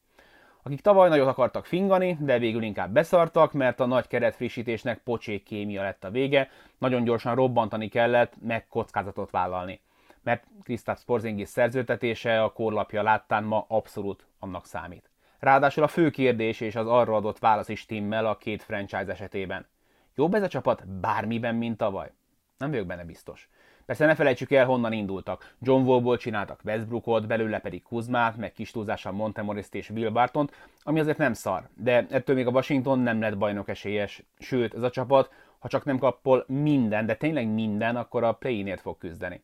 akik 0.63 0.81
tavaly 0.81 1.09
nagyot 1.09 1.27
akartak 1.27 1.65
fingani, 1.65 2.17
de 2.19 2.39
végül 2.39 2.63
inkább 2.63 2.91
beszartak, 2.91 3.53
mert 3.53 3.79
a 3.79 3.85
nagy 3.85 4.07
keretfrissítésnek 4.07 4.97
pocsék 5.03 5.43
kémia 5.43 5.81
lett 5.81 6.03
a 6.03 6.09
vége, 6.09 6.49
nagyon 6.77 7.03
gyorsan 7.03 7.35
robbantani 7.35 7.87
kellett, 7.87 8.33
meg 8.41 8.67
kockázatot 8.67 9.31
vállalni. 9.31 9.81
Mert 10.23 10.43
Kristaps 10.63 11.03
Porzingis 11.03 11.47
szerződtetése 11.47 12.43
a 12.43 12.53
korlapja 12.53 13.03
láttán 13.03 13.43
ma 13.43 13.65
abszolút 13.67 14.25
annak 14.39 14.65
számít. 14.65 15.09
Ráadásul 15.39 15.83
a 15.83 15.87
fő 15.87 16.09
kérdés 16.09 16.61
és 16.61 16.75
az 16.75 16.87
arra 16.87 17.15
adott 17.15 17.39
válasz 17.39 17.69
is 17.69 17.85
timmel 17.85 18.25
a 18.25 18.37
két 18.37 18.63
franchise 18.63 19.11
esetében. 19.11 19.67
Jobb 20.15 20.33
ez 20.33 20.43
a 20.43 20.47
csapat 20.47 20.87
bármiben, 20.87 21.55
mint 21.55 21.77
tavaly? 21.77 22.11
Nem 22.57 22.69
vagyok 22.69 22.85
benne 22.85 23.03
biztos. 23.03 23.49
Persze 23.89 24.05
ne 24.05 24.15
felejtsük 24.15 24.51
el, 24.51 24.65
honnan 24.65 24.93
indultak. 24.93 25.53
John 25.61 25.85
Wallból 25.85 26.17
csináltak 26.17 26.59
Westbrookot, 26.63 27.27
belőle 27.27 27.59
pedig 27.59 27.83
Kuzmát, 27.83 28.37
meg 28.37 28.51
kis 28.51 28.71
túlzással 28.71 29.11
Montemoriszt 29.11 29.75
és 29.75 29.89
Will 29.89 30.09
Bartont, 30.09 30.55
ami 30.83 30.99
azért 30.99 31.17
nem 31.17 31.33
szar. 31.33 31.69
De 31.75 32.07
ettől 32.09 32.35
még 32.35 32.47
a 32.47 32.51
Washington 32.51 32.99
nem 32.99 33.21
lett 33.21 33.37
bajnok 33.37 33.69
esélyes. 33.69 34.23
Sőt, 34.39 34.73
ez 34.73 34.81
a 34.81 34.89
csapat, 34.89 35.31
ha 35.59 35.67
csak 35.67 35.85
nem 35.85 35.97
kappol 35.97 36.43
minden, 36.47 37.05
de 37.05 37.15
tényleg 37.15 37.47
minden, 37.47 37.95
akkor 37.95 38.23
a 38.23 38.33
play 38.33 38.75
fog 38.75 38.97
küzdeni. 38.97 39.43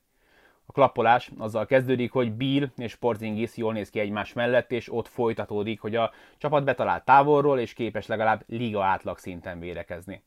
A 0.65 0.71
klappolás 0.71 1.31
azzal 1.37 1.65
kezdődik, 1.65 2.11
hogy 2.11 2.31
Bill 2.31 2.69
és 2.77 2.95
Porzingis 2.95 3.57
jól 3.57 3.73
néz 3.73 3.89
ki 3.89 3.99
egymás 3.99 4.33
mellett, 4.33 4.71
és 4.71 4.93
ott 4.93 5.07
folytatódik, 5.07 5.79
hogy 5.79 5.95
a 5.95 6.11
csapat 6.37 6.63
betalált 6.63 7.05
távolról, 7.05 7.59
és 7.59 7.73
képes 7.73 8.07
legalább 8.07 8.43
liga 8.47 8.83
átlag 8.83 9.17
szinten 9.17 9.59
védekezni. 9.59 10.23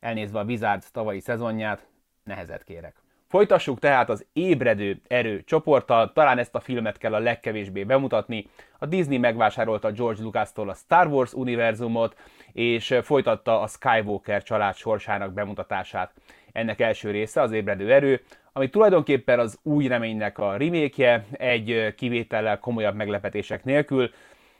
Elnézve 0.00 0.38
a 0.38 0.44
Wizards 0.44 0.90
tavalyi 0.90 1.20
szezonját, 1.20 1.86
nehezet 2.24 2.64
kérek. 2.64 3.06
Folytassuk 3.28 3.78
tehát 3.78 4.08
az 4.08 4.26
ébredő 4.32 5.00
erő 5.08 5.42
csoporttal, 5.44 6.12
talán 6.12 6.38
ezt 6.38 6.54
a 6.54 6.60
filmet 6.60 6.98
kell 6.98 7.14
a 7.14 7.18
legkevésbé 7.18 7.84
bemutatni. 7.84 8.46
A 8.78 8.86
Disney 8.86 9.18
megvásárolta 9.18 9.90
George 9.92 10.22
Lucas-tól 10.22 10.68
a 10.68 10.74
Star 10.74 11.06
Wars 11.06 11.32
univerzumot, 11.32 12.16
és 12.52 12.98
folytatta 13.02 13.60
a 13.60 13.66
Skywalker 13.66 14.42
család 14.42 14.74
sorsának 14.74 15.32
bemutatását. 15.32 16.12
Ennek 16.52 16.80
első 16.80 17.10
része 17.10 17.40
az 17.40 17.52
ébredő 17.52 17.92
erő, 17.92 18.20
ami 18.52 18.70
tulajdonképpen 18.70 19.38
az 19.38 19.58
új 19.62 19.86
reménynek 19.86 20.38
a 20.38 20.56
remake 20.56 21.24
egy 21.32 21.94
kivétellel 21.96 22.58
komolyabb 22.58 22.94
meglepetések 22.94 23.64
nélkül, 23.64 24.10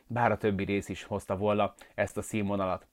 bár 0.07 0.31
a 0.31 0.37
többi 0.37 0.65
rész 0.65 0.89
is 0.89 1.05
hozta 1.05 1.37
volna 1.37 1.75
ezt 1.95 2.17
a 2.17 2.23
színvonalat. 2.23 2.87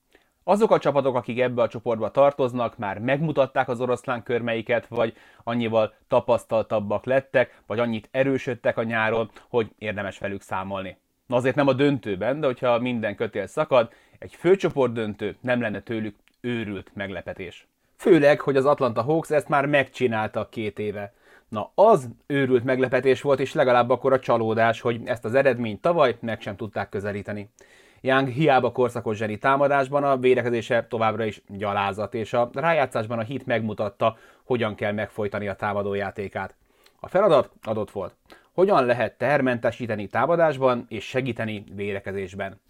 Azok 0.48 0.70
a 0.70 0.78
csapatok, 0.78 1.14
akik 1.14 1.40
ebbe 1.40 1.62
a 1.62 1.68
csoportba 1.68 2.10
tartoznak, 2.10 2.78
már 2.78 2.98
megmutatták 2.98 3.68
az 3.68 3.80
oroszlán 3.80 4.22
körmeiket, 4.22 4.86
vagy 4.86 5.16
annyival 5.44 5.94
tapasztaltabbak 6.08 7.04
lettek, 7.04 7.60
vagy 7.66 7.78
annyit 7.78 8.08
erősödtek 8.10 8.76
a 8.76 8.82
nyáron, 8.82 9.30
hogy 9.48 9.70
érdemes 9.78 10.18
velük 10.18 10.42
számolni. 10.42 10.96
Na 11.26 11.36
azért 11.36 11.54
nem 11.54 11.68
a 11.68 11.72
döntőben, 11.72 12.40
de 12.40 12.46
hogyha 12.46 12.78
minden 12.78 13.16
kötél 13.16 13.46
szakad, 13.46 13.92
egy 14.18 14.34
főcsoport 14.34 14.92
döntő 14.92 15.36
nem 15.40 15.60
lenne 15.60 15.80
tőlük 15.80 16.16
őrült 16.40 16.90
meglepetés. 16.94 17.66
Főleg, 17.96 18.40
hogy 18.40 18.56
az 18.56 18.64
Atlanta 18.66 19.02
Hawks 19.02 19.30
ezt 19.30 19.48
már 19.48 19.66
megcsinálta 19.66 20.48
két 20.48 20.78
éve. 20.78 21.14
Na, 21.48 21.70
az 21.74 22.08
őrült 22.26 22.64
meglepetés 22.64 23.22
volt, 23.22 23.40
és 23.40 23.52
legalább 23.52 23.90
akkor 23.90 24.12
a 24.12 24.18
csalódás, 24.18 24.80
hogy 24.80 25.00
ezt 25.04 25.24
az 25.24 25.34
eredményt 25.34 25.80
tavaly 25.80 26.16
meg 26.20 26.40
sem 26.40 26.56
tudták 26.56 26.88
közelíteni. 26.88 27.48
Young 28.06 28.28
hiába 28.28 28.72
korszakos 28.72 29.16
zseni 29.16 29.38
támadásban, 29.38 30.04
a 30.04 30.16
védekezése 30.16 30.86
továbbra 30.88 31.24
is 31.24 31.42
gyalázat, 31.48 32.14
és 32.14 32.32
a 32.32 32.50
rájátszásban 32.52 33.18
a 33.18 33.22
hit 33.22 33.46
megmutatta, 33.46 34.16
hogyan 34.44 34.74
kell 34.74 34.92
megfojtani 34.92 35.48
a 35.48 35.54
támadójátékát. 35.54 36.54
A 37.00 37.08
feladat 37.08 37.50
adott 37.62 37.90
volt. 37.90 38.14
Hogyan 38.52 38.84
lehet 38.84 39.18
termentesíteni 39.18 40.06
támadásban 40.06 40.86
és 40.88 41.04
segíteni 41.04 41.64
védekezésben. 41.74 42.60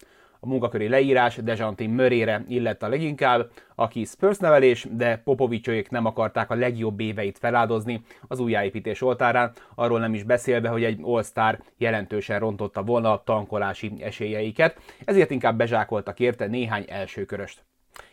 A 0.47 0.49
munkaköri 0.49 0.89
leírás 0.89 1.37
Dejantin 1.37 1.91
Mörére 1.91 2.45
illett 2.49 2.83
a 2.83 2.89
leginkább, 2.89 3.51
aki 3.75 4.05
Spurs 4.05 4.39
nevelés, 4.39 4.87
de 4.91 5.17
Popovicsoék 5.25 5.91
nem 5.91 6.05
akarták 6.05 6.51
a 6.51 6.55
legjobb 6.55 7.01
éveit 7.01 7.39
feláldozni 7.39 8.03
az 8.29 8.41
újjáépítés 8.41 9.03
oltárán, 9.03 9.53
arról 9.75 9.99
nem 9.99 10.15
is 10.15 10.23
beszélve, 10.23 10.69
hogy 10.69 10.85
egy 10.85 10.99
All-Star 11.03 11.59
jelentősen 11.77 12.39
rontotta 12.39 12.83
volna 12.83 13.13
a 13.13 13.23
tankolási 13.25 13.93
esélyeiket, 14.01 14.79
ezért 15.05 15.31
inkább 15.31 15.57
bezsákoltak 15.57 16.21
érte 16.21 16.47
néhány 16.47 16.85
elsőköröst. 16.89 17.65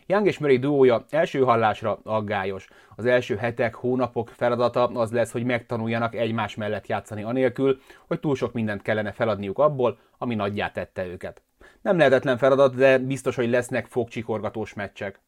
Young 0.06 0.26
és 0.26 0.38
Murray 0.38 0.58
duója 0.58 1.04
első 1.10 1.40
hallásra 1.40 1.98
aggályos. 2.02 2.68
Az 2.96 3.06
első 3.06 3.36
hetek, 3.36 3.74
hónapok 3.74 4.28
feladata 4.28 4.86
az 4.86 5.12
lesz, 5.12 5.32
hogy 5.32 5.44
megtanuljanak 5.44 6.14
egymás 6.14 6.54
mellett 6.54 6.86
játszani 6.86 7.22
anélkül, 7.22 7.80
hogy 8.06 8.20
túl 8.20 8.36
sok 8.36 8.52
mindent 8.52 8.82
kellene 8.82 9.12
feladniuk 9.12 9.58
abból, 9.58 9.98
ami 10.18 10.34
nagyját 10.34 10.72
tette 10.72 11.06
őket. 11.06 11.42
Nem 11.84 11.96
lehetetlen 11.96 12.38
feladat, 12.38 12.74
de 12.74 12.98
biztos, 12.98 13.36
hogy 13.36 13.48
lesznek 13.48 13.86
fogcsikorgatós 13.86 14.74
meccsek. 14.74 15.20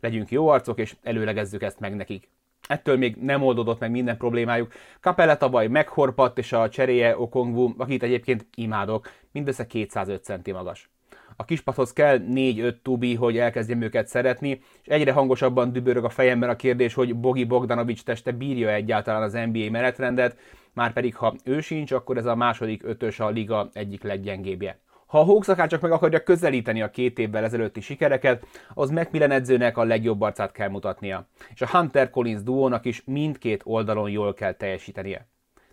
Legyünk 0.00 0.30
jó 0.30 0.48
arcok, 0.48 0.78
és 0.78 0.96
előlegezzük 1.02 1.62
ezt 1.62 1.80
meg 1.80 1.96
nekik. 1.96 2.28
Ettől 2.68 2.96
még 2.96 3.16
nem 3.16 3.42
oldódott 3.42 3.78
meg 3.80 3.90
minden 3.90 4.16
problémájuk. 4.16 4.72
Capella 5.00 5.36
tavaly 5.36 5.66
meghorpadt, 5.66 6.38
és 6.38 6.52
a 6.52 6.68
cseréje 6.68 7.18
Okongwu, 7.18 7.74
akit 7.78 8.02
egyébként 8.02 8.46
imádok, 8.54 9.10
mindössze 9.32 9.66
205 9.66 10.24
centi 10.24 10.52
magas. 10.52 10.90
A 11.36 11.44
kispathoz 11.44 11.92
kell 11.92 12.18
4-5 12.30 12.74
tubi, 12.82 13.14
hogy 13.14 13.38
elkezdjem 13.38 13.82
őket 13.82 14.06
szeretni, 14.06 14.60
és 14.82 14.88
egyre 14.88 15.12
hangosabban 15.12 15.72
dübörög 15.72 16.04
a 16.04 16.08
fejemben 16.08 16.48
a 16.48 16.56
kérdés, 16.56 16.94
hogy 16.94 17.16
Bogi 17.16 17.44
Bogdanovics 17.44 18.02
teste 18.02 18.32
bírja 18.32 18.70
egyáltalán 18.70 19.22
az 19.22 19.32
NBA 19.32 19.70
menetrendet, 19.70 20.38
már 20.72 20.92
pedig 20.92 21.16
ha 21.16 21.34
ő 21.44 21.60
sincs, 21.60 21.92
akkor 21.92 22.16
ez 22.16 22.26
a 22.26 22.34
második 22.34 22.82
ötös 22.84 23.20
a 23.20 23.28
liga 23.28 23.68
egyik 23.72 24.02
leggyengébbje. 24.02 24.78
Ha 25.06 25.20
a 25.20 25.24
Hawks 25.24 25.48
akár 25.48 25.68
csak 25.68 25.80
meg 25.80 25.92
akarja 25.92 26.22
közelíteni 26.22 26.82
a 26.82 26.90
két 26.90 27.18
évvel 27.18 27.44
ezelőtti 27.44 27.80
sikereket, 27.80 28.46
az 28.74 28.90
Macmillan 28.90 29.30
edzőnek 29.30 29.76
a 29.76 29.84
legjobb 29.84 30.20
arcát 30.20 30.52
kell 30.52 30.68
mutatnia. 30.68 31.26
És 31.54 31.62
a 31.62 31.68
Hunter 31.68 32.10
Collins 32.10 32.42
duónak 32.42 32.84
is 32.84 33.02
mindkét 33.04 33.62
oldalon 33.64 34.10
jól 34.10 34.34
kell 34.34 34.52
teljesítenie. 34.52 35.26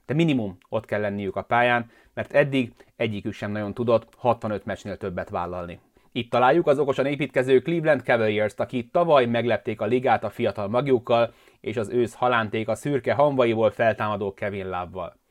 de 0.05 0.13
minimum 0.13 0.57
ott 0.69 0.85
kell 0.85 1.01
lenniük 1.01 1.35
a 1.35 1.41
pályán, 1.41 1.89
mert 2.13 2.33
eddig 2.33 2.73
egyikük 2.95 3.33
sem 3.33 3.51
nagyon 3.51 3.73
tudott 3.73 4.07
65 4.17 4.65
meccsnél 4.65 4.97
többet 4.97 5.29
vállalni. 5.29 5.79
Itt 6.11 6.29
találjuk 6.29 6.67
az 6.67 6.79
okosan 6.79 7.05
építkező 7.05 7.61
Cleveland 7.61 8.01
Cavaliers-t, 8.01 8.59
akik 8.59 8.91
tavaly 8.91 9.25
meglepték 9.25 9.81
a 9.81 9.85
ligát 9.85 10.23
a 10.23 10.29
fiatal 10.29 10.67
magjukkal, 10.67 11.33
és 11.59 11.77
az 11.77 11.89
ősz 11.89 12.13
halánték 12.13 12.67
a 12.67 12.75
szürke 12.75 13.13
hanvaiból 13.13 13.71
feltámadó 13.71 14.33
Kevin 14.33 14.69
lábbal. 14.69 15.22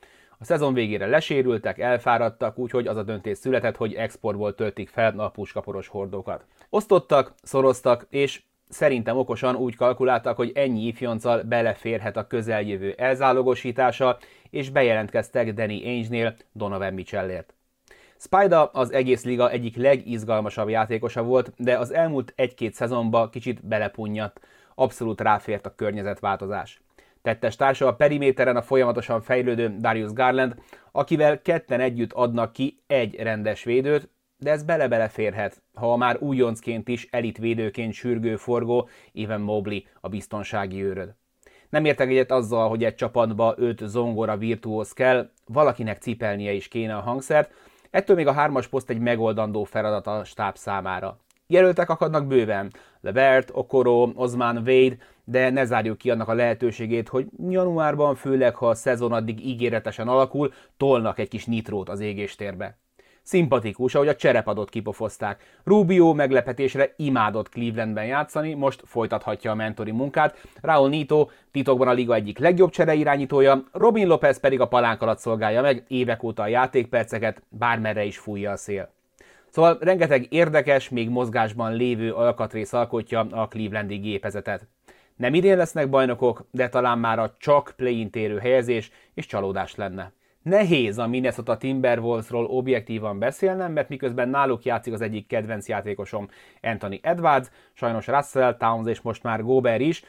A 0.43 0.45
szezon 0.45 0.75
végére 0.75 1.07
lesérültek, 1.07 1.79
elfáradtak, 1.79 2.59
úgyhogy 2.59 2.87
az 2.87 2.97
a 2.97 3.03
döntés 3.03 3.39
született, 3.39 3.77
hogy 3.77 3.95
exportból 3.95 4.55
töltik 4.55 4.89
fel 4.89 5.19
a 5.19 5.29
puskaporos 5.29 5.89
hordókat. 5.89 6.45
Osztottak, 6.71 7.35
szoroztak, 7.43 8.07
és 8.11 8.43
szerintem 8.69 9.17
okosan 9.17 9.57
úgy 9.57 9.77
kalkuláltak, 9.77 10.37
hogy 10.37 10.53
ennyi 10.55 10.87
ifjonccal 10.87 11.43
beleférhet 11.43 12.17
a 12.17 12.27
közeljövő 12.27 12.95
elzálogosítása, 12.97 14.19
és 14.51 14.71
bejelentkeztek 14.71 15.53
Danny 15.53 15.83
Ainge-nél 15.85 16.37
Donovan 16.53 16.95
Mitchellért. 16.95 17.55
Spida 18.19 18.65
az 18.65 18.93
egész 18.93 19.25
liga 19.25 19.51
egyik 19.51 19.77
legizgalmasabb 19.77 20.69
játékosa 20.69 21.23
volt, 21.23 21.53
de 21.57 21.79
az 21.79 21.93
elmúlt 21.93 22.33
egy-két 22.37 22.75
szezonban 22.75 23.31
kicsit 23.31 23.67
belepunnyadt, 23.67 24.41
abszolút 24.75 25.21
ráfért 25.21 25.67
a 25.67 25.75
környezetváltozás. 25.75 26.83
Tettes 27.23 27.57
társa 27.57 27.87
a 27.87 27.95
periméteren 27.95 28.57
a 28.57 28.63
folyamatosan 28.63 29.21
fejlődő 29.21 29.77
Darius 29.79 30.13
Garland, 30.13 30.55
akivel 30.93 31.43
ketten 31.43 31.81
együtt 31.81 32.13
adnak 32.13 32.53
ki 32.53 32.83
egy 32.87 33.15
rendes 33.15 33.65
védőt, 33.65 34.09
de 34.37 34.51
ez 34.51 34.63
bele-bele 34.63 35.09
férhet, 35.09 35.63
ha 35.75 35.93
a 35.93 35.97
már 35.97 36.17
újoncként 36.21 36.89
is 36.89 37.09
elitvédőként 37.11 37.93
sürgő 37.93 38.37
forgó 38.37 38.89
Evan 39.15 39.41
Mobley 39.41 39.81
a 40.01 40.09
biztonsági 40.09 40.83
őröd. 40.83 41.15
Nem 41.69 41.85
értek 41.85 42.09
egyet 42.09 42.31
azzal, 42.31 42.69
hogy 42.69 42.85
egy 42.85 42.95
csapatba 42.95 43.55
öt 43.57 43.81
zongora 43.85 44.37
virtuóz 44.37 44.93
kell, 44.93 45.31
valakinek 45.47 45.99
cipelnie 45.99 46.53
is 46.53 46.69
kéne 46.69 46.97
a 46.97 47.01
hangszert, 47.01 47.53
ettől 47.91 48.17
még 48.17 48.27
a 48.27 48.33
hármas 48.33 48.67
poszt 48.67 48.91
egy 48.91 48.99
megoldandó 48.99 49.65
feladat 49.65 50.07
a 50.07 50.25
stáb 50.25 50.57
számára. 50.57 51.19
Jelöltek 51.53 51.91
akadnak 51.91 52.27
bőven, 52.27 52.71
Levert, 53.01 53.51
Okoro, 53.53 54.11
Osman, 54.15 54.57
Wade, 54.57 54.97
de 55.25 55.51
ne 55.51 55.65
zárjuk 55.65 55.99
ki 55.99 56.11
annak 56.11 56.29
a 56.29 56.35
lehetőségét, 56.35 57.09
hogy 57.09 57.27
januárban, 57.49 58.15
főleg 58.15 58.55
ha 58.55 58.69
a 58.69 58.75
szezon 58.75 59.13
addig 59.13 59.47
ígéretesen 59.47 60.09
alakul, 60.09 60.53
tolnak 60.77 61.19
egy 61.19 61.29
kis 61.29 61.45
nitrót 61.45 61.89
az 61.89 62.01
égéstérbe. 62.01 62.79
Szimpatikus, 63.23 63.95
ahogy 63.95 64.09
a 64.09 64.15
cserepadot 64.15 64.71
kipofozták. 64.71 65.43
Rubio 65.65 66.15
meglepetésre 66.15 66.95
imádott 66.97 67.49
Clevelandben 67.49 68.07
játszani, 68.07 68.55
most 68.55 68.83
folytathatja 68.85 69.51
a 69.51 69.55
mentori 69.55 69.91
munkát. 69.91 70.37
Raúl 70.61 70.89
Nito 70.89 71.29
titokban 71.51 71.89
a 71.89 71.93
liga 71.93 72.15
egyik 72.15 72.39
legjobb 72.39 72.71
csereirányítója, 72.71 73.65
Robin 73.73 74.07
Lopez 74.07 74.41
pedig 74.41 74.61
a 74.61 74.69
palánk 74.69 75.03
alatt 75.03 75.19
szolgálja 75.19 75.63
meg 75.63 75.85
évek 75.89 76.23
óta 76.23 76.43
a 76.43 76.47
játékperceket, 76.47 77.43
bármerre 77.49 78.05
is 78.05 78.19
fújja 78.19 78.51
a 78.51 78.57
szél. 78.57 78.93
Szóval 79.53 79.79
rengeteg 79.81 80.27
érdekes, 80.31 80.89
még 80.89 81.09
mozgásban 81.09 81.73
lévő 81.73 82.13
alkatrész 82.13 82.73
alkotja 82.73 83.21
a 83.31 83.49
Clevelandi 83.49 83.97
gépezetet. 83.97 84.69
Nem 85.17 85.35
idén 85.35 85.57
lesznek 85.57 85.89
bajnokok, 85.89 86.47
de 86.51 86.69
talán 86.69 86.99
már 86.99 87.19
a 87.19 87.35
csak 87.39 87.73
play-in 87.77 88.11
térő 88.11 88.39
helyezés 88.39 88.91
és 89.15 89.27
csalódás 89.27 89.75
lenne. 89.75 90.13
Nehéz 90.43 90.99
a 90.99 91.07
Minnesota 91.07 91.57
Timberwolvesról 91.57 92.45
objektívan 92.45 93.19
beszélnem, 93.19 93.73
mert 93.73 93.89
miközben 93.89 94.29
náluk 94.29 94.65
játszik 94.65 94.93
az 94.93 95.01
egyik 95.01 95.27
kedvenc 95.27 95.69
játékosom 95.69 96.29
Anthony 96.63 96.99
Edwards, 97.03 97.51
sajnos 97.73 98.07
Russell, 98.07 98.57
Towns 98.57 98.89
és 98.89 99.01
most 99.01 99.23
már 99.23 99.43
Gobert 99.43 99.81
is, 99.81 100.05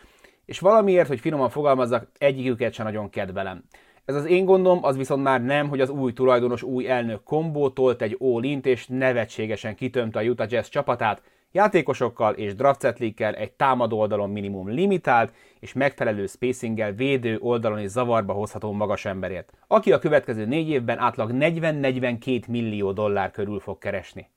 és 0.45 0.60
valamiért, 0.60 1.08
hogy 1.08 1.19
finoman 1.19 1.49
fogalmazzak, 1.49 2.08
egyiküket 2.17 2.73
sem 2.73 2.86
nagyon 2.86 3.10
kedvelem. 3.10 3.63
Ez 4.06 4.16
az 4.16 4.26
én 4.26 4.46
gondom, 4.46 4.84
az 4.84 4.98
viszont 4.98 5.24
már 5.24 5.44
nem, 5.44 5.70
hogy 5.70 5.82
az 5.82 5.89
új 5.89 6.13
tulajdonos 6.13 6.63
új 6.63 6.89
elnök 6.89 7.24
kombó 7.24 7.72
egy 7.98 8.18
all 8.20 8.44
és 8.44 8.88
nevetségesen 8.88 9.76
kitömte 9.76 10.20
a 10.20 10.24
Utah 10.24 10.52
Jazz 10.52 10.68
csapatát, 10.68 11.22
Játékosokkal 11.52 12.34
és 12.34 12.56
draftsetlikkel 12.56 13.34
egy 13.34 13.52
támadó 13.52 14.00
oldalon 14.00 14.30
minimum 14.30 14.70
limitált, 14.70 15.34
és 15.60 15.74
megfelelő 15.74 16.26
spacinggel 16.26 16.92
védő 16.92 17.38
oldalon 17.39 17.80
is 17.80 17.89
zavarba 17.89 18.34
hozható 18.34 18.72
magas 18.72 19.06
emberért, 19.06 19.52
aki 19.68 19.92
a 19.92 20.00
következő 20.00 20.46
négy 20.46 20.70
évben 20.70 20.98
átlag 20.98 21.32
40-42 21.34 22.48
millió 22.48 22.92
dollár 22.92 23.32
körül 23.32 23.60
fog 23.60 23.78
keresni. 23.78 24.30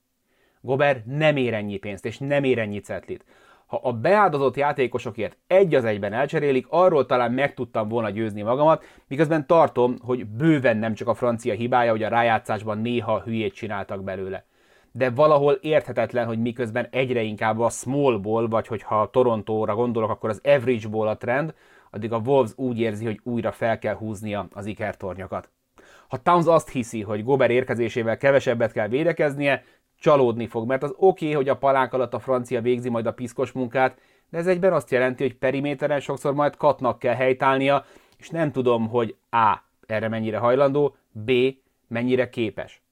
Gober 0.60 1.02
nem 1.06 1.36
ér 1.36 1.54
ennyi 1.54 1.76
pénzt, 1.76 2.04
és 2.04 2.18
nem 2.18 2.44
ér 2.44 2.58
ennyi 2.58 2.80
cetlit. 2.80 3.24
Ha 3.66 3.80
a 3.82 3.92
beáldozott 3.92 4.56
játékosokért 4.56 5.36
egy 5.46 5.74
az 5.74 5.84
egyben 5.84 6.12
elcserélik, 6.12 6.66
arról 6.68 7.06
talán 7.06 7.32
meg 7.32 7.54
tudtam 7.54 7.88
volna 7.88 8.10
győzni 8.10 8.42
magamat, 8.42 8.84
miközben 9.08 9.46
tartom, 9.46 9.96
hogy 10.00 10.26
bőven 10.26 10.76
nem 10.76 10.94
csak 10.94 11.08
a 11.08 11.14
francia 11.14 11.54
hibája, 11.54 11.90
hogy 11.90 12.02
a 12.02 12.08
rájátszásban 12.08 12.78
néha 12.78 13.20
hülyét 13.20 13.54
csináltak 13.54 14.04
belőle 14.04 14.44
de 14.96 15.10
valahol 15.10 15.52
érthetetlen, 15.52 16.26
hogy 16.26 16.38
miközben 16.38 16.88
egyre 16.90 17.22
inkább 17.22 17.58
a 17.58 17.68
small 17.68 18.18
ball, 18.18 18.48
vagy 18.48 18.66
hogyha 18.66 19.10
Torontóra 19.10 19.74
gondolok, 19.74 20.10
akkor 20.10 20.30
az 20.30 20.40
average 20.44 20.88
ball 20.88 21.08
a 21.08 21.16
trend, 21.16 21.54
addig 21.90 22.12
a 22.12 22.22
Wolves 22.24 22.52
úgy 22.56 22.78
érzi, 22.80 23.04
hogy 23.04 23.20
újra 23.22 23.52
fel 23.52 23.78
kell 23.78 23.94
húznia 23.94 24.48
az 24.52 24.66
ikertornyokat. 24.66 25.50
Ha 26.08 26.16
Towns 26.16 26.46
azt 26.46 26.70
hiszi, 26.70 27.02
hogy 27.02 27.24
Gober 27.24 27.50
érkezésével 27.50 28.16
kevesebbet 28.16 28.72
kell 28.72 28.88
védekeznie, 28.88 29.64
csalódni 29.98 30.46
fog, 30.46 30.66
mert 30.66 30.82
az 30.82 30.94
oké, 30.96 31.24
okay, 31.24 31.36
hogy 31.36 31.48
a 31.48 31.56
palánk 31.56 31.92
alatt 31.92 32.14
a 32.14 32.18
francia 32.18 32.60
végzi 32.60 32.88
majd 32.88 33.06
a 33.06 33.12
piszkos 33.12 33.52
munkát, 33.52 33.98
de 34.30 34.38
ez 34.38 34.46
egyben 34.46 34.72
azt 34.72 34.90
jelenti, 34.90 35.22
hogy 35.22 35.36
periméteren 35.36 36.00
sokszor 36.00 36.34
majd 36.34 36.56
katnak 36.56 36.98
kell 36.98 37.14
helytálnia, 37.14 37.84
és 38.16 38.30
nem 38.30 38.52
tudom, 38.52 38.88
hogy 38.88 39.16
A. 39.30 39.56
erre 39.86 40.08
mennyire 40.08 40.38
hajlandó, 40.38 40.96
B. 41.10 41.32
mennyire 41.88 42.28
képes. 42.28 42.82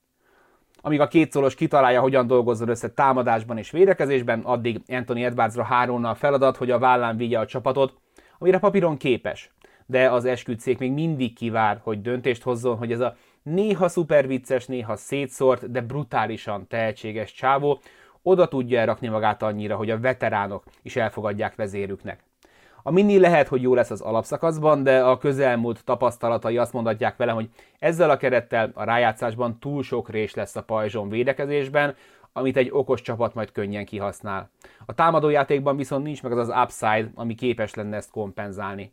Amíg 0.81 1.01
a 1.01 1.09
kétszolos 1.09 1.55
kitalálja, 1.55 2.01
hogyan 2.01 2.27
dolgozzon 2.27 2.69
össze 2.69 2.90
támadásban 2.90 3.59
és 3.59 3.71
védekezésben, 3.71 4.40
addig 4.40 4.81
Anthony 4.88 5.23
Edwardsra 5.23 5.85
a 6.09 6.14
feladat, 6.14 6.57
hogy 6.57 6.71
a 6.71 6.79
vállán 6.79 7.17
vigye 7.17 7.38
a 7.38 7.47
csapatot, 7.47 7.95
amire 8.38 8.59
papíron 8.59 8.97
képes. 8.97 9.53
De 9.87 10.11
az 10.11 10.25
esküdszék 10.25 10.79
még 10.79 10.93
mindig 10.93 11.35
kivár, 11.35 11.81
hogy 11.83 12.01
döntést 12.01 12.43
hozzon, 12.43 12.77
hogy 12.77 12.93
ez 12.93 13.01
a 13.01 13.17
néha 13.44 13.88
szupervicces, 13.88 14.66
néha 14.66 14.96
szétszórt, 14.96 15.70
de 15.70 15.80
brutálisan 15.80 16.66
tehetséges 16.66 17.33
csávó 17.33 17.80
oda 18.22 18.48
tudja 18.48 18.80
elrakni 18.80 19.09
magát 19.09 19.42
annyira, 19.42 19.76
hogy 19.76 19.90
a 19.90 20.00
veteránok 20.00 20.64
is 20.83 20.96
elfogadják 20.96 21.54
vezérüknek. 21.54 22.24
A 22.83 22.90
mini 22.90 23.18
lehet, 23.18 23.48
hogy 23.48 23.62
jó 23.62 23.74
lesz 23.74 23.90
az 23.90 24.00
alapszakaszban, 24.00 24.83
de 24.83 25.04
a 25.04 25.18
közelmúlt 25.18 25.85
tapasztalatai 25.85 26.59
azt 26.59 26.72
mondatják 26.72 27.16
velem, 27.16 27.35
hogy 27.35 27.48
ezzel 27.78 28.11
a 28.11 28.16
kerettel 28.16 28.70
a 28.74 28.85
rájátszásban 28.85 29.59
túl 29.59 29.83
sok 29.83 30.11
rés 30.11 30.35
lesz 30.35 30.57
a 30.57 30.62
pajzson 30.62 31.09
védekezésben, 31.09 31.94
amit 32.33 32.57
egy 32.57 32.68
okos 32.72 33.00
csapat 33.00 33.35
majd 33.35 33.52
könnyen 33.52 33.85
kihasznál. 33.85 34.50
A 34.87 34.94
támadójátékban 34.94 35.76
viszont 35.76 36.04
nincs 36.04 36.22
meg 36.22 36.33
az 36.33 36.48
az 36.48 36.62
upside, 36.62 37.11
ami 37.14 37.35
képes 37.35 37.74
lenne 37.74 37.96
ezt 37.96 38.11
kompenzálni. 38.11 38.92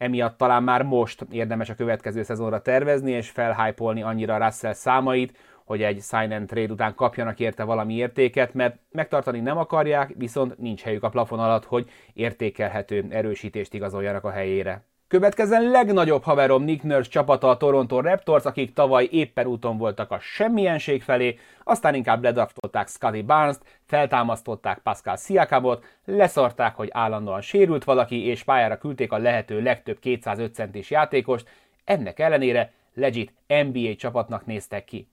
Emiatt 0.00 0.36
talán 0.38 0.62
már 0.62 0.82
most 0.82 1.26
érdemes 1.30 1.68
a 1.68 1.74
következő 1.74 2.22
szezonra 2.22 2.62
tervezni 2.62 3.10
és 3.10 3.30
felhájpolni 3.30 4.02
annyira 4.02 4.44
Russell 4.44 4.72
számait, 4.72 5.36
hogy 5.64 5.82
egy 5.82 6.02
sign 6.02 6.32
and 6.32 6.46
trade 6.46 6.72
után 6.72 6.94
kapjanak 6.94 7.40
érte 7.40 7.64
valami 7.64 7.94
értéket, 7.94 8.54
mert 8.54 8.78
megtartani 8.90 9.40
nem 9.40 9.58
akarják, 9.58 10.12
viszont 10.16 10.58
nincs 10.58 10.82
helyük 10.82 11.02
a 11.02 11.08
plafon 11.08 11.38
alatt, 11.38 11.64
hogy 11.64 11.90
értékelhető 12.12 13.06
erősítést 13.10 13.74
igazoljanak 13.74 14.24
a 14.24 14.30
helyére. 14.30 14.84
Következzen 15.10 15.70
legnagyobb 15.70 16.22
haverom 16.22 16.62
Nick 16.62 16.82
Nurse 16.82 17.10
csapata 17.10 17.48
a 17.48 17.56
Toronto 17.56 18.00
Raptors, 18.00 18.44
akik 18.44 18.72
tavaly 18.72 19.08
éppen 19.10 19.46
úton 19.46 19.76
voltak 19.78 20.10
a 20.10 20.18
semmienség 20.20 21.02
felé, 21.02 21.38
aztán 21.64 21.94
inkább 21.94 22.22
ledraftolták 22.22 22.88
Scotty 22.88 23.22
Barnes-t, 23.22 23.64
feltámasztották 23.86 24.78
Pascal 24.78 25.16
Siakamot, 25.16 25.84
leszarták, 26.04 26.76
hogy 26.76 26.88
állandóan 26.92 27.40
sérült 27.40 27.84
valaki, 27.84 28.26
és 28.26 28.42
pályára 28.42 28.78
küldték 28.78 29.12
a 29.12 29.18
lehető 29.18 29.62
legtöbb 29.62 29.98
205 29.98 30.54
centis 30.54 30.90
játékost, 30.90 31.48
ennek 31.84 32.18
ellenére 32.18 32.72
legit 32.94 33.32
NBA 33.48 33.94
csapatnak 33.96 34.46
néztek 34.46 34.84
ki. 34.84 35.08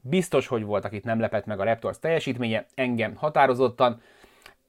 Biztos, 0.00 0.46
hogy 0.46 0.64
voltak 0.64 0.92
itt 0.92 1.04
nem 1.04 1.20
lepett 1.20 1.46
meg 1.46 1.60
a 1.60 1.64
Raptors 1.64 1.98
teljesítménye, 1.98 2.66
engem 2.74 3.14
határozottan. 3.16 4.00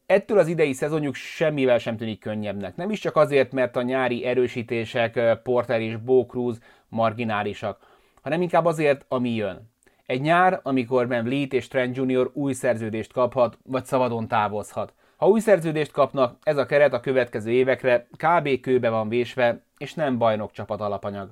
Ettől 0.06 0.38
az 0.38 0.48
idei 0.48 0.74
szezonjuk 0.74 1.16
semmivel 1.16 1.78
sem 1.78 1.98
tűnik 1.98 2.20
könnyebbnek. 2.20 2.76
Nem 2.76 2.90
is 2.90 3.00
csak 3.00 3.16
azért, 3.16 3.52
mert 3.52 3.76
a 3.76 3.82
nyári 3.82 4.26
erősítések, 4.26 5.40
Porter 5.44 5.82
és 5.82 5.98
Bo 5.98 6.26
Cruz 6.26 6.60
marginálisak, 6.90 7.80
hanem 8.22 8.42
inkább 8.42 8.66
azért, 8.66 9.06
ami 9.08 9.30
jön. 9.30 9.74
Egy 10.06 10.22
nyár, 10.22 10.60
amikor 10.64 11.08
Ben 11.08 11.24
Vliet 11.24 11.54
és 11.54 11.68
Trent 11.68 11.98
Jr. 11.98 12.30
új 12.34 12.54
szerződést 12.54 13.14
kaphat, 13.14 13.58
vagy 13.64 13.86
szabadon 13.86 14.28
távozhat. 14.28 14.94
Ha 15.18 15.28
új 15.28 15.40
szerződést 15.40 15.92
kapnak, 15.92 16.38
ez 16.44 16.58
a 16.58 16.66
keret 16.66 16.94
a 16.94 17.00
következő 17.00 17.52
évekre 17.52 18.08
kb. 18.12 18.60
kőbe 18.60 18.90
van 18.90 19.10
vésve, 19.10 19.62
és 19.78 19.94
nem 19.94 20.18
bajnok 20.18 20.52
csapat 20.52 20.82
alapanyag. 20.82 21.30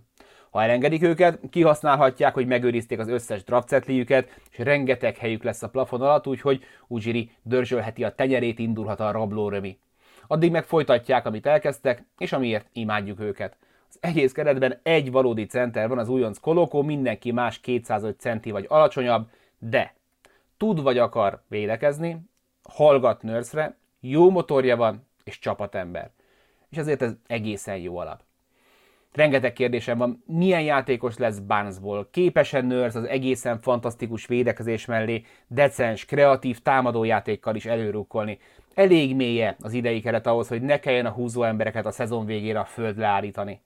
Ha 0.53 0.63
elengedik 0.63 1.03
őket, 1.03 1.39
kihasználhatják, 1.49 2.33
hogy 2.33 2.47
megőrizték 2.47 2.99
az 2.99 3.07
összes 3.07 3.43
draftsetlijüket, 3.43 4.39
és 4.51 4.57
rengeteg 4.57 5.17
helyük 5.17 5.43
lesz 5.43 5.63
a 5.63 5.69
plafon 5.69 6.01
alatt, 6.01 6.27
úgyhogy 6.27 6.63
Ujiri 6.87 7.31
dörzsölheti 7.41 8.03
a 8.03 8.15
tenyerét, 8.15 8.59
indulhat 8.59 8.99
a 8.99 9.11
rabló 9.11 9.49
römi. 9.49 9.77
Addig 10.27 10.51
meg 10.51 10.63
folytatják, 10.63 11.25
amit 11.25 11.45
elkezdtek, 11.45 12.03
és 12.17 12.33
amiért 12.33 12.67
imádjuk 12.73 13.19
őket. 13.19 13.57
Az 13.89 13.97
egész 14.01 14.31
keretben 14.31 14.79
egy 14.83 15.11
valódi 15.11 15.45
center 15.45 15.87
van, 15.87 15.97
az 15.97 16.09
újonc 16.09 16.37
Kolokó, 16.37 16.81
mindenki 16.81 17.31
más 17.31 17.59
205 17.59 18.19
centi 18.19 18.51
vagy 18.51 18.65
alacsonyabb, 18.69 19.29
de 19.57 19.93
tud 20.57 20.81
vagy 20.81 20.97
akar 20.97 21.41
védekezni, 21.47 22.17
hallgat 22.69 23.23
nurse 23.23 23.75
jó 23.99 24.29
motorja 24.29 24.75
van, 24.75 25.07
és 25.23 25.39
csapatember. 25.39 26.11
És 26.69 26.77
ezért 26.77 27.01
ez 27.01 27.13
egészen 27.27 27.77
jó 27.77 27.97
alap. 27.97 28.21
Rengeteg 29.13 29.53
kérdésem 29.53 29.97
van, 29.97 30.23
milyen 30.25 30.61
játékos 30.61 31.17
lesz 31.17 31.39
Barnesból, 31.39 32.07
képes-e 32.11 32.61
Nurse 32.61 32.99
az 32.99 33.05
egészen 33.05 33.61
fantasztikus 33.61 34.25
védekezés 34.25 34.85
mellé 34.85 35.23
decens, 35.47 36.05
kreatív 36.05 36.59
támadójátékkal 36.59 37.55
is 37.55 37.65
előrukkolni. 37.65 38.39
Elég 38.73 39.15
mélye 39.15 39.55
az 39.61 39.73
idei 39.73 40.01
keret 40.01 40.27
ahhoz, 40.27 40.47
hogy 40.47 40.61
ne 40.61 40.79
kelljen 40.79 41.05
a 41.05 41.11
húzó 41.11 41.43
embereket 41.43 41.85
a 41.85 41.91
szezon 41.91 42.25
végére 42.25 42.59
a 42.59 42.65
földre 42.65 43.05
állítani. 43.05 43.61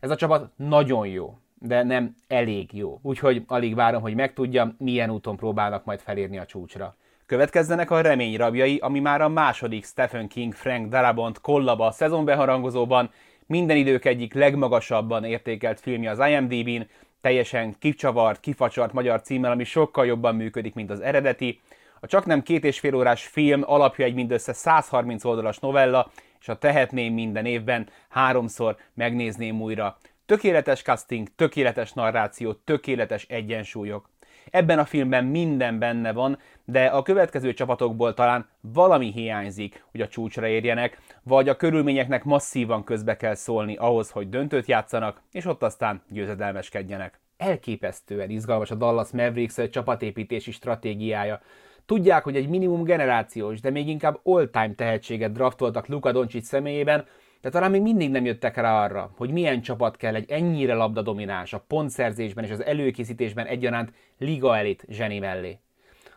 Ez 0.00 0.10
a 0.10 0.16
csapat 0.16 0.50
nagyon 0.56 1.06
jó, 1.06 1.38
de 1.54 1.82
nem 1.82 2.14
elég 2.28 2.72
jó. 2.72 2.98
Úgyhogy 3.02 3.42
alig 3.46 3.74
várom, 3.74 4.02
hogy 4.02 4.14
megtudjam, 4.14 4.74
milyen 4.78 5.10
úton 5.10 5.36
próbálnak 5.36 5.84
majd 5.84 6.00
felérni 6.00 6.38
a 6.38 6.46
csúcsra. 6.46 6.96
Következzenek 7.26 7.90
a 7.90 8.00
remény 8.00 8.36
rabjai, 8.36 8.78
ami 8.78 9.00
már 9.00 9.20
a 9.20 9.28
második 9.28 9.84
Stephen 9.84 10.28
King 10.28 10.54
Frank 10.54 10.88
Darabont 10.88 11.40
kollaba 11.40 11.90
szezonbeharangozóban, 11.90 13.10
minden 13.48 13.76
idők 13.76 14.04
egyik 14.04 14.34
legmagasabban 14.34 15.24
értékelt 15.24 15.80
filmje 15.80 16.10
az 16.10 16.18
IMDb-n, 16.28 16.88
teljesen 17.20 17.76
kicsavart, 17.78 18.40
kifacsart 18.40 18.92
magyar 18.92 19.20
címmel, 19.20 19.50
ami 19.50 19.64
sokkal 19.64 20.06
jobban 20.06 20.36
működik, 20.36 20.74
mint 20.74 20.90
az 20.90 21.00
eredeti. 21.00 21.60
A 22.00 22.06
csak 22.06 22.26
nem 22.26 22.42
két 22.42 22.64
és 22.64 22.78
fél 22.78 22.94
órás 22.94 23.26
film 23.26 23.62
alapja 23.64 24.04
egy 24.04 24.14
mindössze 24.14 24.52
130 24.52 25.24
oldalas 25.24 25.58
novella, 25.58 26.10
és 26.40 26.48
a 26.48 26.58
tehetném 26.58 27.12
minden 27.12 27.46
évben 27.46 27.88
háromszor 28.08 28.76
megnézném 28.94 29.60
újra. 29.60 29.98
Tökéletes 30.26 30.82
casting, 30.82 31.28
tökéletes 31.36 31.92
narráció, 31.92 32.52
tökéletes 32.52 33.26
egyensúlyok. 33.28 34.08
Ebben 34.50 34.78
a 34.78 34.84
filmben 34.84 35.24
minden 35.24 35.78
benne 35.78 36.12
van, 36.12 36.38
de 36.64 36.86
a 36.86 37.02
következő 37.02 37.54
csapatokból 37.54 38.14
talán 38.14 38.48
valami 38.60 39.12
hiányzik, 39.12 39.84
hogy 39.90 40.00
a 40.00 40.08
csúcsra 40.08 40.46
érjenek, 40.46 40.98
vagy 41.22 41.48
a 41.48 41.56
körülményeknek 41.56 42.24
masszívan 42.24 42.84
közbe 42.84 43.16
kell 43.16 43.34
szólni 43.34 43.76
ahhoz, 43.76 44.10
hogy 44.10 44.28
döntőt 44.28 44.66
játszanak, 44.66 45.22
és 45.32 45.44
ott 45.44 45.62
aztán 45.62 46.02
győzedelmeskedjenek. 46.08 47.20
Elképesztően 47.36 48.30
izgalmas 48.30 48.70
a 48.70 48.74
Dallas 48.74 49.10
Mavericks 49.10 49.70
csapatépítési 49.70 50.50
stratégiája. 50.50 51.40
Tudják, 51.86 52.24
hogy 52.24 52.36
egy 52.36 52.48
minimum 52.48 52.82
generációs, 52.82 53.60
de 53.60 53.70
még 53.70 53.88
inkább 53.88 54.20
all-time 54.22 54.74
tehetséget 54.74 55.32
draftoltak 55.32 55.86
Luka 55.86 56.12
Doncic 56.12 56.46
személyében, 56.46 57.06
de 57.40 57.50
talán 57.50 57.70
még 57.70 57.82
mindig 57.82 58.10
nem 58.10 58.24
jöttek 58.24 58.56
rá 58.56 58.82
arra, 58.84 59.10
hogy 59.16 59.30
milyen 59.30 59.60
csapat 59.60 59.96
kell 59.96 60.14
egy 60.14 60.30
ennyire 60.30 60.74
labdadomináns 60.74 61.52
a 61.52 61.64
pontszerzésben 61.66 62.44
és 62.44 62.50
az 62.50 62.64
előkészítésben 62.64 63.46
egyaránt 63.46 63.92
liga 64.18 64.56
elit 64.56 64.84
zseni 64.88 65.18
mellé. 65.18 65.58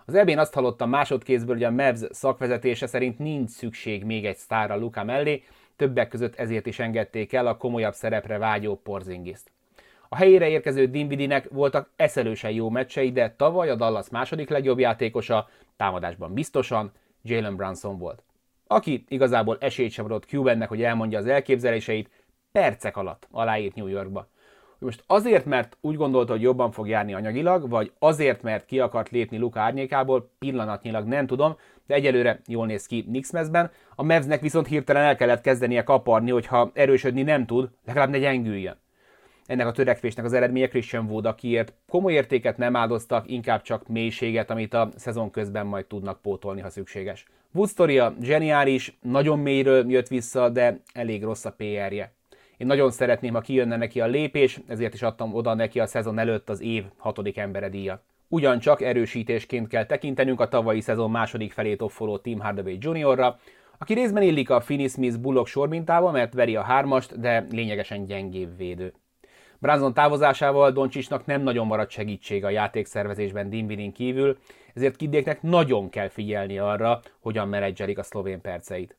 Az 0.06 0.16
ebén 0.16 0.40
azt 0.40 0.54
hallottam 0.54 0.90
másodkézből, 0.90 1.56
hogy 1.56 1.64
a 1.64 1.72
Mavs 1.72 2.00
szakvezetése 2.10 2.88
szerint 2.88 3.20
nincs 3.20 3.50
szükség 3.50 4.04
még 4.04 4.26
egy 4.26 4.38
sztárra 4.38 4.78
Luka 4.78 5.04
mellé, 5.04 5.44
többek 5.76 6.08
között 6.08 6.36
ezért 6.36 6.66
is 6.66 6.80
engedték 6.80 7.34
el 7.34 7.48
a 7.48 7.58
komolyabb 7.58 7.94
szerepre 7.94 8.38
vágyó 8.38 8.76
Porzingiszt. 8.76 9.52
A 10.10 10.16
helyére 10.16 10.48
érkező 10.48 10.86
Dinvidinek 10.86 11.50
voltak 11.50 11.90
eszelősen 11.96 12.52
jó 12.52 12.70
meccsei, 12.70 13.12
de 13.12 13.34
tavaly 13.38 13.70
a 13.70 13.76
Dallas 13.76 14.10
második 14.10 14.50
legjobb 14.50 14.80
játékosa, 14.80 15.50
támadásban 15.78 16.34
biztosan 16.34 16.92
Jalen 17.22 17.56
Brunson 17.56 17.98
volt 17.98 18.24
aki 18.72 19.04
igazából 19.08 19.58
esélyt 19.60 19.92
sem 19.92 20.06
adott 20.06 20.24
Cubannek, 20.24 20.70
hogy 20.70 20.84
elmondja 20.84 21.18
az 21.18 21.26
elképzeléseit, 21.26 22.10
percek 22.52 22.98
alatt 22.98 23.28
aláírt 23.32 23.76
New 23.76 23.88
Yorkba. 23.88 24.28
Most 24.80 25.04
azért, 25.08 25.46
mert 25.46 25.78
úgy 25.82 25.96
gondolta, 25.96 26.32
hogy 26.32 26.42
jobban 26.42 26.72
fog 26.72 26.88
járni 26.88 27.14
anyagilag, 27.14 27.70
vagy 27.70 27.92
azért, 28.00 28.42
mert 28.42 28.66
ki 28.66 28.80
akart 28.80 29.10
lépni 29.10 29.38
Luka 29.38 29.60
árnyékából, 29.60 30.32
pillanatnyilag 30.40 31.08
nem 31.08 31.28
tudom, 31.28 31.58
de 31.88 31.94
egyelőre 31.94 32.40
jól 32.48 32.66
néz 32.66 32.86
ki 32.86 33.04
Knicks 33.04 33.32
mezben. 33.32 33.72
A 33.96 34.04
Mavsnek 34.04 34.42
viszont 34.42 34.68
hirtelen 34.68 35.04
el 35.04 35.16
kellett 35.16 35.42
kezdenie 35.42 35.84
kaparni, 35.84 36.32
hogyha 36.32 36.72
erősödni 36.74 37.22
nem 37.22 37.46
tud, 37.46 37.70
legalább 37.86 38.10
ne 38.10 38.20
gyengüljön. 38.20 38.78
Ennek 39.46 39.68
a 39.68 39.72
törekvésnek 39.72 40.26
az 40.26 40.34
eredménye 40.34 40.68
Christian 40.68 41.06
Wood, 41.06 41.26
akiért 41.26 41.74
komoly 41.90 42.14
értéket 42.14 42.58
nem 42.58 42.76
áldoztak, 42.76 43.30
inkább 43.30 43.62
csak 43.62 43.88
mélységet, 43.88 44.50
amit 44.50 44.74
a 44.74 44.90
szezon 44.96 45.32
közben 45.32 45.66
majd 45.66 45.86
tudnak 45.86 46.22
pótolni, 46.22 46.62
ha 46.62 46.70
szükséges. 46.70 47.26
Wood 47.54 47.68
sztoria 47.68 48.14
zseniális, 48.22 48.98
nagyon 49.02 49.40
mélyről 49.40 49.92
jött 49.92 50.08
vissza, 50.08 50.50
de 50.50 50.82
elég 50.94 51.24
rossz 51.24 51.46
a 51.46 51.52
PR-je. 51.52 52.14
Én 52.58 52.68
nagyon 52.68 52.92
szeretném, 52.92 53.34
ha 53.34 53.42
kijönne 53.42 53.78
neki 53.78 54.02
a 54.02 54.06
lépés, 54.06 54.60
ezért 54.68 54.94
is 54.94 55.02
adtam 55.02 55.34
oda 55.34 55.54
neki 55.54 55.80
a 55.80 55.86
szezon 55.86 56.20
előtt 56.20 56.50
az 56.50 56.62
év 56.62 56.84
hatodik 56.98 57.38
embere 57.38 57.70
díjat. 57.70 58.02
Ugyancsak 58.28 58.82
erősítésként 58.82 59.68
kell 59.68 59.86
tekintenünk 59.86 60.40
a 60.40 60.48
tavalyi 60.48 60.82
szezon 60.82 61.12
második 61.12 61.52
felét 61.52 61.82
offoló 61.82 62.18
Team 62.18 62.40
Hardaway 62.40 62.78
Juniorra, 62.80 63.40
aki 63.78 63.94
részben 63.94 64.24
illik 64.24 64.50
a 64.50 64.62
Finney 64.62 64.88
Smith 64.88 65.20
Bullock 65.20 65.48
sormintába, 65.48 66.12
mert 66.12 66.34
veri 66.34 66.56
a 66.56 66.62
hármast, 66.62 67.20
de 67.20 67.46
lényegesen 67.50 68.06
gyengébb 68.06 68.58
védő. 68.58 68.94
Branson 69.60 69.94
távozásával 69.94 70.72
Doncsisnak 70.72 71.26
nem 71.26 71.42
nagyon 71.42 71.68
maradt 71.68 71.90
segítség 71.90 72.46
a 72.46 72.50
játékszervezésben 72.50 73.50
Dinvidin 73.50 73.92
kívül, 73.92 74.38
ezért 74.76 74.96
Kiddéknek 74.96 75.42
nagyon 75.42 75.90
kell 75.90 76.10
figyelni 76.10 76.58
arra, 76.58 77.00
hogyan 77.20 77.48
menedzselik 77.48 77.98
a 77.98 78.04
szlovén 78.04 78.42
perceit. 78.42 78.98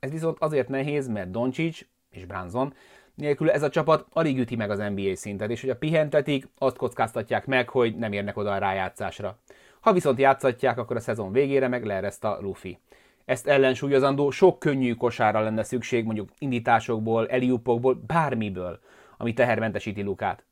Ez 0.00 0.10
viszont 0.10 0.36
azért 0.40 0.68
nehéz, 0.68 1.08
mert 1.08 1.30
Doncsics 1.30 1.86
és 2.10 2.24
Branson 2.24 2.74
nélkül 3.18 3.50
ez 3.50 3.62
a 3.62 3.68
csapat 3.68 4.06
alig 4.12 4.38
üti 4.38 4.56
meg 4.56 4.70
az 4.70 4.78
NBA 4.78 5.16
szintet, 5.16 5.50
és 5.50 5.60
hogy 5.60 5.70
a 5.70 5.76
pihentetik, 5.76 6.48
azt 6.58 6.76
kockáztatják 6.76 7.46
meg, 7.46 7.68
hogy 7.68 7.96
nem 7.96 8.12
érnek 8.12 8.36
oda 8.36 8.52
a 8.52 8.58
rájátszásra. 8.58 9.38
Ha 9.80 9.92
viszont 9.92 10.18
játszatják, 10.18 10.78
akkor 10.78 10.96
a 10.96 11.00
szezon 11.00 11.32
végére 11.32 11.68
meg 11.68 11.84
leereszt 11.84 12.24
a 12.24 12.38
Luffy. 12.40 12.78
Ezt 13.24 13.46
ellensúlyozandó 13.46 14.30
sok 14.30 14.58
könnyű 14.58 14.94
kosára 14.94 15.40
lenne 15.40 15.62
szükség, 15.62 16.04
mondjuk 16.04 16.28
indításokból, 16.38 17.28
eliupokból, 17.28 17.94
bármiből, 18.06 18.80
ami 19.16 19.32
tehermentesíti 19.32 20.02
Lukát. 20.02 20.44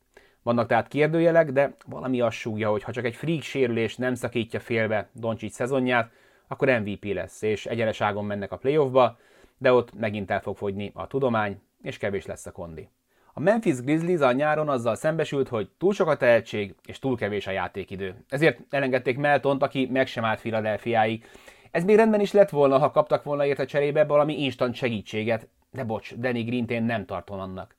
Vannak 0.47 0.67
tehát 0.67 0.87
kérdőjelek, 0.87 1.51
de 1.51 1.75
valami 1.85 2.21
azt 2.21 2.37
súgja, 2.37 2.69
hogy 2.69 2.83
ha 2.83 2.91
csak 2.91 3.05
egy 3.05 3.15
freak 3.15 3.41
sérülés 3.41 3.95
nem 3.95 4.15
szakítja 4.15 4.59
félbe 4.59 5.09
Doncsics 5.13 5.51
szezonját, 5.51 6.11
akkor 6.47 6.67
MVP 6.67 7.13
lesz, 7.13 7.41
és 7.41 7.65
egyeneságon 7.65 8.25
mennek 8.25 8.51
a 8.51 8.57
playoffba, 8.57 9.17
de 9.57 9.73
ott 9.73 9.93
megint 9.93 10.31
el 10.31 10.41
fog 10.41 10.57
fogyni 10.57 10.91
a 10.93 11.07
tudomány, 11.07 11.61
és 11.81 11.97
kevés 11.97 12.25
lesz 12.25 12.45
a 12.45 12.51
kondi. 12.51 12.89
A 13.33 13.39
Memphis 13.39 13.81
Grizzlies 13.81 14.19
a 14.19 14.31
nyáron 14.31 14.69
azzal 14.69 14.95
szembesült, 14.95 15.47
hogy 15.47 15.69
túl 15.77 15.93
sok 15.93 16.07
a 16.07 16.17
tehetség, 16.17 16.75
és 16.85 16.99
túl 16.99 17.17
kevés 17.17 17.47
a 17.47 17.51
játékidő. 17.51 18.15
Ezért 18.29 18.59
elengedték 18.69 19.17
Meltont, 19.17 19.63
aki 19.63 19.89
meg 19.91 20.07
sem 20.07 20.25
állt 20.25 20.39
Philadelphiáig. 20.39 21.25
Ez 21.71 21.83
még 21.83 21.95
rendben 21.95 22.21
is 22.21 22.31
lett 22.31 22.49
volna, 22.49 22.77
ha 22.77 22.91
kaptak 22.91 23.23
volna 23.23 23.45
érte 23.45 23.65
cserébe 23.65 24.05
valami 24.05 24.43
instant 24.43 24.75
segítséget, 24.75 25.47
de 25.71 25.83
bocs, 25.83 26.15
Danny 26.15 26.43
Green-t 26.45 26.85
nem 26.85 27.05
tartom 27.05 27.39
annak. 27.39 27.76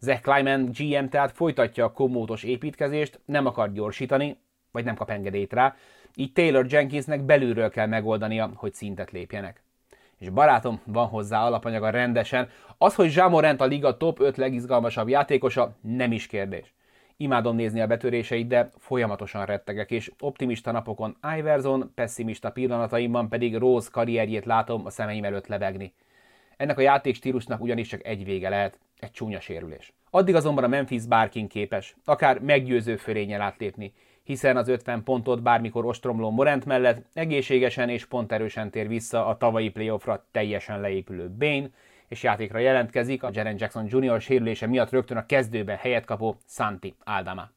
Zach 0.00 0.22
Kleiman 0.22 0.70
GM 0.78 1.04
tehát 1.04 1.32
folytatja 1.32 1.84
a 1.84 1.92
komótos 1.92 2.42
építkezést, 2.42 3.20
nem 3.24 3.46
akar 3.46 3.72
gyorsítani, 3.72 4.36
vagy 4.70 4.84
nem 4.84 4.94
kap 4.94 5.10
engedélyt 5.10 5.52
rá, 5.52 5.74
így 6.14 6.32
Taylor 6.32 6.66
Jenkinsnek 6.68 7.22
belülről 7.22 7.70
kell 7.70 7.86
megoldania, 7.86 8.50
hogy 8.54 8.74
szintet 8.74 9.10
lépjenek. 9.10 9.62
És 10.18 10.28
barátom, 10.28 10.80
van 10.84 11.06
hozzá 11.06 11.44
alapanyaga 11.44 11.90
rendesen. 11.90 12.48
Az, 12.78 12.94
hogy 12.94 13.12
Jamorant 13.14 13.60
a 13.60 13.64
liga 13.64 13.96
top 13.96 14.20
5 14.20 14.36
legizgalmasabb 14.36 15.08
játékosa, 15.08 15.76
nem 15.80 16.12
is 16.12 16.26
kérdés. 16.26 16.74
Imádom 17.16 17.56
nézni 17.56 17.80
a 17.80 17.86
betöréseit, 17.86 18.46
de 18.46 18.70
folyamatosan 18.78 19.44
rettegek, 19.44 19.90
és 19.90 20.12
optimista 20.20 20.72
napokon 20.72 21.16
Iverson, 21.38 21.92
pessimista 21.94 22.50
pillanataimban 22.50 23.28
pedig 23.28 23.56
Rose 23.56 23.88
karrierjét 23.92 24.44
látom 24.44 24.86
a 24.86 24.90
szemeim 24.90 25.24
előtt 25.24 25.46
lebegni. 25.46 25.94
Ennek 26.56 26.78
a 26.78 26.82
játékstílusnak 26.82 27.60
ugyanis 27.60 27.88
csak 27.88 28.06
egy 28.06 28.24
vége 28.24 28.48
lehet, 28.48 28.78
egy 29.00 29.10
csúnya 29.10 29.40
sérülés. 29.40 29.92
Addig 30.10 30.34
azonban 30.34 30.64
a 30.64 30.68
Memphis 30.68 31.06
bárkin 31.06 31.48
képes, 31.48 31.96
akár 32.04 32.38
meggyőző 32.38 32.96
fölényel 32.96 33.40
átlépni, 33.40 33.92
hiszen 34.22 34.56
az 34.56 34.68
50 34.68 35.02
pontot 35.02 35.42
bármikor 35.42 35.84
ostromló 35.84 36.30
Morant 36.30 36.64
mellett 36.64 37.04
egészségesen 37.12 37.88
és 37.88 38.06
ponterősen 38.06 38.70
tér 38.70 38.88
vissza 38.88 39.26
a 39.26 39.36
tavalyi 39.36 39.68
playoffra 39.68 40.26
teljesen 40.32 40.80
leépülő 40.80 41.30
Bane, 41.30 41.70
és 42.08 42.22
játékra 42.22 42.58
jelentkezik 42.58 43.22
a 43.22 43.30
Jaren 43.32 43.56
Jackson 43.58 43.86
Jr. 43.88 44.20
sérülése 44.20 44.66
miatt 44.66 44.90
rögtön 44.90 45.16
a 45.16 45.26
kezdőben 45.26 45.76
helyet 45.76 46.04
kapó 46.04 46.36
Santi 46.46 46.94
Aldama. 47.04 47.50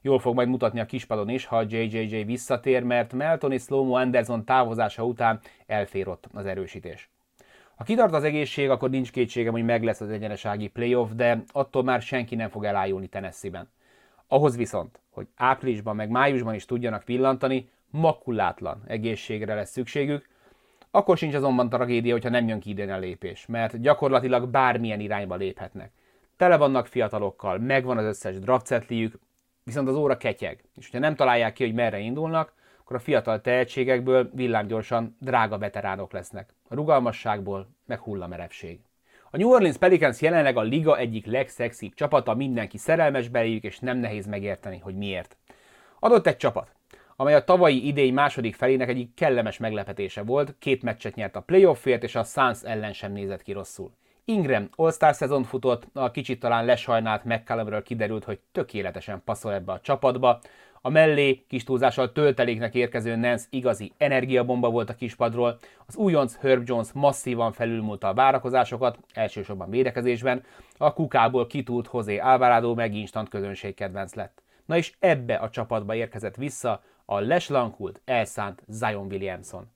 Jól 0.00 0.18
fog 0.18 0.34
majd 0.34 0.48
mutatni 0.48 0.80
a 0.80 0.86
kispadon 0.86 1.28
is, 1.28 1.44
ha 1.44 1.64
JJJ 1.68 2.22
visszatér, 2.22 2.82
mert 2.82 3.12
Melton 3.12 3.52
és 3.52 3.62
Slomo 3.62 3.94
Anderson 3.94 4.44
távozása 4.44 5.04
után 5.04 5.40
elfér 5.66 6.08
ott 6.08 6.28
az 6.32 6.46
erősítés. 6.46 7.10
Ha 7.82 7.88
kitart 7.88 8.14
az 8.14 8.24
egészség, 8.24 8.70
akkor 8.70 8.90
nincs 8.90 9.10
kétségem, 9.10 9.52
hogy 9.52 9.64
meg 9.64 9.82
lesz 9.82 10.00
az 10.00 10.10
egyenesági 10.10 10.68
playoff, 10.68 11.10
de 11.10 11.42
attól 11.52 11.82
már 11.82 12.02
senki 12.02 12.34
nem 12.34 12.48
fog 12.48 12.64
elájulni 12.64 13.06
Tennessee-ben. 13.06 13.68
Ahhoz 14.26 14.56
viszont, 14.56 15.00
hogy 15.10 15.26
áprilisban 15.36 15.96
meg 15.96 16.08
májusban 16.08 16.54
is 16.54 16.64
tudjanak 16.64 17.04
villantani, 17.04 17.68
makulátlan 17.90 18.82
egészségre 18.86 19.54
lesz 19.54 19.70
szükségük, 19.70 20.28
akkor 20.90 21.16
sincs 21.16 21.34
azonban 21.34 21.68
tragédia, 21.68 22.12
hogyha 22.12 22.28
nem 22.28 22.48
jön 22.48 22.60
ki 22.60 22.70
idén 22.70 22.90
a 22.90 22.98
lépés, 22.98 23.46
mert 23.46 23.80
gyakorlatilag 23.80 24.48
bármilyen 24.48 25.00
irányba 25.00 25.34
léphetnek. 25.34 25.92
tele 26.36 26.56
vannak 26.56 26.86
fiatalokkal, 26.86 27.58
megvan 27.58 27.98
az 27.98 28.04
összes 28.04 28.38
draftsetliük, 28.38 29.18
viszont 29.64 29.88
az 29.88 29.94
óra 29.94 30.16
ketyeg. 30.16 30.64
És 30.76 30.84
hogyha 30.84 31.06
nem 31.06 31.14
találják 31.14 31.52
ki, 31.52 31.64
hogy 31.64 31.74
merre 31.74 31.98
indulnak, 31.98 32.54
akkor 32.92 33.04
a 33.04 33.10
fiatal 33.10 33.40
tehetségekből 33.40 34.30
villámgyorsan 34.34 35.16
drága 35.20 35.58
veteránok 35.58 36.12
lesznek. 36.12 36.54
A 36.68 36.74
rugalmasságból 36.74 37.68
meg 37.86 37.98
hullamerevség. 37.98 38.80
A 39.30 39.36
New 39.36 39.50
Orleans 39.50 39.76
Pelicans 39.76 40.20
jelenleg 40.20 40.56
a 40.56 40.60
liga 40.60 40.98
egyik 40.98 41.26
legszexibb 41.26 41.94
csapata, 41.94 42.34
mindenki 42.34 42.78
szerelmes 42.78 43.28
beléjük, 43.28 43.62
és 43.62 43.78
nem 43.78 43.98
nehéz 43.98 44.26
megérteni, 44.26 44.78
hogy 44.78 44.94
miért. 44.94 45.36
Adott 45.98 46.26
egy 46.26 46.36
csapat, 46.36 46.72
amely 47.16 47.34
a 47.34 47.44
tavalyi 47.44 47.86
idény 47.86 48.12
második 48.12 48.54
felének 48.54 48.88
egyik 48.88 49.14
kellemes 49.14 49.58
meglepetése 49.58 50.22
volt, 50.22 50.54
két 50.58 50.82
meccset 50.82 51.14
nyert 51.14 51.36
a 51.36 51.40
playoffért, 51.40 52.02
és 52.02 52.14
a 52.14 52.24
Suns 52.24 52.62
ellen 52.62 52.92
sem 52.92 53.12
nézett 53.12 53.42
ki 53.42 53.52
rosszul. 53.52 53.90
Ingram 54.24 54.68
All-Star 54.76 55.14
szezon 55.14 55.44
futott, 55.44 55.86
a 55.92 56.10
kicsit 56.10 56.40
talán 56.40 56.64
lesajnált 56.64 57.24
McCallumről 57.24 57.82
kiderült, 57.82 58.24
hogy 58.24 58.38
tökéletesen 58.52 59.22
passzol 59.24 59.52
ebbe 59.52 59.72
a 59.72 59.80
csapatba, 59.80 60.40
a 60.84 60.88
mellé 60.88 61.44
kis 61.48 61.64
túlzással 61.64 62.12
tölteléknek 62.12 62.74
érkező 62.74 63.16
Nance 63.16 63.46
igazi 63.50 63.92
energiabomba 63.96 64.70
volt 64.70 64.90
a 64.90 64.94
kispadról, 64.94 65.58
az 65.86 65.96
újonc 65.96 66.36
Herb 66.36 66.62
Jones 66.68 66.92
masszívan 66.92 67.52
felülmúlta 67.52 68.08
a 68.08 68.14
várakozásokat, 68.14 68.98
elsősorban 69.14 69.70
védekezésben, 69.70 70.44
a 70.78 70.92
kukából 70.92 71.46
kitúlt 71.46 71.90
José 71.92 72.18
Alvarado 72.18 72.74
meg 72.74 72.94
instant 72.94 73.28
közönségkedvenc 73.28 74.14
lett. 74.14 74.42
Na 74.66 74.76
és 74.76 74.92
ebbe 74.98 75.34
a 75.34 75.50
csapatba 75.50 75.94
érkezett 75.94 76.36
vissza 76.36 76.82
a 77.04 77.20
leslankult, 77.20 78.00
elszánt 78.04 78.62
Zion 78.68 79.06
Williamson. 79.06 79.70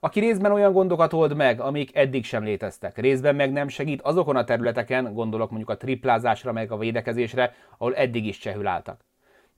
Aki 0.00 0.20
részben 0.20 0.52
olyan 0.52 0.72
gondokat 0.72 1.12
old 1.12 1.36
meg, 1.36 1.60
amik 1.60 1.96
eddig 1.96 2.24
sem 2.24 2.44
léteztek, 2.44 2.98
részben 2.98 3.34
meg 3.34 3.52
nem 3.52 3.68
segít 3.68 4.02
azokon 4.02 4.36
a 4.36 4.44
területeken, 4.44 5.14
gondolok 5.14 5.48
mondjuk 5.50 5.70
a 5.70 5.76
triplázásra, 5.76 6.52
meg 6.52 6.72
a 6.72 6.78
védekezésre, 6.78 7.54
ahol 7.78 7.94
eddig 7.94 8.26
is 8.26 8.38
csehül 8.38 8.66
álltak 8.66 9.08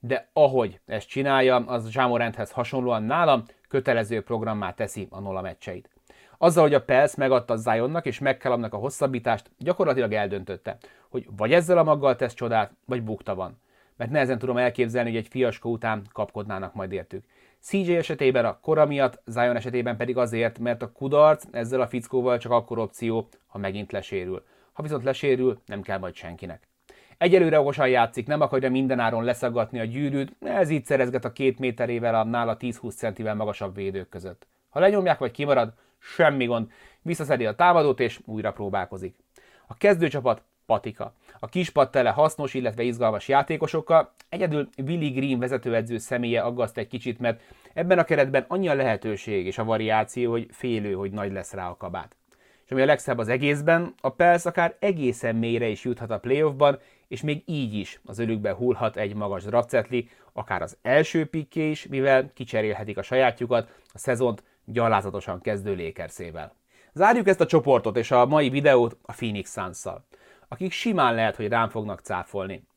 de 0.05 0.29
ahogy 0.33 0.79
ezt 0.85 1.07
csinálja, 1.07 1.55
az 1.55 1.89
Zsámorendhez 1.89 2.51
hasonlóan 2.51 3.03
nálam 3.03 3.43
kötelező 3.67 4.21
programmá 4.21 4.73
teszi 4.73 5.07
a 5.09 5.19
Nola 5.19 5.41
meccseit. 5.41 5.89
Azzal, 6.37 6.63
hogy 6.63 6.73
a 6.73 6.83
Pels 6.83 7.15
megadta 7.15 7.55
Zionnak 7.55 8.05
és 8.05 8.19
McCallumnak 8.19 8.73
a 8.73 8.77
hosszabbítást, 8.77 9.51
gyakorlatilag 9.57 10.13
eldöntötte, 10.13 10.77
hogy 11.09 11.27
vagy 11.37 11.53
ezzel 11.53 11.77
a 11.77 11.83
maggal 11.83 12.15
tesz 12.15 12.33
csodát, 12.33 12.71
vagy 12.85 13.03
bukta 13.03 13.35
van. 13.35 13.61
Mert 13.97 14.11
nehezen 14.11 14.37
tudom 14.37 14.57
elképzelni, 14.57 15.09
hogy 15.09 15.19
egy 15.19 15.27
fiaskó 15.27 15.71
után 15.71 16.01
kapkodnának 16.11 16.73
majd 16.73 16.91
értük. 16.91 17.23
CJ 17.59 17.95
esetében 17.95 18.45
a 18.45 18.59
kora 18.59 18.85
miatt, 18.85 19.21
Zion 19.25 19.55
esetében 19.55 19.97
pedig 19.97 20.17
azért, 20.17 20.59
mert 20.59 20.81
a 20.81 20.91
kudarc 20.91 21.43
ezzel 21.51 21.81
a 21.81 21.87
fickóval 21.87 22.37
csak 22.37 22.51
akkor 22.51 22.79
opció, 22.79 23.27
ha 23.47 23.57
megint 23.57 23.91
lesérül. 23.91 24.43
Ha 24.73 24.81
viszont 24.81 25.03
lesérül, 25.03 25.61
nem 25.65 25.81
kell 25.81 25.97
majd 25.97 26.15
senkinek. 26.15 26.67
Egyelőre 27.23 27.59
okosan 27.59 27.87
játszik, 27.87 28.27
nem 28.27 28.41
akarja 28.41 28.69
mindenáron 28.69 29.23
leszaggatni 29.23 29.79
a 29.79 29.83
gyűrűt, 29.83 30.35
ez 30.39 30.69
így 30.69 30.85
szerezget 30.85 31.25
a 31.25 31.31
két 31.31 31.59
méterével 31.59 32.15
a 32.15 32.23
nála 32.23 32.57
10-20 32.59 32.95
centivel 32.95 33.35
magasabb 33.35 33.75
védők 33.75 34.09
között. 34.09 34.47
Ha 34.69 34.79
lenyomják 34.79 35.19
vagy 35.19 35.31
kimarad, 35.31 35.73
semmi 35.99 36.45
gond, 36.45 36.71
visszaszedi 37.01 37.45
a 37.45 37.55
támadót 37.55 37.99
és 37.99 38.19
újra 38.25 38.51
próbálkozik. 38.51 39.15
A 39.67 39.77
kezdőcsapat 39.77 40.41
patika. 40.65 41.13
A 41.39 41.47
kispad 41.47 41.89
tele 41.89 42.09
hasznos, 42.09 42.53
illetve 42.53 42.83
izgalmas 42.83 43.27
játékosokkal, 43.27 44.13
egyedül 44.29 44.69
Willy 44.77 45.09
Green 45.09 45.39
vezetőedző 45.39 45.97
személye 45.97 46.41
aggaszt 46.41 46.77
egy 46.77 46.87
kicsit, 46.87 47.19
mert 47.19 47.41
ebben 47.73 47.99
a 47.99 48.03
keretben 48.03 48.45
annyi 48.47 48.67
a 48.67 48.73
lehetőség 48.73 49.45
és 49.45 49.57
a 49.57 49.63
variáció, 49.63 50.31
hogy 50.31 50.47
félő, 50.51 50.93
hogy 50.93 51.11
nagy 51.11 51.31
lesz 51.31 51.53
rá 51.53 51.69
a 51.69 51.77
kabát. 51.77 52.15
És 52.65 52.71
ami 52.71 52.81
a 52.81 52.85
legszebb 52.85 53.17
az 53.17 53.27
egészben, 53.27 53.93
a 54.01 54.09
Pels 54.09 54.45
akár 54.45 54.75
egészen 54.79 55.35
mélyre 55.35 55.67
is 55.67 55.83
juthat 55.83 56.11
a 56.11 56.19
playoffban, 56.19 56.79
és 57.07 57.21
még 57.21 57.43
így 57.45 57.73
is 57.73 58.01
az 58.05 58.19
ölükbe 58.19 58.51
hullhat 58.51 58.97
egy 58.97 59.15
magas 59.15 59.43
draftetli, 59.43 60.09
akár 60.33 60.61
az 60.61 60.77
első 60.81 61.25
pikké 61.25 61.69
is, 61.69 61.87
mivel 61.87 62.31
kicserélhetik 62.33 62.97
a 62.97 63.01
sajátjukat 63.01 63.79
a 63.93 63.97
szezont 63.97 64.43
gyalázatosan 64.65 65.41
kezdő 65.41 65.73
lékerszével. 65.73 66.55
Zárjuk 66.93 67.27
ezt 67.27 67.41
a 67.41 67.45
csoportot 67.45 67.97
és 67.97 68.11
a 68.11 68.25
mai 68.25 68.49
videót 68.49 68.97
a 69.01 69.11
Phoenix 69.11 69.51
suns 69.51 69.83
akik 70.53 70.71
simán 70.71 71.15
lehet, 71.15 71.35
hogy 71.35 71.47
rám 71.47 71.69
fognak 71.69 71.99
cáfolni. 71.99 72.67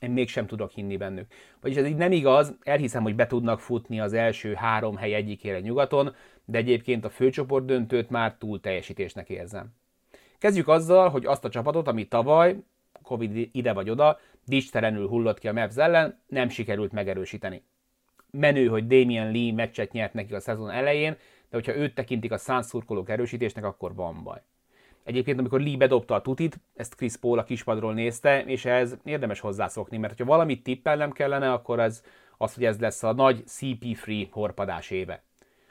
Én 0.00 0.10
mégsem 0.10 0.46
tudok 0.46 0.70
hinni 0.70 0.96
bennük. 0.96 1.26
Vagyis 1.60 1.76
ez 1.76 1.86
így 1.86 1.96
nem 1.96 2.12
igaz, 2.12 2.54
elhiszem, 2.62 3.02
hogy 3.02 3.14
be 3.14 3.26
tudnak 3.26 3.60
futni 3.60 4.00
az 4.00 4.12
első 4.12 4.54
három 4.54 4.96
hely 4.96 5.14
egyikére 5.14 5.60
nyugaton, 5.60 6.14
de 6.44 6.58
egyébként 6.58 7.04
a 7.04 7.10
főcsoport 7.10 7.64
döntőt 7.64 8.10
már 8.10 8.34
túl 8.38 8.60
teljesítésnek 8.60 9.28
érzem. 9.28 9.74
Kezdjük 10.38 10.68
azzal, 10.68 11.08
hogy 11.08 11.26
azt 11.26 11.44
a 11.44 11.48
csapatot, 11.48 11.88
ami 11.88 12.08
tavaly 12.08 12.56
Covid 13.12 13.48
ide 13.52 13.72
vagy 13.72 13.90
oda, 13.90 14.18
dicsterenül 14.46 15.08
hullott 15.08 15.38
ki 15.38 15.48
a 15.48 15.52
Mavs 15.52 15.76
ellen, 15.76 16.18
nem 16.26 16.48
sikerült 16.48 16.92
megerősíteni. 16.92 17.62
Menő, 18.30 18.66
hogy 18.66 18.86
Damian 18.86 19.32
Lee 19.32 19.52
meccset 19.52 19.92
nyert 19.92 20.14
neki 20.14 20.34
a 20.34 20.40
szezon 20.40 20.70
elején, 20.70 21.12
de 21.50 21.56
hogyha 21.56 21.76
őt 21.76 21.94
tekintik 21.94 22.32
a 22.32 22.38
Suns 22.38 22.66
szurkolók 22.66 23.08
erősítésnek, 23.08 23.64
akkor 23.64 23.94
van 23.94 24.22
baj. 24.22 24.40
Egyébként, 25.04 25.38
amikor 25.38 25.60
Lee 25.60 25.76
bedobta 25.76 26.14
a 26.14 26.20
tutit, 26.20 26.60
ezt 26.74 26.94
Chris 26.94 27.16
Paul 27.16 27.38
a 27.38 27.44
kispadról 27.44 27.94
nézte, 27.94 28.44
és 28.44 28.64
ez 28.64 28.96
érdemes 29.04 29.40
hozzászokni, 29.40 29.96
mert 29.96 30.18
ha 30.18 30.24
valamit 30.24 30.62
tippelnem 30.62 31.10
kellene, 31.10 31.52
akkor 31.52 31.80
ez 31.80 32.02
az, 32.38 32.54
hogy 32.54 32.64
ez 32.64 32.80
lesz 32.80 33.02
a 33.02 33.12
nagy 33.12 33.44
CP3 33.46 34.26
horpadás 34.30 34.90
éve. 34.90 35.22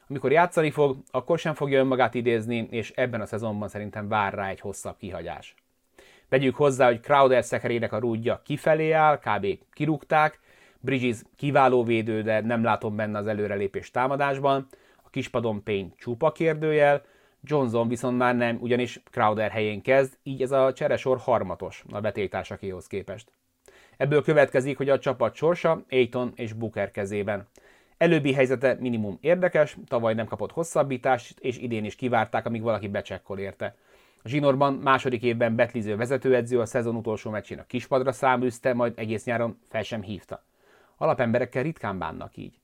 Amikor 0.09 0.31
játszani 0.31 0.71
fog, 0.71 0.97
akkor 1.11 1.39
sem 1.39 1.53
fogja 1.53 1.79
önmagát 1.79 2.13
idézni, 2.13 2.67
és 2.69 2.91
ebben 2.91 3.21
a 3.21 3.25
szezonban 3.25 3.67
szerintem 3.67 4.07
vár 4.07 4.33
rá 4.33 4.49
egy 4.49 4.59
hosszabb 4.59 4.97
kihagyás. 4.97 5.55
Vegyük 6.31 6.55
hozzá, 6.55 6.85
hogy 6.85 6.99
Crowder 6.99 7.43
szekerének 7.43 7.93
a 7.93 7.99
rúdja 7.99 8.41
kifelé 8.43 8.91
áll, 8.91 9.19
kb. 9.19 9.47
kirúgták, 9.71 10.39
Bridges 10.79 11.21
kiváló 11.35 11.83
védő, 11.83 12.21
de 12.21 12.41
nem 12.41 12.63
látom 12.63 12.95
benne 12.95 13.17
az 13.17 13.27
előrelépés 13.27 13.91
támadásban, 13.91 14.67
a 15.03 15.09
kispadon 15.09 15.63
Payne 15.63 15.89
csupa 15.97 16.31
kérdőjel, 16.31 17.01
Johnson 17.43 17.87
viszont 17.87 18.17
már 18.17 18.35
nem, 18.35 18.57
ugyanis 18.61 19.01
Crowder 19.09 19.51
helyén 19.51 19.81
kezd, 19.81 20.17
így 20.23 20.41
ez 20.41 20.51
a 20.51 20.73
cseresor 20.73 21.17
harmatos 21.17 21.83
a 21.91 21.99
betétársakéhoz 21.99 22.87
képest. 22.87 23.31
Ebből 23.97 24.23
következik, 24.23 24.77
hogy 24.77 24.89
a 24.89 24.99
csapat 24.99 25.35
sorsa 25.35 25.83
Aiton 25.89 26.31
és 26.35 26.53
Booker 26.53 26.91
kezében. 26.91 27.47
Előbbi 27.97 28.33
helyzete 28.33 28.77
minimum 28.79 29.17
érdekes, 29.21 29.77
tavaly 29.87 30.13
nem 30.13 30.25
kapott 30.25 30.51
hosszabbítást, 30.51 31.39
és 31.39 31.57
idén 31.57 31.85
is 31.85 31.95
kivárták, 31.95 32.45
amíg 32.45 32.61
valaki 32.61 32.87
becsekkol 32.87 33.39
érte. 33.39 33.75
A 34.23 34.27
zsinórban 34.27 34.73
második 34.73 35.23
évben 35.23 35.55
betliző 35.55 35.95
vezetőedző 35.95 36.59
a 36.59 36.65
szezon 36.65 36.95
utolsó 36.95 37.29
meccsén 37.29 37.59
a 37.59 37.65
kispadra 37.65 38.11
száműzte, 38.11 38.73
majd 38.73 38.93
egész 38.95 39.23
nyáron 39.23 39.57
fel 39.69 39.83
sem 39.83 40.01
hívta. 40.01 40.43
Alapemberekkel 40.97 41.63
ritkán 41.63 41.97
bánnak 41.97 42.37
így. 42.37 42.59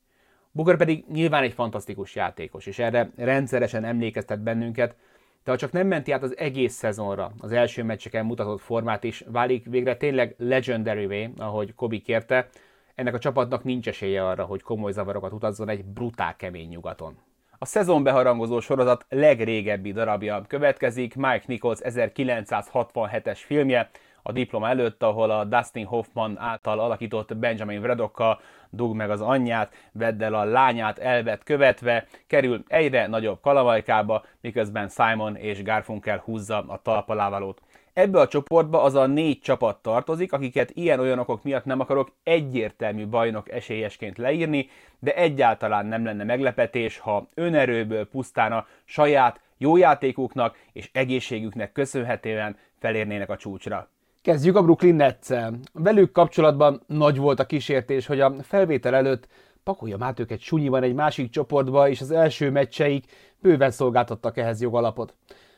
Booker 0.52 0.78
pedig 0.78 1.06
nyilván 1.12 1.44
egy 1.44 1.54
fantasztikus 1.54 2.16
játékos, 2.16 2.66
és 2.66 2.80
erre 2.80 3.12
rendszeresen 3.16 3.84
emlékeztet 3.84 4.42
bennünket, 4.42 4.96
de 5.44 5.52
ha 5.52 5.58
csak 5.58 5.72
nem 5.72 5.88
menti 5.88 6.12
át 6.12 6.24
az 6.24 6.38
egész 6.38 6.74
szezonra 6.74 7.32
az 7.40 7.52
első 7.52 7.84
meccseken 7.84 8.26
mutatott 8.26 8.62
formát 8.62 9.04
is, 9.04 9.24
válik 9.28 9.66
végre 9.66 9.98
tényleg 9.98 10.36
legendary 10.38 11.34
ahogy 11.38 11.76
Kobi 11.76 12.02
kérte, 12.02 12.50
ennek 12.96 13.14
a 13.14 13.20
csapatnak 13.20 13.64
nincs 13.64 13.88
esélye 13.88 14.28
arra, 14.28 14.46
hogy 14.46 14.62
komoly 14.62 14.92
zavarokat 14.92 15.34
utazzon 15.34 15.70
egy 15.70 15.86
brutál 15.86 16.36
kemény 16.36 16.70
nyugaton. 16.70 17.18
A 17.60 17.66
szezon 17.66 18.04
beharangozó 18.04 18.60
sorozat 18.60 19.06
legrégebbi 19.10 19.92
darabja 19.92 20.42
következik, 20.48 21.16
Mike 21.16 21.44
Nichols 21.46 21.80
1967-es 21.84 23.40
filmje, 23.46 23.90
a 24.24 24.32
diploma 24.32 24.70
előtt, 24.70 25.04
ahol 25.04 25.32
a 25.32 25.44
Dustin 25.44 25.86
Hoffman 25.86 26.38
által 26.40 26.80
alakított 26.80 27.38
Benjamin 27.38 27.82
Vredokkal 27.82 28.40
dug 28.70 28.96
meg 28.96 29.10
az 29.10 29.22
anyját, 29.22 29.74
vedd 29.92 30.24
el 30.24 30.34
a 30.34 30.44
lányát 30.44 30.98
elvet 30.98 31.44
követve, 31.44 32.06
kerül 32.28 32.64
egyre 32.68 33.08
nagyobb 33.08 33.42
kalavajkába, 33.42 34.26
miközben 34.42 34.90
Simon 34.90 35.36
és 35.36 35.64
Garfunkel 35.64 36.22
húzza 36.26 36.64
a 36.68 36.82
talpalávalót. 36.82 37.62
Ebbe 37.98 38.20
a 38.20 38.28
csoportba 38.28 38.84
az 38.84 38.96
a 38.96 39.06
négy 39.06 39.40
csapat 39.40 39.82
tartozik, 39.82 40.34
akiket 40.34 40.72
ilyen-olyan 40.74 41.20
okok 41.20 41.44
miatt 41.44 41.66
nem 41.66 41.80
akarok 41.80 42.12
egyértelmű 42.24 43.08
bajnok 43.08 43.52
esélyesként 43.52 44.18
leírni, 44.18 44.70
de 45.00 45.16
egyáltalán 45.16 45.86
nem 45.86 46.06
lenne 46.06 46.24
meglepetés, 46.24 46.98
ha 47.00 47.30
önerőből 47.34 48.08
pusztán 48.08 48.52
a 48.52 48.66
saját 48.86 49.42
jó 49.58 49.78
játékuknak 49.78 50.58
és 50.74 50.90
egészségüknek 50.94 51.72
köszönhetően 51.72 52.58
felérnének 52.80 53.30
a 53.30 53.38
csúcsra. 53.38 53.90
Kezdjük 54.22 54.56
a 54.56 54.64
Brooklyn 54.64 54.96
nets 54.96 55.32
-el. 55.32 55.54
Velük 55.74 56.12
kapcsolatban 56.12 56.82
nagy 56.88 57.18
volt 57.18 57.40
a 57.40 57.46
kísértés, 57.46 58.06
hogy 58.06 58.20
a 58.20 58.34
felvétel 58.42 58.96
előtt 58.96 59.28
pakoljam 59.64 60.04
át 60.04 60.20
őket 60.20 60.40
sunyiban 60.40 60.84
egy 60.84 60.94
másik 60.94 61.30
csoportba, 61.30 61.90
és 61.90 62.02
az 62.02 62.12
első 62.12 62.52
meccseik 62.52 63.06
bőven 63.40 63.72
szolgáltattak 63.72 64.38
ehhez 64.38 64.62
jogalapot. 64.62 65.16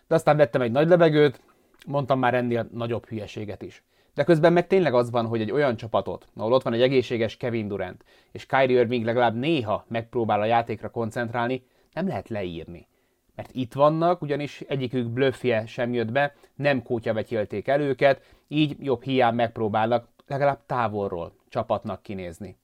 De 0.08 0.16
aztán 0.16 0.38
vettem 0.38 0.62
egy 0.62 0.72
nagy 0.72 0.88
levegőt, 0.88 1.42
mondtam 1.90 2.20
már 2.20 2.34
ennél 2.34 2.68
nagyobb 2.72 3.06
hülyeséget 3.06 3.62
is. 3.62 3.84
De 4.14 4.24
közben 4.24 4.54
meg 4.54 4.68
tényleg 4.68 4.94
az 4.94 5.12
van, 5.12 5.26
hogy 5.26 5.42
egy 5.42 5.52
olyan 5.52 5.76
csapatot, 5.76 6.28
ahol 6.36 6.54
ott 6.54 6.64
van 6.64 6.74
egy 6.74 6.82
egészséges 6.82 7.38
Kevin 7.38 7.68
Durant, 7.68 8.04
és 8.32 8.46
Kyrie 8.46 8.80
Irving 8.80 9.06
legalább 9.06 9.36
néha 9.36 9.86
megpróbál 9.88 10.42
a 10.42 10.46
játékra 10.46 10.90
koncentrálni, 10.90 11.64
nem 11.94 12.08
lehet 12.08 12.30
leírni. 12.30 12.88
Mert 13.36 13.50
itt 13.54 13.74
vannak, 13.74 14.22
ugyanis 14.22 14.62
egyikük 14.62 15.08
blöffje 15.08 15.66
sem 15.66 15.94
jött 15.94 16.12
be, 16.12 16.36
nem 16.56 16.84
kótya 16.84 17.14
vetélték 17.14 17.68
el 17.68 17.82
őket, 17.82 18.22
így 18.48 18.76
jobb 18.80 19.04
hiány 19.04 19.36
megpróbálnak 19.36 20.08
legalább 20.28 20.60
távolról 20.66 21.34
csapatnak 21.50 22.02
kinézni. 22.02 22.58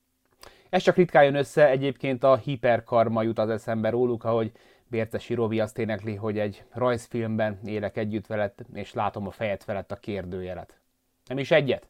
Ez 0.70 0.84
csak 0.84 0.96
ritkán 0.96 1.24
jön 1.24 1.36
össze, 1.36 1.70
egyébként 1.70 2.24
a 2.24 2.36
hiperkarma 2.36 3.22
jut 3.22 3.40
az 3.40 3.50
eszembe 3.50 3.90
róluk, 3.90 4.24
ahogy 4.24 4.52
Bércesi 4.96 5.34
Rovi 5.34 5.60
azt 5.60 5.78
énekli, 5.78 6.16
hogy 6.16 6.40
egy 6.40 6.64
rajzfilmben 6.72 7.60
élek 7.66 7.98
együtt 7.98 8.28
veled, 8.28 8.54
és 8.74 8.94
látom 8.94 9.28
a 9.28 9.32
fejed 9.32 9.64
felett 9.64 9.92
a 9.92 9.96
kérdőjelet. 9.96 10.80
Nem 11.26 11.38
is 11.38 11.52
egyet? 11.52 11.88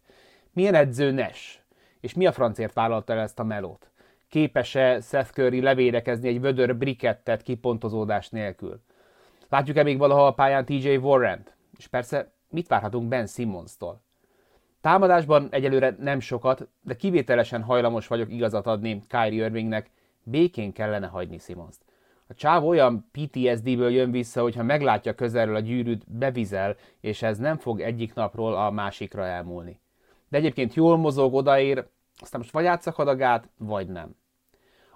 Milyen 0.53 0.73
edző 0.73 1.11
Nes? 1.11 1.63
És 1.99 2.13
mi 2.13 2.25
a 2.25 2.31
francért 2.31 2.73
vállalta 2.73 3.13
el 3.13 3.19
ezt 3.19 3.39
a 3.39 3.43
melót? 3.43 3.91
Képes-e 4.29 4.99
Seth 5.01 5.31
Curry 5.31 5.61
levédekezni 5.61 6.27
egy 6.27 6.41
vödör 6.41 6.75
brikettet 6.75 7.41
kipontozódás 7.41 8.29
nélkül? 8.29 8.81
Látjuk-e 9.49 9.83
még 9.83 9.97
valaha 9.97 10.27
a 10.27 10.33
pályán 10.33 10.65
TJ 10.65 10.95
Warrent? 10.95 11.55
És 11.77 11.87
persze, 11.87 12.31
mit 12.49 12.67
várhatunk 12.67 13.07
Ben 13.07 13.27
Simmons-tól? 13.27 14.01
Támadásban 14.81 15.47
egyelőre 15.51 15.95
nem 15.99 16.19
sokat, 16.19 16.67
de 16.81 16.95
kivételesen 16.95 17.61
hajlamos 17.61 18.07
vagyok 18.07 18.31
igazat 18.31 18.67
adni 18.67 19.01
Kyrie 19.07 19.45
Irvingnek, 19.45 19.89
békén 20.23 20.73
kellene 20.73 21.07
hagyni 21.07 21.37
Simmons-t. 21.37 21.85
A 22.28 22.34
csáv 22.34 22.65
olyan 22.65 23.09
PTSD-ből 23.11 23.91
jön 23.91 24.11
vissza, 24.11 24.41
hogyha 24.41 24.63
meglátja 24.63 25.13
közelről 25.13 25.55
a 25.55 25.59
gyűrűt, 25.59 26.17
bevizel, 26.17 26.76
és 26.99 27.21
ez 27.21 27.38
nem 27.38 27.57
fog 27.57 27.82
egyik 27.82 28.13
napról 28.13 28.55
a 28.55 28.71
másikra 28.71 29.26
elmúlni. 29.26 29.80
De 30.30 30.38
egyébként 30.38 30.73
jól 30.73 30.97
mozog, 30.97 31.34
odaér, 31.34 31.88
aztán 32.21 32.39
most 32.39 32.53
vagy 32.53 32.63
játszak 32.63 33.21
át, 33.21 33.49
vagy 33.57 33.88
nem. 33.88 34.15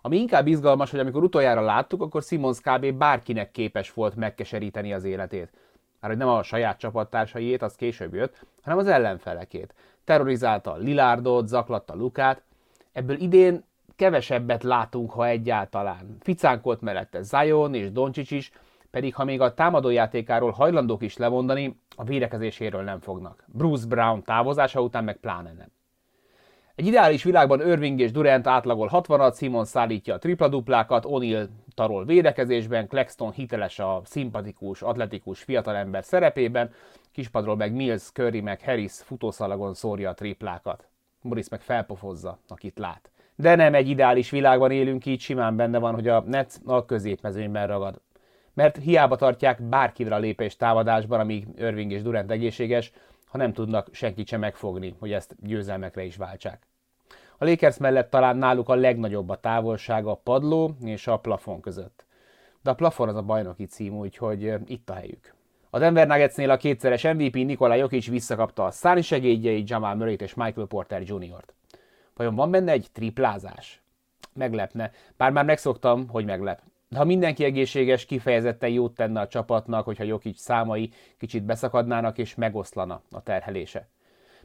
Ami 0.02 0.18
inkább 0.18 0.48
izgalmas, 0.48 0.92
hogy 0.92 1.00
amikor 1.00 1.24
utoljára 1.24 1.62
láttuk, 1.62 2.02
akkor 2.02 2.22
Simons 2.22 2.60
kb. 2.60 2.94
bárkinek 2.94 3.52
képes 3.52 3.94
volt 3.94 4.16
megkeseríteni 4.16 4.94
az 4.94 5.04
életét. 5.04 5.52
Már 6.00 6.12
hogy 6.12 6.20
nem 6.20 6.28
a 6.28 6.44
saját 6.44 6.80
csapattársaiét, 6.80 7.62
az 7.62 7.76
később 7.76 8.14
jött, 8.14 8.46
hanem 8.62 8.80
az 8.80 8.88
ellenfelekét. 8.88 9.74
Terrorizálta 10.04 10.76
Lilárdot, 10.76 11.48
zaklatta 11.48 11.96
Lukát. 11.96 12.44
Ebből 12.92 13.16
idén 13.16 13.64
kevesebbet 14.00 14.64
látunk, 14.64 15.12
ha 15.12 15.28
egyáltalán. 15.28 16.18
Ficánkolt 16.20 16.82
mellette 16.82 17.22
Zion 17.22 17.74
és 17.74 17.92
Doncsics 17.92 18.32
is, 18.32 18.52
pedig 18.92 19.16
ha 19.16 19.24
még 19.24 19.42
a 19.42 19.54
támadójátékáról 19.54 20.52
hajlandók 20.52 21.04
is 21.04 21.18
lemondani, 21.18 21.80
a 21.96 22.04
védekezéséről 22.04 22.84
nem 22.84 23.00
fognak. 23.00 23.44
Bruce 23.48 23.88
Brown 23.88 24.24
távozása 24.24 24.82
után 24.82 25.04
meg 25.04 25.18
pláne 25.18 25.52
nem. 25.52 25.68
Egy 26.76 26.86
ideális 26.86 27.24
világban 27.24 27.68
Irving 27.68 28.00
és 28.00 28.12
Durant 28.12 28.48
átlagol 28.48 28.90
60-at, 28.92 29.38
Simon 29.38 29.66
szállítja 29.66 30.14
a 30.14 30.18
tripla-duplákat, 30.18 31.06
O'Neal 31.08 31.48
tarol 31.74 32.06
védekezésben, 32.06 32.88
Claxton 32.88 33.32
hiteles 33.32 33.80
a 33.80 34.02
szimpatikus, 34.06 34.82
atletikus 34.82 35.44
fiatalember 35.44 36.04
szerepében, 36.04 36.72
kispadról 37.12 37.56
meg 37.56 37.74
Mills, 37.74 38.12
Curry 38.12 38.42
meg 38.42 38.62
Harris 38.62 38.94
futószalagon 38.94 39.74
szórja 39.74 40.10
a 40.10 40.14
triplákat. 40.14 40.88
Morris 41.22 41.50
meg 41.50 41.62
felpofozza, 41.62 42.40
akit 42.48 42.80
lát. 42.80 43.12
De 43.42 43.56
nem 43.56 43.74
egy 43.74 43.90
ideális 43.90 44.30
világban 44.30 44.72
élünk, 44.72 45.06
így 45.06 45.20
simán 45.20 45.56
benne 45.56 45.78
van, 45.78 45.94
hogy 45.94 46.08
a 46.08 46.24
Nets 46.28 46.56
a 46.66 46.86
középmezőnyben 46.86 47.68
ragad. 47.68 48.02
Mert 48.54 48.78
hiába 48.78 49.16
tartják 49.16 49.62
bárkire 49.62 50.16
a 50.16 50.18
lépést 50.18 50.58
támadásban, 50.58 51.20
amíg 51.20 51.48
Irving 51.58 51.92
és 51.92 52.02
Durant 52.02 52.32
egészséges, 52.32 52.92
ha 53.26 53.38
nem 53.38 53.54
tudnak 53.54 53.88
senkit 53.92 54.28
sem 54.28 54.40
megfogni, 54.40 54.96
hogy 55.00 55.12
ezt 55.12 55.36
győzelmekre 55.42 56.04
is 56.04 56.16
váltsák. 56.16 56.68
A 57.38 57.46
Lakers 57.46 57.78
mellett 57.78 58.10
talán 58.10 58.38
náluk 58.38 58.70
a 58.70 58.76
legnagyobb 58.76 59.30
a 59.30 59.40
távolság 59.40 60.06
a 60.06 60.16
padló 60.24 60.76
és 60.84 61.08
a 61.08 61.18
plafon 61.18 61.62
között. 61.62 62.06
De 62.64 62.70
a 62.70 62.76
plafon 62.76 63.08
az 63.08 63.16
a 63.16 63.22
bajnoki 63.22 63.66
cím, 63.66 63.98
úgyhogy 63.98 64.54
itt 64.66 64.90
a 64.90 64.94
helyük. 64.94 65.34
A 65.70 65.80
Denver 65.80 66.08
Nuggetsnél 66.08 66.50
a 66.50 66.58
kétszeres 66.58 67.04
MVP 67.04 67.34
Nikola 67.34 67.74
Jokic 67.74 68.10
visszakapta 68.10 68.64
a 68.66 69.02
segédjeit 69.02 69.70
Jamal 69.70 69.96
murray 69.96 70.16
és 70.20 70.34
Michael 70.34 70.68
Porter 70.68 71.02
Jr.-t. 71.02 71.54
Vajon 72.20 72.36
van 72.36 72.52
benne 72.52 72.72
egy 72.72 72.88
triplázás? 72.94 73.82
Meglepne, 74.34 74.92
bár 75.18 75.32
már 75.32 75.46
megszoktam, 75.46 76.08
hogy 76.08 76.26
meglep. 76.26 76.62
Ha 76.96 77.04
mindenki 77.04 77.44
egészséges, 77.44 78.06
kifejezetten 78.06 78.70
jót 78.70 78.96
tenne 78.96 79.20
a 79.20 79.28
csapatnak, 79.28 79.86
hogyha 79.86 80.04
Jokic 80.04 80.40
számai 80.40 80.92
kicsit 81.18 81.44
beszakadnának 81.44 82.18
és 82.18 82.36
megoszlana 82.36 83.02
a 83.12 83.24
terhelése. 83.24 83.88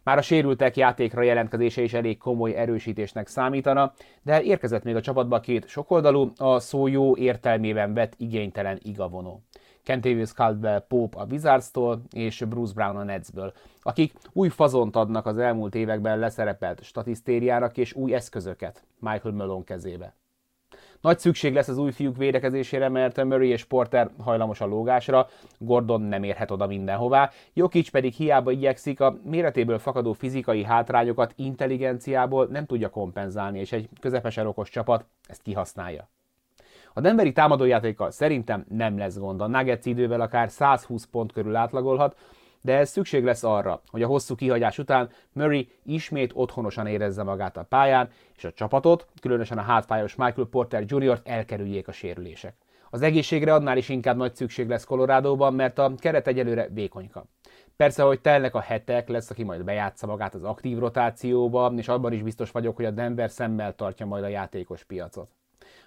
Már 0.03 0.19
a 0.19 0.23
sérültek 0.23 0.77
játékra 0.77 1.23
jelentkezése 1.23 1.83
is 1.83 1.93
elég 1.93 2.19
komoly 2.19 2.55
erősítésnek 2.55 3.27
számítana, 3.27 3.93
de 4.23 4.43
érkezett 4.43 4.85
még 4.85 4.97
a 4.97 5.01
csapatba 5.01 5.41
két 5.41 5.69
sokoldalú, 5.69 6.33
a 6.37 6.59
szó 6.59 6.87
jó 6.87 7.17
értelmében 7.17 7.95
vett 7.95 8.15
igénytelen 8.17 8.79
igavonó. 8.83 9.43
Kentavious 9.85 10.33
Caldwell 10.33 10.85
Pope 10.89 11.21
a 11.21 11.27
Wizards-tól 11.31 12.03
és 12.13 12.45
Bruce 12.49 12.73
Brown 12.75 12.97
a 12.97 13.03
Netsből, 13.03 13.53
akik 13.83 14.13
új 14.33 14.49
fazont 14.49 14.97
adnak 14.97 15.27
az 15.27 15.39
elmúlt 15.39 15.75
években 15.75 16.19
leszerepelt 16.19 16.83
statisztériának 16.83 17.77
és 17.77 17.93
új 17.93 18.15
eszközöket 18.15 18.85
Michael 19.01 19.35
Malone 19.35 19.65
kezébe. 19.65 20.15
Nagy 21.01 21.19
szükség 21.19 21.55
lesz 21.55 21.69
az 21.69 21.79
új 21.79 21.93
fiúk 21.93 22.17
védekezésére, 22.17 22.89
mert 22.89 23.25
Murray 23.25 23.49
és 23.49 23.65
Porter 23.65 24.11
hajlamos 24.19 24.61
a 24.61 24.67
lógásra, 24.67 25.29
Gordon 25.59 26.01
nem 26.01 26.23
érhet 26.23 26.51
oda 26.51 26.67
mindenhová, 26.67 27.31
Jokic 27.53 27.89
pedig 27.89 28.13
hiába 28.13 28.51
igyekszik, 28.51 29.01
a 29.01 29.17
méretéből 29.25 29.79
fakadó 29.79 30.13
fizikai 30.13 30.63
hátrányokat 30.63 31.33
intelligenciából 31.37 32.47
nem 32.47 32.67
tudja 32.67 32.91
kompenzálni, 32.91 33.59
és 33.59 33.73
egy 33.73 33.89
közepesen 34.01 34.47
okos 34.47 34.71
csapat 34.71 35.05
ezt 35.29 35.43
kihasználja. 35.43 36.09
A 36.97 37.01
Denveri 37.01 37.33
támadójátékkal 37.33 38.11
szerintem 38.11 38.65
nem 38.69 38.99
lesz 38.99 39.19
gond. 39.19 39.41
A 39.41 39.47
Nuggets 39.47 39.87
idővel 39.87 40.21
akár 40.21 40.51
120 40.51 41.05
pont 41.05 41.33
körül 41.33 41.57
átlagolhat, 41.57 42.17
de 42.61 42.77
ez 42.77 42.91
szükség 42.91 43.25
lesz 43.25 43.45
arra, 43.45 43.81
hogy 43.91 44.03
a 44.03 44.07
hosszú 44.07 44.35
kihagyás 44.35 44.79
után 44.79 45.09
Murray 45.33 45.69
ismét 45.83 46.33
otthonosan 46.35 46.87
érezze 46.87 47.23
magát 47.23 47.57
a 47.57 47.63
pályán, 47.63 48.09
és 48.37 48.45
a 48.45 48.53
csapatot, 48.53 49.07
különösen 49.21 49.59
a 49.59 49.63
hátfájos 49.63 50.15
Michael 50.15 50.47
Porter 50.47 50.85
Jr.-t 50.87 51.29
elkerüljék 51.29 51.89
a 51.89 51.93
sérülések. 51.93 52.55
Az 52.91 53.03
egészségre 53.03 53.55
annál 53.55 53.77
is 53.77 53.89
inkább 53.89 54.17
nagy 54.17 54.35
szükség 54.35 54.69
lesz 54.69 54.85
Colorado-ban, 54.85 55.55
mert 55.55 55.79
a 55.79 55.95
keret 55.99 56.27
egyelőre 56.27 56.69
vékonyka. 56.73 57.25
Persze, 57.77 58.03
hogy 58.03 58.21
telnek 58.21 58.55
a 58.55 58.61
hetek, 58.61 59.09
lesz, 59.09 59.31
aki 59.31 59.43
majd 59.43 59.65
bejátsza 59.65 60.07
magát 60.07 60.35
az 60.35 60.45
aktív 60.45 60.79
rotációba, 60.79 61.73
és 61.77 61.89
abban 61.89 62.13
is 62.13 62.23
biztos 62.23 62.51
vagyok, 62.51 62.77
hogy 62.77 62.85
a 62.85 62.91
Denver 62.91 63.31
szemmel 63.31 63.75
tartja 63.75 64.07
majd 64.07 64.25
a 64.25 64.29
játékos 64.29 64.85
piacot. 64.85 65.29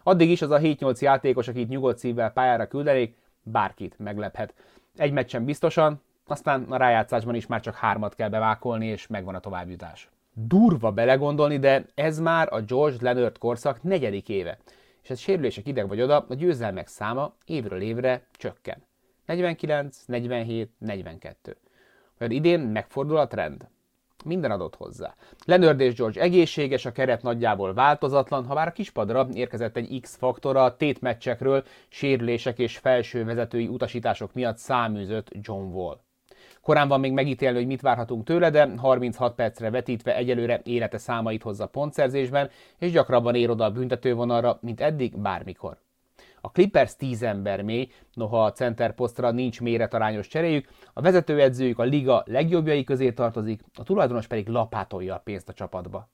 Addig 0.03 0.29
is 0.29 0.41
az 0.41 0.51
a 0.51 0.59
7-8 0.59 0.99
játékos, 0.99 1.47
akit 1.47 1.69
nyugodt 1.69 1.97
szívvel 1.97 2.31
pályára 2.31 2.67
küldenék, 2.67 3.15
bárkit 3.43 3.99
meglephet. 3.99 4.53
Egy 4.95 5.11
meccsen 5.11 5.45
biztosan, 5.45 6.01
aztán 6.27 6.63
a 6.63 6.77
rájátszásban 6.77 7.35
is 7.35 7.47
már 7.47 7.61
csak 7.61 7.75
hármat 7.75 8.15
kell 8.15 8.29
bevákolni, 8.29 8.87
és 8.87 9.07
megvan 9.07 9.35
a 9.35 9.39
továbbjutás. 9.39 10.09
Durva 10.33 10.91
belegondolni, 10.91 11.59
de 11.59 11.85
ez 11.95 12.19
már 12.19 12.53
a 12.53 12.61
George 12.61 12.97
Leonard 12.99 13.37
korszak 13.37 13.83
negyedik 13.83 14.29
éve. 14.29 14.57
És 15.03 15.09
ez 15.09 15.19
sérülések 15.19 15.67
ideg 15.67 15.87
vagy 15.87 16.01
oda, 16.01 16.25
a 16.29 16.33
győzelmek 16.33 16.87
száma 16.87 17.33
évről 17.45 17.81
évre 17.81 18.25
csökken. 18.31 18.83
49, 19.25 20.03
47, 20.05 20.71
42. 20.77 21.57
Olyan 22.19 22.33
idén 22.33 22.59
megfordul 22.59 23.17
a 23.17 23.27
trend 23.27 23.67
minden 24.25 24.51
adott 24.51 24.75
hozzá. 24.75 25.15
Leonard 25.45 25.79
és 25.79 25.93
George 25.93 26.21
egészséges, 26.21 26.85
a 26.85 26.91
keret 26.91 27.21
nagyjából 27.21 27.73
változatlan, 27.73 28.45
ha 28.45 28.53
bár 28.53 28.67
a 28.67 28.71
kispadra 28.71 29.27
érkezett 29.33 29.77
egy 29.77 29.99
X-faktor 30.01 30.55
a 30.55 30.75
tétmeccsekről, 30.75 31.63
sérülések 31.87 32.59
és 32.59 32.77
felső 32.77 33.25
vezetői 33.25 33.67
utasítások 33.67 34.33
miatt 34.33 34.57
száműzött 34.57 35.29
John 35.41 35.73
Wall. 35.73 35.99
Korán 36.61 36.87
van 36.87 36.99
még 36.99 37.11
megítélni, 37.11 37.57
hogy 37.57 37.67
mit 37.67 37.81
várhatunk 37.81 38.23
tőle, 38.23 38.49
de 38.49 38.69
36 38.77 39.35
percre 39.35 39.69
vetítve 39.69 40.15
egyelőre 40.15 40.61
élete 40.63 40.97
számait 40.97 41.43
hozza 41.43 41.67
pontszerzésben, 41.67 42.49
és 42.77 42.91
gyakrabban 42.91 43.35
ér 43.35 43.49
oda 43.49 43.63
a 43.63 43.71
büntetővonalra, 43.71 44.57
mint 44.61 44.81
eddig 44.81 45.17
bármikor. 45.17 45.77
A 46.41 46.51
Clippers 46.51 46.95
10 46.95 47.23
ember 47.23 47.61
mély, 47.61 47.89
noha 48.13 48.45
a 48.45 48.51
center 48.51 48.95
posztra 48.95 49.31
nincs 49.31 49.61
méretarányos 49.61 50.27
cseréjük, 50.27 50.69
a 50.93 51.01
vezetőedzőjük 51.01 51.79
a 51.79 51.83
liga 51.83 52.23
legjobbjai 52.25 52.83
közé 52.83 53.11
tartozik, 53.11 53.61
a 53.73 53.83
tulajdonos 53.83 54.27
pedig 54.27 54.47
lapátolja 54.47 55.15
a 55.15 55.19
pénzt 55.19 55.49
a 55.49 55.53
csapatba. 55.53 56.09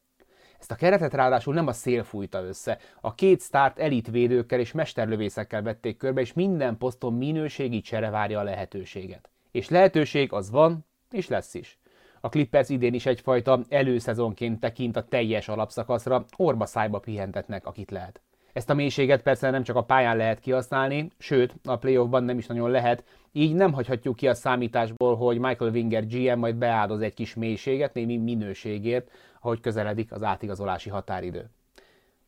Ezt 0.60 0.72
a 0.72 0.76
keretet 0.76 1.14
ráadásul 1.14 1.54
nem 1.54 1.68
a 1.68 1.74
szél 1.74 2.04
fújta 2.04 2.44
össze. 2.44 2.78
A 3.02 3.14
két 3.14 3.40
sztárt 3.40 3.80
elitvédőkkel 3.80 4.60
és 4.60 4.72
mesterlövészekkel 4.72 5.62
vették 5.62 5.98
körbe, 5.98 6.22
és 6.22 6.34
minden 6.34 6.78
poszton 6.78 7.14
minőségi 7.14 7.82
csere 7.82 8.10
várja 8.10 8.40
a 8.40 8.44
lehetőséget. 8.44 9.30
És 9.52 9.70
lehetőség 9.70 10.34
az 10.34 10.52
van, 10.52 10.86
és 11.12 11.28
lesz 11.28 11.54
is. 11.54 11.80
A 12.22 12.30
Clippers 12.30 12.70
idén 12.70 12.94
is 12.94 13.06
egyfajta 13.06 13.60
előszezonként 13.70 14.60
tekint 14.60 14.96
a 14.96 15.04
teljes 15.04 15.48
alapszakaszra, 15.48 16.26
orba 16.38 16.66
szájba 16.66 17.00
pihentetnek, 17.00 17.66
akit 17.66 17.92
lehet. 17.92 18.22
Ezt 18.54 18.70
a 18.70 18.74
mélységet 18.74 19.22
persze 19.22 19.50
nem 19.50 19.64
csak 19.64 19.76
a 19.76 19.84
pályán 19.84 20.18
lehet 20.18 20.40
kihasználni, 20.40 21.08
sőt, 21.18 21.56
a 21.64 21.76
playoffban 21.76 22.24
nem 22.24 22.38
is 22.38 22.48
nagyon 22.48 22.72
lehet, 22.72 23.04
így 23.32 23.54
nem 23.54 23.74
hagyhatjuk 23.74 24.16
ki 24.16 24.28
a 24.28 24.34
számításból, 24.34 25.16
hogy 25.16 25.38
Michael 25.38 25.72
Winger 25.72 26.08
GM 26.08 26.40
majd 26.40 26.56
beáldoz 26.56 27.02
egy 27.02 27.14
kis 27.14 27.34
mélységet, 27.34 27.94
némi 27.94 28.18
minőségért, 28.18 29.12
ahogy 29.42 29.60
közeledik 29.60 30.12
az 30.12 30.24
átigazolási 30.24 30.90
határidő. 30.90 31.50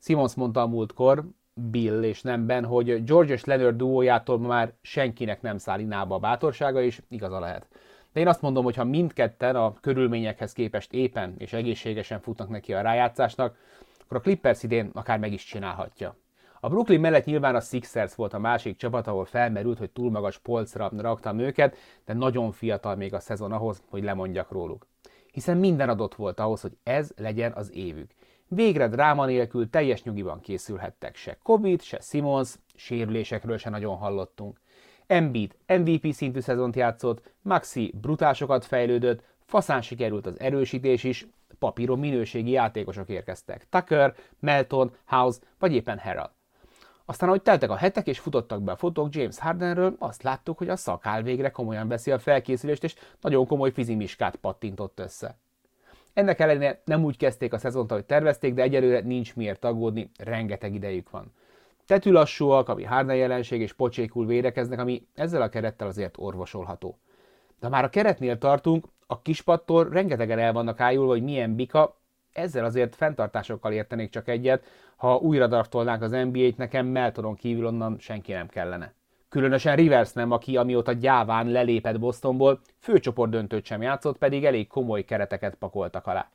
Simons 0.02 0.36
mondta 0.36 0.62
a 0.62 0.68
múltkor, 0.68 1.24
Bill 1.54 2.04
és 2.04 2.22
nem 2.22 2.46
Ben, 2.46 2.66
hogy 2.66 3.04
George 3.04 3.34
és 3.34 3.46
Leonard 3.46 3.76
duójától 3.76 4.40
már 4.40 4.74
senkinek 4.82 5.42
nem 5.42 5.58
száll 5.58 5.80
inába 5.80 6.16
a 6.16 6.20
bátorsága, 6.20 6.82
és 6.82 7.02
igaza 7.10 7.40
lehet. 7.40 7.68
De 8.14 8.20
én 8.20 8.28
azt 8.28 8.42
mondom, 8.42 8.64
hogy 8.64 8.76
ha 8.76 8.84
mindketten 8.84 9.56
a 9.56 9.74
körülményekhez 9.82 10.54
képest 10.54 10.94
éppen 10.94 11.36
és 11.38 11.54
egészségesen 11.54 12.20
futnak 12.20 12.50
neki 12.50 12.74
a 12.74 12.82
rájátszásnak, 12.82 13.58
akkor 14.06 14.18
a 14.18 14.22
Clippers 14.22 14.64
idén 14.64 14.90
akár 14.94 15.20
meg 15.20 15.34
is 15.34 15.44
csinálhatja. 15.44 16.16
A 16.60 16.70
Brooklyn 16.70 17.00
mellett 17.00 17.26
nyilván 17.26 17.56
a 17.56 17.60
Sixers 17.60 18.16
volt 18.16 18.34
a 18.34 18.40
másik 18.40 18.78
csapat, 18.78 19.08
ahol 19.08 19.26
felmerült, 19.26 19.78
hogy 19.78 19.90
túl 19.90 20.12
magas 20.12 20.38
polcra 20.38 20.92
raktam 20.98 21.40
őket, 21.40 21.78
de 22.06 22.14
nagyon 22.14 22.52
fiatal 22.52 22.96
még 22.96 23.14
a 23.14 23.20
szezon 23.20 23.52
ahhoz, 23.52 23.84
hogy 23.90 24.04
lemondjak 24.04 24.52
róluk. 24.52 24.88
Hiszen 25.32 25.58
minden 25.58 25.90
adott 25.90 26.16
volt 26.16 26.40
ahhoz, 26.40 26.62
hogy 26.62 26.78
ez 26.84 27.12
legyen 27.18 27.52
az 27.52 27.74
évük. 27.74 28.12
Végre 28.48 28.88
dráma 28.88 29.26
nélkül 29.26 29.70
teljes 29.70 30.04
nyugiban 30.04 30.40
készülhettek 30.40 31.16
se 31.16 31.38
Covid, 31.44 31.82
se 31.82 32.00
Simons, 32.00 32.56
sérülésekről 32.76 33.58
se 33.58 33.70
nagyon 33.70 33.96
hallottunk. 33.96 34.60
Embiid 35.08 35.56
MVP 35.68 36.12
szintű 36.12 36.40
szezont 36.40 36.76
játszott, 36.76 37.34
Maxi 37.42 37.94
brutásokat 38.02 38.66
fejlődött, 38.66 39.24
faszán 39.46 39.82
sikerült 39.82 40.26
az 40.26 40.40
erősítés 40.40 41.04
is, 41.04 41.28
papíron 41.60 42.00
minőségi 42.00 42.52
játékosok 42.52 43.10
érkeztek. 43.10 43.68
Tucker, 43.70 44.16
Melton, 44.40 44.96
House 45.06 45.40
vagy 45.60 45.74
éppen 45.74 46.00
Harrell. 46.00 46.32
Aztán, 47.06 47.30
ahogy 47.30 47.42
teltek 47.42 47.70
a 47.70 47.76
hetek 47.76 48.08
és 48.08 48.20
futottak 48.20 48.62
be 48.62 48.72
a 48.72 48.76
fotók 48.76 49.16
James 49.16 49.40
Hardenről, 49.40 49.96
azt 50.00 50.24
láttuk, 50.24 50.58
hogy 50.58 50.70
a 50.70 50.76
szakál 50.76 51.22
végre 51.22 51.50
komolyan 51.50 51.88
veszi 51.88 52.12
a 52.12 52.20
felkészülést, 52.20 52.84
és 52.84 52.96
nagyon 53.22 53.48
komoly 53.48 53.72
fizimiskát 53.72 54.36
pattintott 54.36 55.00
össze. 55.00 55.38
Ennek 56.14 56.40
ellenére 56.40 56.82
nem 56.86 57.04
úgy 57.04 57.18
kezdték 57.18 57.54
a 57.54 57.58
szezont, 57.58 57.92
ahogy 57.92 58.06
tervezték, 58.06 58.54
de 58.54 58.62
egyelőre 58.62 59.00
nincs 59.00 59.36
miért 59.36 59.66
aggódni, 59.66 60.12
rengeteg 60.18 60.74
idejük 60.74 61.10
van. 61.10 61.34
Tetű 61.86 62.12
lassúak, 62.12 62.70
ami 62.70 62.84
Harden 62.84 63.16
jelenség 63.16 63.62
és 63.62 63.74
pocsékul 63.74 64.26
védekeznek, 64.26 64.80
ami 64.80 65.08
ezzel 65.14 65.42
a 65.42 65.50
kerettel 65.50 65.88
azért 65.88 66.16
orvosolható. 66.18 67.00
De 67.60 67.70
már 67.70 67.84
a 67.84 67.90
keretnél 67.90 68.38
tartunk, 68.38 68.88
a 69.08 69.22
kispattól 69.22 69.90
rengetegen 69.90 70.40
el 70.40 70.54
vannak 70.54 70.80
ájulva, 70.80 71.12
hogy 71.12 71.24
milyen 71.24 71.56
bika, 71.56 71.98
ezzel 72.34 72.66
azért 72.66 72.96
fenntartásokkal 72.96 73.72
értenék 73.72 74.10
csak 74.10 74.28
egyet, 74.28 74.66
ha 74.96 75.16
újra 75.16 75.48
draftolnák 75.48 76.02
az 76.02 76.12
NBA-t, 76.12 76.58
nekem 76.58 76.86
Meltonon 76.86 77.36
kívül 77.36 77.66
onnan 77.66 77.96
senki 78.00 78.32
nem 78.32 78.48
kellene. 78.48 78.94
Különösen 79.30 79.76
Rivers 79.76 80.14
nem, 80.14 80.32
aki 80.32 80.58
amióta 80.58 80.92
gyáván 80.92 81.48
lelépett 81.48 82.00
Bostonból, 82.00 82.60
főcsoport 82.80 83.32
döntőt 83.32 83.66
sem 83.66 83.82
játszott, 83.82 84.18
pedig 84.18 84.46
elég 84.46 84.68
komoly 84.68 85.04
kereteket 85.04 85.56
pakoltak 85.56 86.08
alá. 86.08 86.30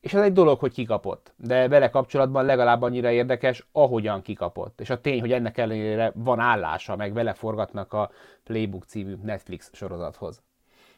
És 0.00 0.14
ez 0.14 0.22
egy 0.22 0.32
dolog, 0.32 0.58
hogy 0.58 0.72
kikapott, 0.72 1.32
de 1.36 1.68
vele 1.68 1.90
kapcsolatban 1.90 2.44
legalább 2.44 2.82
annyira 2.82 3.10
érdekes, 3.10 3.66
ahogyan 3.72 4.22
kikapott. 4.22 4.80
És 4.80 4.90
a 4.90 5.00
tény, 5.00 5.20
hogy 5.20 5.32
ennek 5.32 5.58
ellenére 5.58 6.12
van 6.14 6.38
állása, 6.38 6.96
meg 6.96 7.12
vele 7.12 7.32
forgatnak 7.32 7.92
a 7.92 8.10
Playbook 8.44 8.84
című 8.84 9.14
Netflix 9.22 9.70
sorozathoz. 9.72 10.42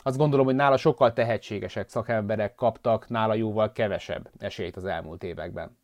Azt 0.07 0.17
gondolom, 0.17 0.47
hogy 0.47 0.55
nála 0.55 0.77
sokkal 0.77 1.13
tehetségesek 1.13 1.89
szakemberek 1.89 2.55
kaptak 2.55 3.09
nála 3.09 3.35
jóval 3.35 3.73
kevesebb 3.73 4.31
esélyt 4.39 4.77
az 4.77 4.85
elmúlt 4.85 5.23
években. 5.23 5.79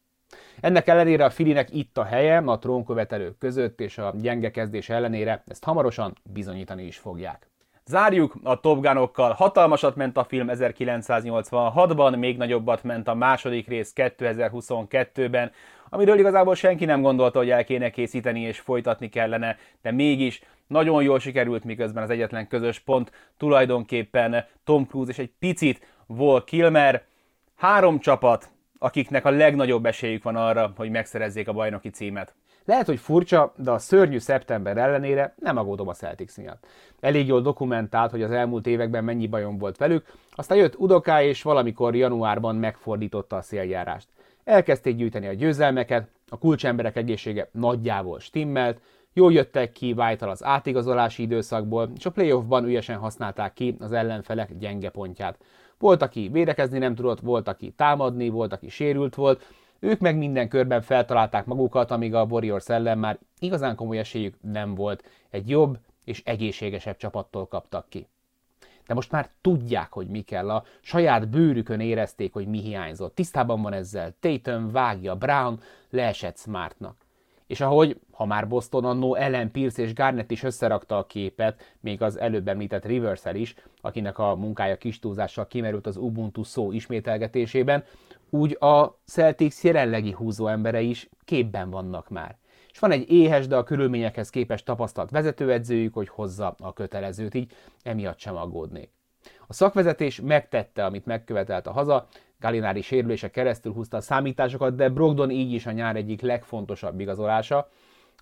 Ennek 0.61 0.87
ellenére 0.87 1.25
a 1.25 1.31
Filinek 1.31 1.75
itt 1.75 1.99
a 1.99 2.05
helye 2.05 2.37
a 2.37 2.59
trónkövetelők 2.59 3.39
között, 3.39 3.81
és 3.81 3.99
a 3.99 4.15
gyenge 4.21 4.51
kezdés 4.51 4.89
ellenére 4.89 5.43
ezt 5.47 5.65
hamarosan 5.65 6.17
bizonyítani 6.23 6.83
is 6.83 6.99
fogják. 6.99 7.51
Zárjuk 7.85 8.35
a 8.43 8.61
Top 8.61 8.83
Gunokkal. 8.83 9.33
Hatalmasat 9.33 9.97
ment 9.97 10.17
a 10.17 10.25
film 10.25 10.49
1986-ban, 10.51 12.19
még 12.19 12.37
nagyobbat 12.37 12.83
ment 12.83 13.09
a 13.09 13.15
második 13.15 13.69
rész 13.69 13.93
2022-ben, 13.97 15.53
amiről 15.91 16.19
igazából 16.19 16.55
senki 16.55 16.85
nem 16.85 17.03
gondolta, 17.03 17.39
hogy 17.39 17.51
el 17.51 17.65
kéne 17.65 17.91
készíteni 17.91 18.41
és 18.41 18.59
folytatni 18.59 19.09
kellene, 19.09 19.57
de 19.83 19.91
mégis 19.91 20.43
nagyon 20.67 21.03
jól 21.03 21.19
sikerült, 21.19 21.65
miközben 21.65 22.03
az 22.03 22.11
egyetlen 22.11 22.49
közös 22.49 22.79
pont 22.79 23.13
tulajdonképpen 23.37 24.45
Tom 24.65 24.87
Cruise 24.87 25.11
és 25.11 25.19
egy 25.19 25.33
picit 25.39 25.87
Vol 26.07 26.45
Kilmer. 26.45 27.05
Három 27.57 27.99
csapat, 27.99 28.51
akiknek 28.79 29.25
a 29.25 29.31
legnagyobb 29.31 29.87
esélyük 29.87 30.23
van 30.23 30.37
arra, 30.37 30.73
hogy 30.77 30.91
megszerezzék 30.91 31.49
a 31.49 31.53
bajnoki 31.53 31.91
címet. 31.91 32.35
Lehet, 32.65 32.87
hogy 32.87 32.99
furcsa, 32.99 33.53
de 33.57 33.71
a 33.71 33.79
szörnyű 33.79 34.19
szeptember 34.19 34.77
ellenére 34.77 35.35
nem 35.39 35.57
aggódom 35.57 35.89
a 35.89 35.95
Celtics 35.95 36.37
miatt. 36.37 36.67
Elég 37.01 37.27
jól 37.27 37.41
dokumentált, 37.41 38.11
hogy 38.11 38.23
az 38.23 38.31
elmúlt 38.31 38.67
években 38.67 39.05
mennyi 39.05 39.27
bajom 39.27 39.59
volt 39.59 39.77
velük, 39.77 40.07
aztán 40.31 40.59
jött 40.59 40.79
Udoká 40.79 41.23
és 41.23 41.43
valamikor 41.43 41.97
januárban 41.97 42.57
megfordította 42.57 43.37
a 43.37 43.43
széljárást. 43.43 44.09
Elkezdték 44.51 44.97
gyűjteni 44.97 45.27
a 45.27 45.33
győzelmeket, 45.33 46.09
a 46.29 46.39
kulcsemberek 46.39 46.97
egészsége 46.97 47.49
nagyjából 47.53 48.21
stimmelt, 48.21 48.81
jól 49.13 49.33
jöttek 49.33 49.73
ki 49.73 49.93
white 49.93 50.29
az 50.29 50.45
átigazolási 50.45 51.23
időszakból, 51.23 51.91
és 51.97 52.07
a 52.07 52.11
playoffban 52.11 52.65
ügyesen 52.65 52.99
használták 52.99 53.53
ki 53.53 53.77
az 53.79 53.93
ellenfelek 53.93 54.59
gyenge 54.59 54.89
pontját. 54.91 55.39
Volt, 55.79 56.03
aki 56.03 56.29
védekezni 56.33 56.79
nem 56.79 56.95
tudott, 56.95 57.21
volt, 57.21 57.49
aki 57.49 57.71
támadni, 57.71 58.29
volt, 58.29 58.53
aki 58.53 58.69
sérült 58.69 59.15
volt, 59.15 59.47
ők 59.79 59.99
meg 60.01 60.17
minden 60.17 60.49
körben 60.49 60.83
feltalálták 60.83 61.45
magukat, 61.47 61.91
amíg 61.91 62.15
a 62.15 62.27
Warriors 62.31 62.69
ellen 62.69 62.99
már 62.99 63.19
igazán 63.39 63.77
komoly 63.77 63.99
esélyük 63.99 64.35
nem 64.41 64.75
volt. 64.75 65.05
Egy 65.31 65.49
jobb 65.49 65.79
és 66.05 66.23
egészségesebb 66.25 66.97
csapattól 66.97 67.47
kaptak 67.47 67.89
ki. 67.89 68.07
De 68.91 68.97
most 68.97 69.11
már 69.11 69.31
tudják, 69.41 69.93
hogy 69.93 70.09
mi 70.09 70.21
kell. 70.21 70.51
A 70.51 70.65
saját 70.81 71.29
bőrükön 71.29 71.81
érezték, 71.81 72.33
hogy 72.33 72.47
mi 72.47 72.59
hiányzott. 72.59 73.15
Tisztában 73.15 73.63
van 73.63 73.73
ezzel. 73.73 74.15
Tatum 74.21 74.71
vágja, 74.71 75.17
Brown 75.17 75.61
leesett 75.91 76.39
Smartnak. 76.39 76.97
És 77.47 77.61
ahogy, 77.61 78.01
ha 78.13 78.25
már 78.25 78.49
Boston 78.49 78.85
annó 78.85 79.15
Ellen 79.15 79.51
Pierce 79.51 79.83
és 79.83 79.95
Garnett 79.95 80.31
is 80.31 80.43
összerakta 80.43 80.99
a 80.99 81.07
képet, 81.07 81.77
még 81.81 82.03
az 82.03 82.19
előbb 82.19 82.49
említett 82.49 82.85
rivers 82.85 83.23
is, 83.33 83.55
akinek 83.81 84.19
a 84.19 84.35
munkája 84.35 84.77
kis 84.77 84.99
túlzással 84.99 85.47
kimerült 85.47 85.87
az 85.87 85.97
Ubuntu 85.97 86.43
szó 86.43 86.73
ismételgetésében, 86.73 87.85
úgy 88.31 88.57
a 88.61 88.99
Celtics 89.05 89.63
jelenlegi 89.63 90.13
húzó 90.13 90.47
embere 90.47 90.81
is 90.81 91.09
képben 91.25 91.71
vannak 91.71 92.09
már. 92.09 92.40
És 92.73 92.79
van 92.79 92.91
egy 92.91 93.11
éhes, 93.11 93.47
de 93.47 93.57
a 93.57 93.63
körülményekhez 93.63 94.31
képest 94.31 94.65
tapasztalt 94.65 95.11
vezetőedzőjük, 95.11 95.95
hogy 95.95 96.09
hozza 96.09 96.55
a 96.59 96.73
kötelezőt, 96.73 97.35
így 97.35 97.53
emiatt 97.83 98.19
sem 98.19 98.37
aggódnék. 98.37 98.91
A 99.47 99.53
szakvezetés 99.53 100.21
megtette, 100.21 100.85
amit 100.85 101.07
megkövetelt 101.07 101.67
a 101.67 101.73
haza, 101.73 102.09
Galinári 102.39 102.81
sérülése 102.81 103.31
keresztül 103.31 103.73
húzta 103.73 103.97
a 103.97 104.01
számításokat, 104.01 104.75
de 104.75 104.89
Brogdon 104.89 105.31
így 105.31 105.53
is 105.53 105.67
a 105.67 105.71
nyár 105.71 105.97
egyik 105.97 106.21
legfontosabb 106.21 107.01
igazolása, 107.01 107.69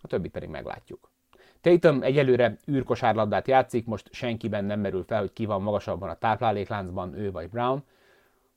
a 0.02 0.06
többit 0.06 0.30
pedig 0.30 0.48
meglátjuk. 0.48 1.10
Tatum 1.60 2.02
egyelőre 2.02 2.56
űrkosárlabdát 2.70 3.48
játszik, 3.48 3.86
most 3.86 4.08
senkiben 4.12 4.64
nem 4.64 4.80
merül 4.80 5.04
fel, 5.04 5.20
hogy 5.20 5.32
ki 5.32 5.46
van 5.46 5.62
magasabban 5.62 6.08
a 6.08 6.18
táplálékláncban, 6.18 7.14
ő 7.14 7.30
vagy 7.30 7.48
Brown. 7.48 7.84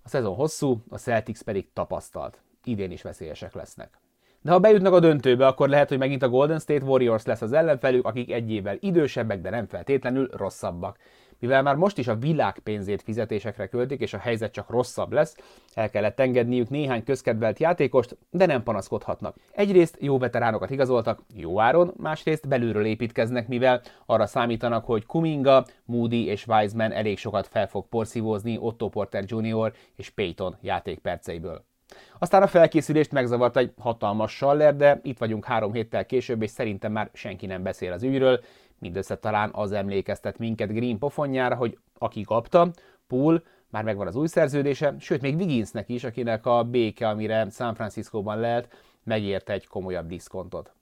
A 0.04 0.10
szezon 0.10 0.36
hosszú, 0.36 0.84
a 0.89 0.98
Celtics 0.98 1.42
pedig 1.42 1.74
tapasztalt. 1.74 2.42
Idén 2.64 2.92
is 2.92 3.02
veszélyesek 3.02 3.54
lesznek. 3.54 4.01
De 4.44 4.52
ha 4.52 4.60
bejutnak 4.60 4.94
a 4.94 5.00
döntőbe, 5.00 5.48
akkor 5.48 5.70
lehet, 5.70 5.89
hogy 5.89 5.98
megint 5.98 6.24
a 6.24 6.30
Golden 6.30 6.60
State 6.60 6.86
Warriors 6.86 7.26
lesz 7.26 7.42
az 7.42 7.54
ellenfelük, 7.54 8.06
akik 8.06 8.32
egy 8.32 8.52
évvel 8.52 8.78
idősebbek, 8.80 9.42
de 9.42 9.50
nem 9.50 9.68
feltétlenül 9.68 10.30
rosszabbak. 10.38 10.98
Mivel 11.39 11.62
már 11.62 11.76
most 11.76 11.98
is 11.98 12.08
a 12.08 12.16
világ 12.16 12.60
pénzét 12.60 13.02
fizetésekre 13.02 13.68
költik, 13.68 14.00
és 14.00 14.14
a 14.14 14.18
helyzet 14.18 14.52
csak 14.52 14.70
rosszabb 14.70 15.12
lesz, 15.12 15.36
el 15.74 15.89
kellett 15.89 16.20
engedniük 16.20 16.70
néhány 16.70 17.04
közkedvelt 17.04 17.60
játékost, 17.60 18.18
de 18.30 18.46
nem 18.46 18.64
panaszkodhatnak. 18.64 19.36
Egyrészt 19.52 19.98
jó 20.00 20.18
veteránokat 20.18 20.70
igazoltak, 20.70 21.22
jó 21.36 21.60
áron, 21.60 21.94
másrészt 21.98 22.48
belülről 22.48 22.86
építkeznek, 22.86 23.48
mivel 23.48 23.82
arra 24.06 24.26
számítanak, 24.26 24.86
hogy 24.86 25.06
Kuminga, 25.06 25.66
Moody 25.86 26.26
és 26.26 26.48
Wiseman 26.48 26.92
elég 26.92 27.18
sokat 27.18 27.48
fel 27.48 27.68
fog 27.68 27.88
porszívózni 27.88 28.58
Otto 28.60 28.89
Porter 28.89 29.24
Jr. 29.28 29.74
és 29.96 30.10
Peyton 30.10 30.56
játékperceiből. 30.62 31.70
Aztán 32.20 32.42
a 32.42 32.48
felkészülést 32.48 33.12
megzavart 33.12 33.58
egy 33.58 33.74
hatalmas 33.80 34.36
saller, 34.36 34.76
de 34.76 35.00
itt 35.04 35.18
vagyunk 35.18 35.46
három 35.46 35.74
héttel 35.74 36.06
később, 36.06 36.42
és 36.42 36.50
szerintem 36.50 36.92
már 36.92 37.10
senki 37.14 37.46
nem 37.46 37.64
beszél 37.64 37.92
az 37.92 38.04
ügyről, 38.04 38.39
Mindössze 38.82 39.18
talán 39.18 39.50
az 39.54 39.72
emlékeztet 39.72 40.38
minket 40.38 40.74
Green 40.74 40.98
pofonjára, 40.98 41.56
hogy 41.56 41.78
aki 41.98 42.22
kapta, 42.22 42.72
Pool, 43.08 43.44
már 43.70 43.84
megvan 43.84 44.08
az 44.08 44.16
új 44.16 44.28
szerződése, 44.28 44.96
sőt 45.00 45.22
még 45.22 45.36
Wigginsnek 45.36 45.89
is, 45.89 46.04
akinek 46.04 46.46
a 46.46 46.64
béke, 46.64 47.10
amire 47.10 47.50
San 47.50 47.74
Franciscóban 47.74 48.39
lehet, 48.39 48.74
megérte 49.04 49.54
egy 49.54 49.68
komolyabb 49.68 50.08
diszkontot. 50.08 50.74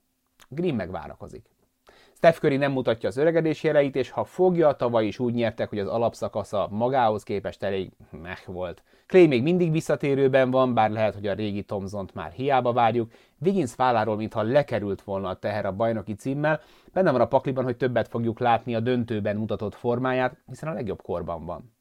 Green 0.47 0.75
megvárakozik. 0.75 1.48
Steph 2.19 2.39
Curry 2.39 2.57
nem 2.57 2.71
mutatja 2.71 3.09
az 3.09 3.17
öregedés 3.17 3.63
jeleit, 3.63 3.95
és 3.95 4.09
ha 4.09 4.23
fogja, 4.23 4.71
tavaly 4.71 5.05
is 5.05 5.19
úgy 5.19 5.33
nyertek, 5.33 5.69
hogy 5.69 5.79
az 5.79 5.87
alapszakasza 5.87 6.67
magához 6.71 7.23
képest 7.23 7.63
elég 7.63 7.91
meh 8.21 8.37
volt. 8.45 8.83
Clay 9.07 9.27
még 9.27 9.43
mindig 9.43 9.71
visszatérőben 9.71 10.51
van, 10.51 10.73
bár 10.73 10.89
lehet, 10.89 11.13
hogy 11.13 11.27
a 11.27 11.33
régi 11.33 11.63
Tomzont 11.63 12.13
már 12.13 12.31
hiába 12.31 12.73
várjuk. 12.73 13.11
Wiggins 13.41 13.75
válláról, 13.75 14.15
mintha 14.15 14.41
lekerült 14.41 15.01
volna 15.01 15.29
a 15.29 15.35
teher 15.35 15.65
a 15.65 15.71
bajnoki 15.71 16.13
címmel, 16.13 16.61
benne 16.93 17.11
van 17.11 17.21
a 17.21 17.27
pakliban, 17.27 17.63
hogy 17.63 17.77
többet 17.77 18.07
fogjuk 18.07 18.39
látni 18.39 18.75
a 18.75 18.79
döntőben 18.79 19.35
mutatott 19.35 19.75
formáját, 19.75 20.37
hiszen 20.47 20.69
a 20.69 20.73
legjobb 20.73 21.01
korban 21.01 21.45
van. 21.45 21.73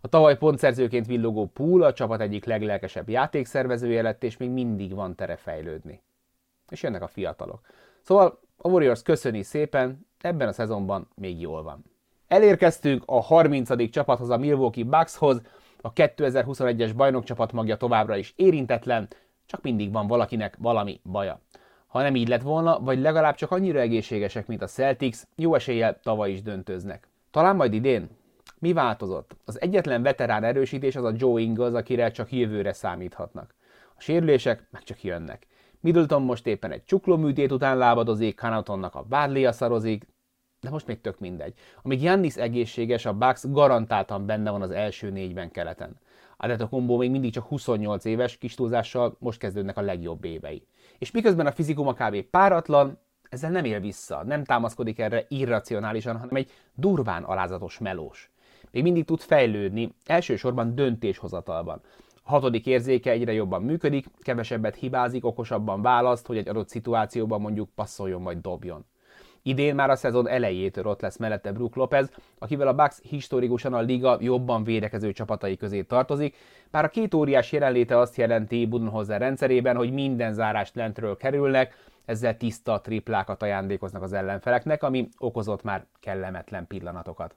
A 0.00 0.08
tavaly 0.08 0.38
pontszerzőként 0.38 1.06
villogó 1.06 1.46
Pool 1.46 1.82
a 1.82 1.92
csapat 1.92 2.20
egyik 2.20 2.44
leglelkesebb 2.44 3.08
játékszervezője 3.08 4.02
lett, 4.02 4.24
és 4.24 4.36
még 4.36 4.50
mindig 4.50 4.94
van 4.94 5.14
tere 5.14 5.36
fejlődni. 5.36 6.02
és 6.68 6.82
jönnek 6.82 7.02
a 7.02 7.06
fiatalok. 7.06 7.60
Szóval 8.02 8.40
a 8.64 8.68
Warriors 8.68 9.02
köszöni 9.02 9.42
szépen, 9.42 10.06
ebben 10.20 10.48
a 10.48 10.52
szezonban 10.52 11.08
még 11.14 11.40
jól 11.40 11.62
van. 11.62 11.84
Elérkeztünk 12.28 13.02
a 13.06 13.20
30. 13.20 13.90
csapathoz, 13.90 14.30
a 14.30 14.36
Milwaukee 14.36 14.84
Buckshoz, 14.84 15.40
a 15.80 15.92
2021-es 15.92 16.92
bajnokcsapat 16.96 17.52
magja 17.52 17.76
továbbra 17.76 18.16
is 18.16 18.32
érintetlen, 18.36 19.08
csak 19.46 19.62
mindig 19.62 19.92
van 19.92 20.06
valakinek 20.06 20.56
valami 20.58 21.00
baja. 21.04 21.40
Ha 21.86 22.02
nem 22.02 22.14
így 22.14 22.28
lett 22.28 22.42
volna, 22.42 22.80
vagy 22.80 23.00
legalább 23.00 23.34
csak 23.34 23.50
annyira 23.50 23.80
egészségesek, 23.80 24.46
mint 24.46 24.62
a 24.62 24.66
Celtics, 24.66 25.18
jó 25.36 25.54
eséllyel 25.54 26.00
tavaly 26.02 26.30
is 26.30 26.42
döntöznek. 26.42 27.08
Talán 27.30 27.56
majd 27.56 27.72
idén? 27.72 28.10
Mi 28.58 28.72
változott? 28.72 29.36
Az 29.44 29.60
egyetlen 29.60 30.02
veterán 30.02 30.44
erősítés 30.44 30.96
az 30.96 31.04
a 31.04 31.12
Joe 31.16 31.40
Ingles, 31.40 31.72
akire 31.72 32.10
csak 32.10 32.32
jövőre 32.32 32.72
számíthatnak. 32.72 33.54
A 33.96 34.00
sérülések 34.00 34.66
meg 34.70 34.82
csak 34.82 35.02
jönnek. 35.02 35.46
Middleton 35.82 36.22
most 36.22 36.46
éppen 36.46 36.72
egy 36.72 36.84
csuklóműtét 36.84 37.52
után 37.52 37.78
lábadozik, 37.78 38.36
Kanatonnak 38.36 38.94
a 38.94 39.02
Bádlia 39.02 39.52
szarozik, 39.52 40.06
de 40.60 40.70
most 40.70 40.86
még 40.86 41.00
tök 41.00 41.18
mindegy. 41.18 41.54
Amíg 41.82 42.02
Jannis 42.02 42.36
egészséges, 42.36 43.06
a 43.06 43.12
Bucks 43.12 43.50
garantáltan 43.50 44.26
benne 44.26 44.50
van 44.50 44.62
az 44.62 44.70
első 44.70 45.10
négyben 45.10 45.50
keleten. 45.50 45.96
Adetokombó 46.36 46.96
még 46.96 47.10
mindig 47.10 47.32
csak 47.32 47.46
28 47.46 48.04
éves, 48.04 48.38
kis 48.38 48.54
túlzással 48.54 49.16
most 49.18 49.38
kezdődnek 49.38 49.76
a 49.76 49.80
legjobb 49.80 50.24
évei. 50.24 50.66
És 50.98 51.10
miközben 51.10 51.46
a 51.46 51.52
fizikuma 51.52 51.92
kb. 51.92 52.22
páratlan, 52.22 52.98
ezzel 53.28 53.50
nem 53.50 53.64
él 53.64 53.80
vissza, 53.80 54.24
nem 54.24 54.44
támaszkodik 54.44 54.98
erre 54.98 55.24
irracionálisan, 55.28 56.16
hanem 56.16 56.36
egy 56.36 56.50
durván 56.74 57.22
alázatos 57.22 57.78
melós. 57.78 58.30
Még 58.70 58.82
mindig 58.82 59.04
tud 59.04 59.20
fejlődni, 59.20 59.94
elsősorban 60.04 60.74
döntéshozatalban. 60.74 61.80
Hatodik 62.22 62.66
érzéke 62.66 63.10
egyre 63.10 63.32
jobban 63.32 63.62
működik, 63.62 64.06
kevesebbet 64.20 64.76
hibázik, 64.76 65.24
okosabban 65.24 65.82
választ, 65.82 66.26
hogy 66.26 66.36
egy 66.36 66.48
adott 66.48 66.68
szituációban 66.68 67.40
mondjuk 67.40 67.68
passzoljon 67.74 68.22
vagy 68.22 68.40
dobjon. 68.40 68.84
Idén 69.42 69.74
már 69.74 69.90
a 69.90 69.96
szezon 69.96 70.28
elejétől 70.28 70.86
ott 70.86 71.00
lesz 71.00 71.16
mellette 71.16 71.52
Brook 71.52 71.76
Lopez, 71.76 72.10
akivel 72.38 72.68
a 72.68 72.74
Bucks 72.74 72.98
historikusan 73.02 73.74
a 73.74 73.80
liga 73.80 74.16
jobban 74.20 74.64
védekező 74.64 75.12
csapatai 75.12 75.56
közé 75.56 75.82
tartozik, 75.82 76.36
bár 76.70 76.84
a 76.84 76.88
két 76.88 77.14
óriás 77.14 77.52
jelenléte 77.52 77.98
azt 77.98 78.16
jelenti 78.16 78.66
Budenholzer 78.66 79.20
rendszerében, 79.20 79.76
hogy 79.76 79.92
minden 79.92 80.32
zárást 80.32 80.74
lentről 80.74 81.16
kerülnek, 81.16 81.74
ezzel 82.04 82.36
tiszta 82.36 82.80
triplákat 82.80 83.42
ajándékoznak 83.42 84.02
az 84.02 84.12
ellenfeleknek, 84.12 84.82
ami 84.82 85.08
okozott 85.18 85.62
már 85.62 85.86
kellemetlen 86.00 86.66
pillanatokat. 86.66 87.36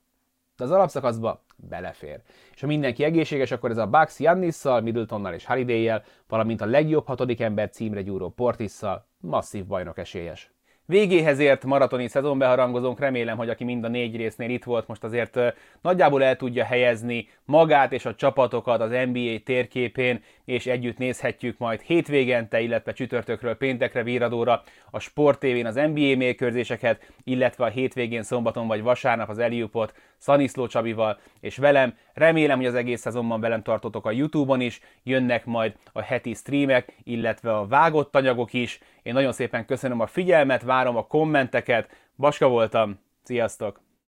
De 0.57 0.63
az 0.63 0.71
alapszakaszba 0.71 1.43
belefér. 1.55 2.21
És 2.53 2.61
ha 2.61 2.67
mindenki 2.67 3.03
egészséges, 3.03 3.51
akkor 3.51 3.69
ez 3.69 3.77
a 3.77 3.87
Bucks 3.87 4.19
Jannisszal, 4.19 4.81
Middletonnal 4.81 5.33
és 5.33 5.45
Holiday-jel, 5.45 6.03
valamint 6.27 6.61
a 6.61 6.65
legjobb 6.65 7.07
hatodik 7.07 7.41
ember 7.41 7.69
címre 7.69 8.01
gyúró 8.01 8.29
Portisszal 8.29 9.07
masszív 9.19 9.65
bajnok 9.65 9.97
esélyes. 9.97 10.55
Végéhez 10.87 11.39
ért 11.39 11.63
maratoni 11.63 12.07
szezonbeharangozónk, 12.07 12.99
remélem, 12.99 13.37
hogy 13.37 13.49
aki 13.49 13.63
mind 13.63 13.83
a 13.83 13.87
négy 13.87 14.15
résznél 14.15 14.49
itt 14.49 14.63
volt, 14.63 14.87
most 14.87 15.03
azért 15.03 15.39
nagyjából 15.81 16.23
el 16.23 16.35
tudja 16.35 16.63
helyezni 16.63 17.27
magát 17.45 17.91
és 17.91 18.05
a 18.05 18.15
csapatokat 18.15 18.81
az 18.81 18.89
NBA 18.89 19.37
térképén, 19.43 20.23
és 20.45 20.65
együtt 20.65 20.97
nézhetjük 20.97 21.57
majd 21.57 21.81
hétvégente, 21.81 22.59
illetve 22.59 22.91
csütörtökről 22.91 23.55
péntekre 23.55 24.03
víradóra 24.03 24.63
a 24.91 24.99
Sport 24.99 25.39
TV-n 25.39 25.65
az 25.65 25.75
NBA 25.75 26.15
mérkőzéseket, 26.15 27.11
illetve 27.23 27.65
a 27.65 27.69
hétvégén 27.69 28.23
szombaton 28.23 28.67
vagy 28.67 28.81
vasárnap 28.81 29.29
az 29.29 29.39
Eliupot 29.39 29.93
Szaniszló 30.25 30.67
Csabival 30.67 31.19
és 31.39 31.57
velem. 31.57 31.97
Remélem, 32.13 32.57
hogy 32.57 32.65
az 32.65 32.75
egész 32.75 33.01
szezonban 33.01 33.39
velem 33.39 33.61
tartotok 33.61 34.05
a 34.05 34.11
Youtube-on 34.11 34.61
is, 34.61 34.79
jönnek 35.03 35.45
majd 35.45 35.75
a 35.93 36.01
heti 36.01 36.33
streamek, 36.33 36.95
illetve 37.03 37.57
a 37.57 37.67
vágott 37.67 38.15
anyagok 38.15 38.53
is. 38.53 38.79
Én 39.03 39.13
nagyon 39.13 39.31
szépen 39.31 39.65
köszönöm 39.65 39.99
a 39.99 40.07
figyelmet, 40.07 40.61
várom 40.61 40.95
a 40.97 41.07
kommenteket. 41.07 41.89
Baska 42.15 42.47
voltam, 42.47 42.99
sziasztok! 43.23 43.84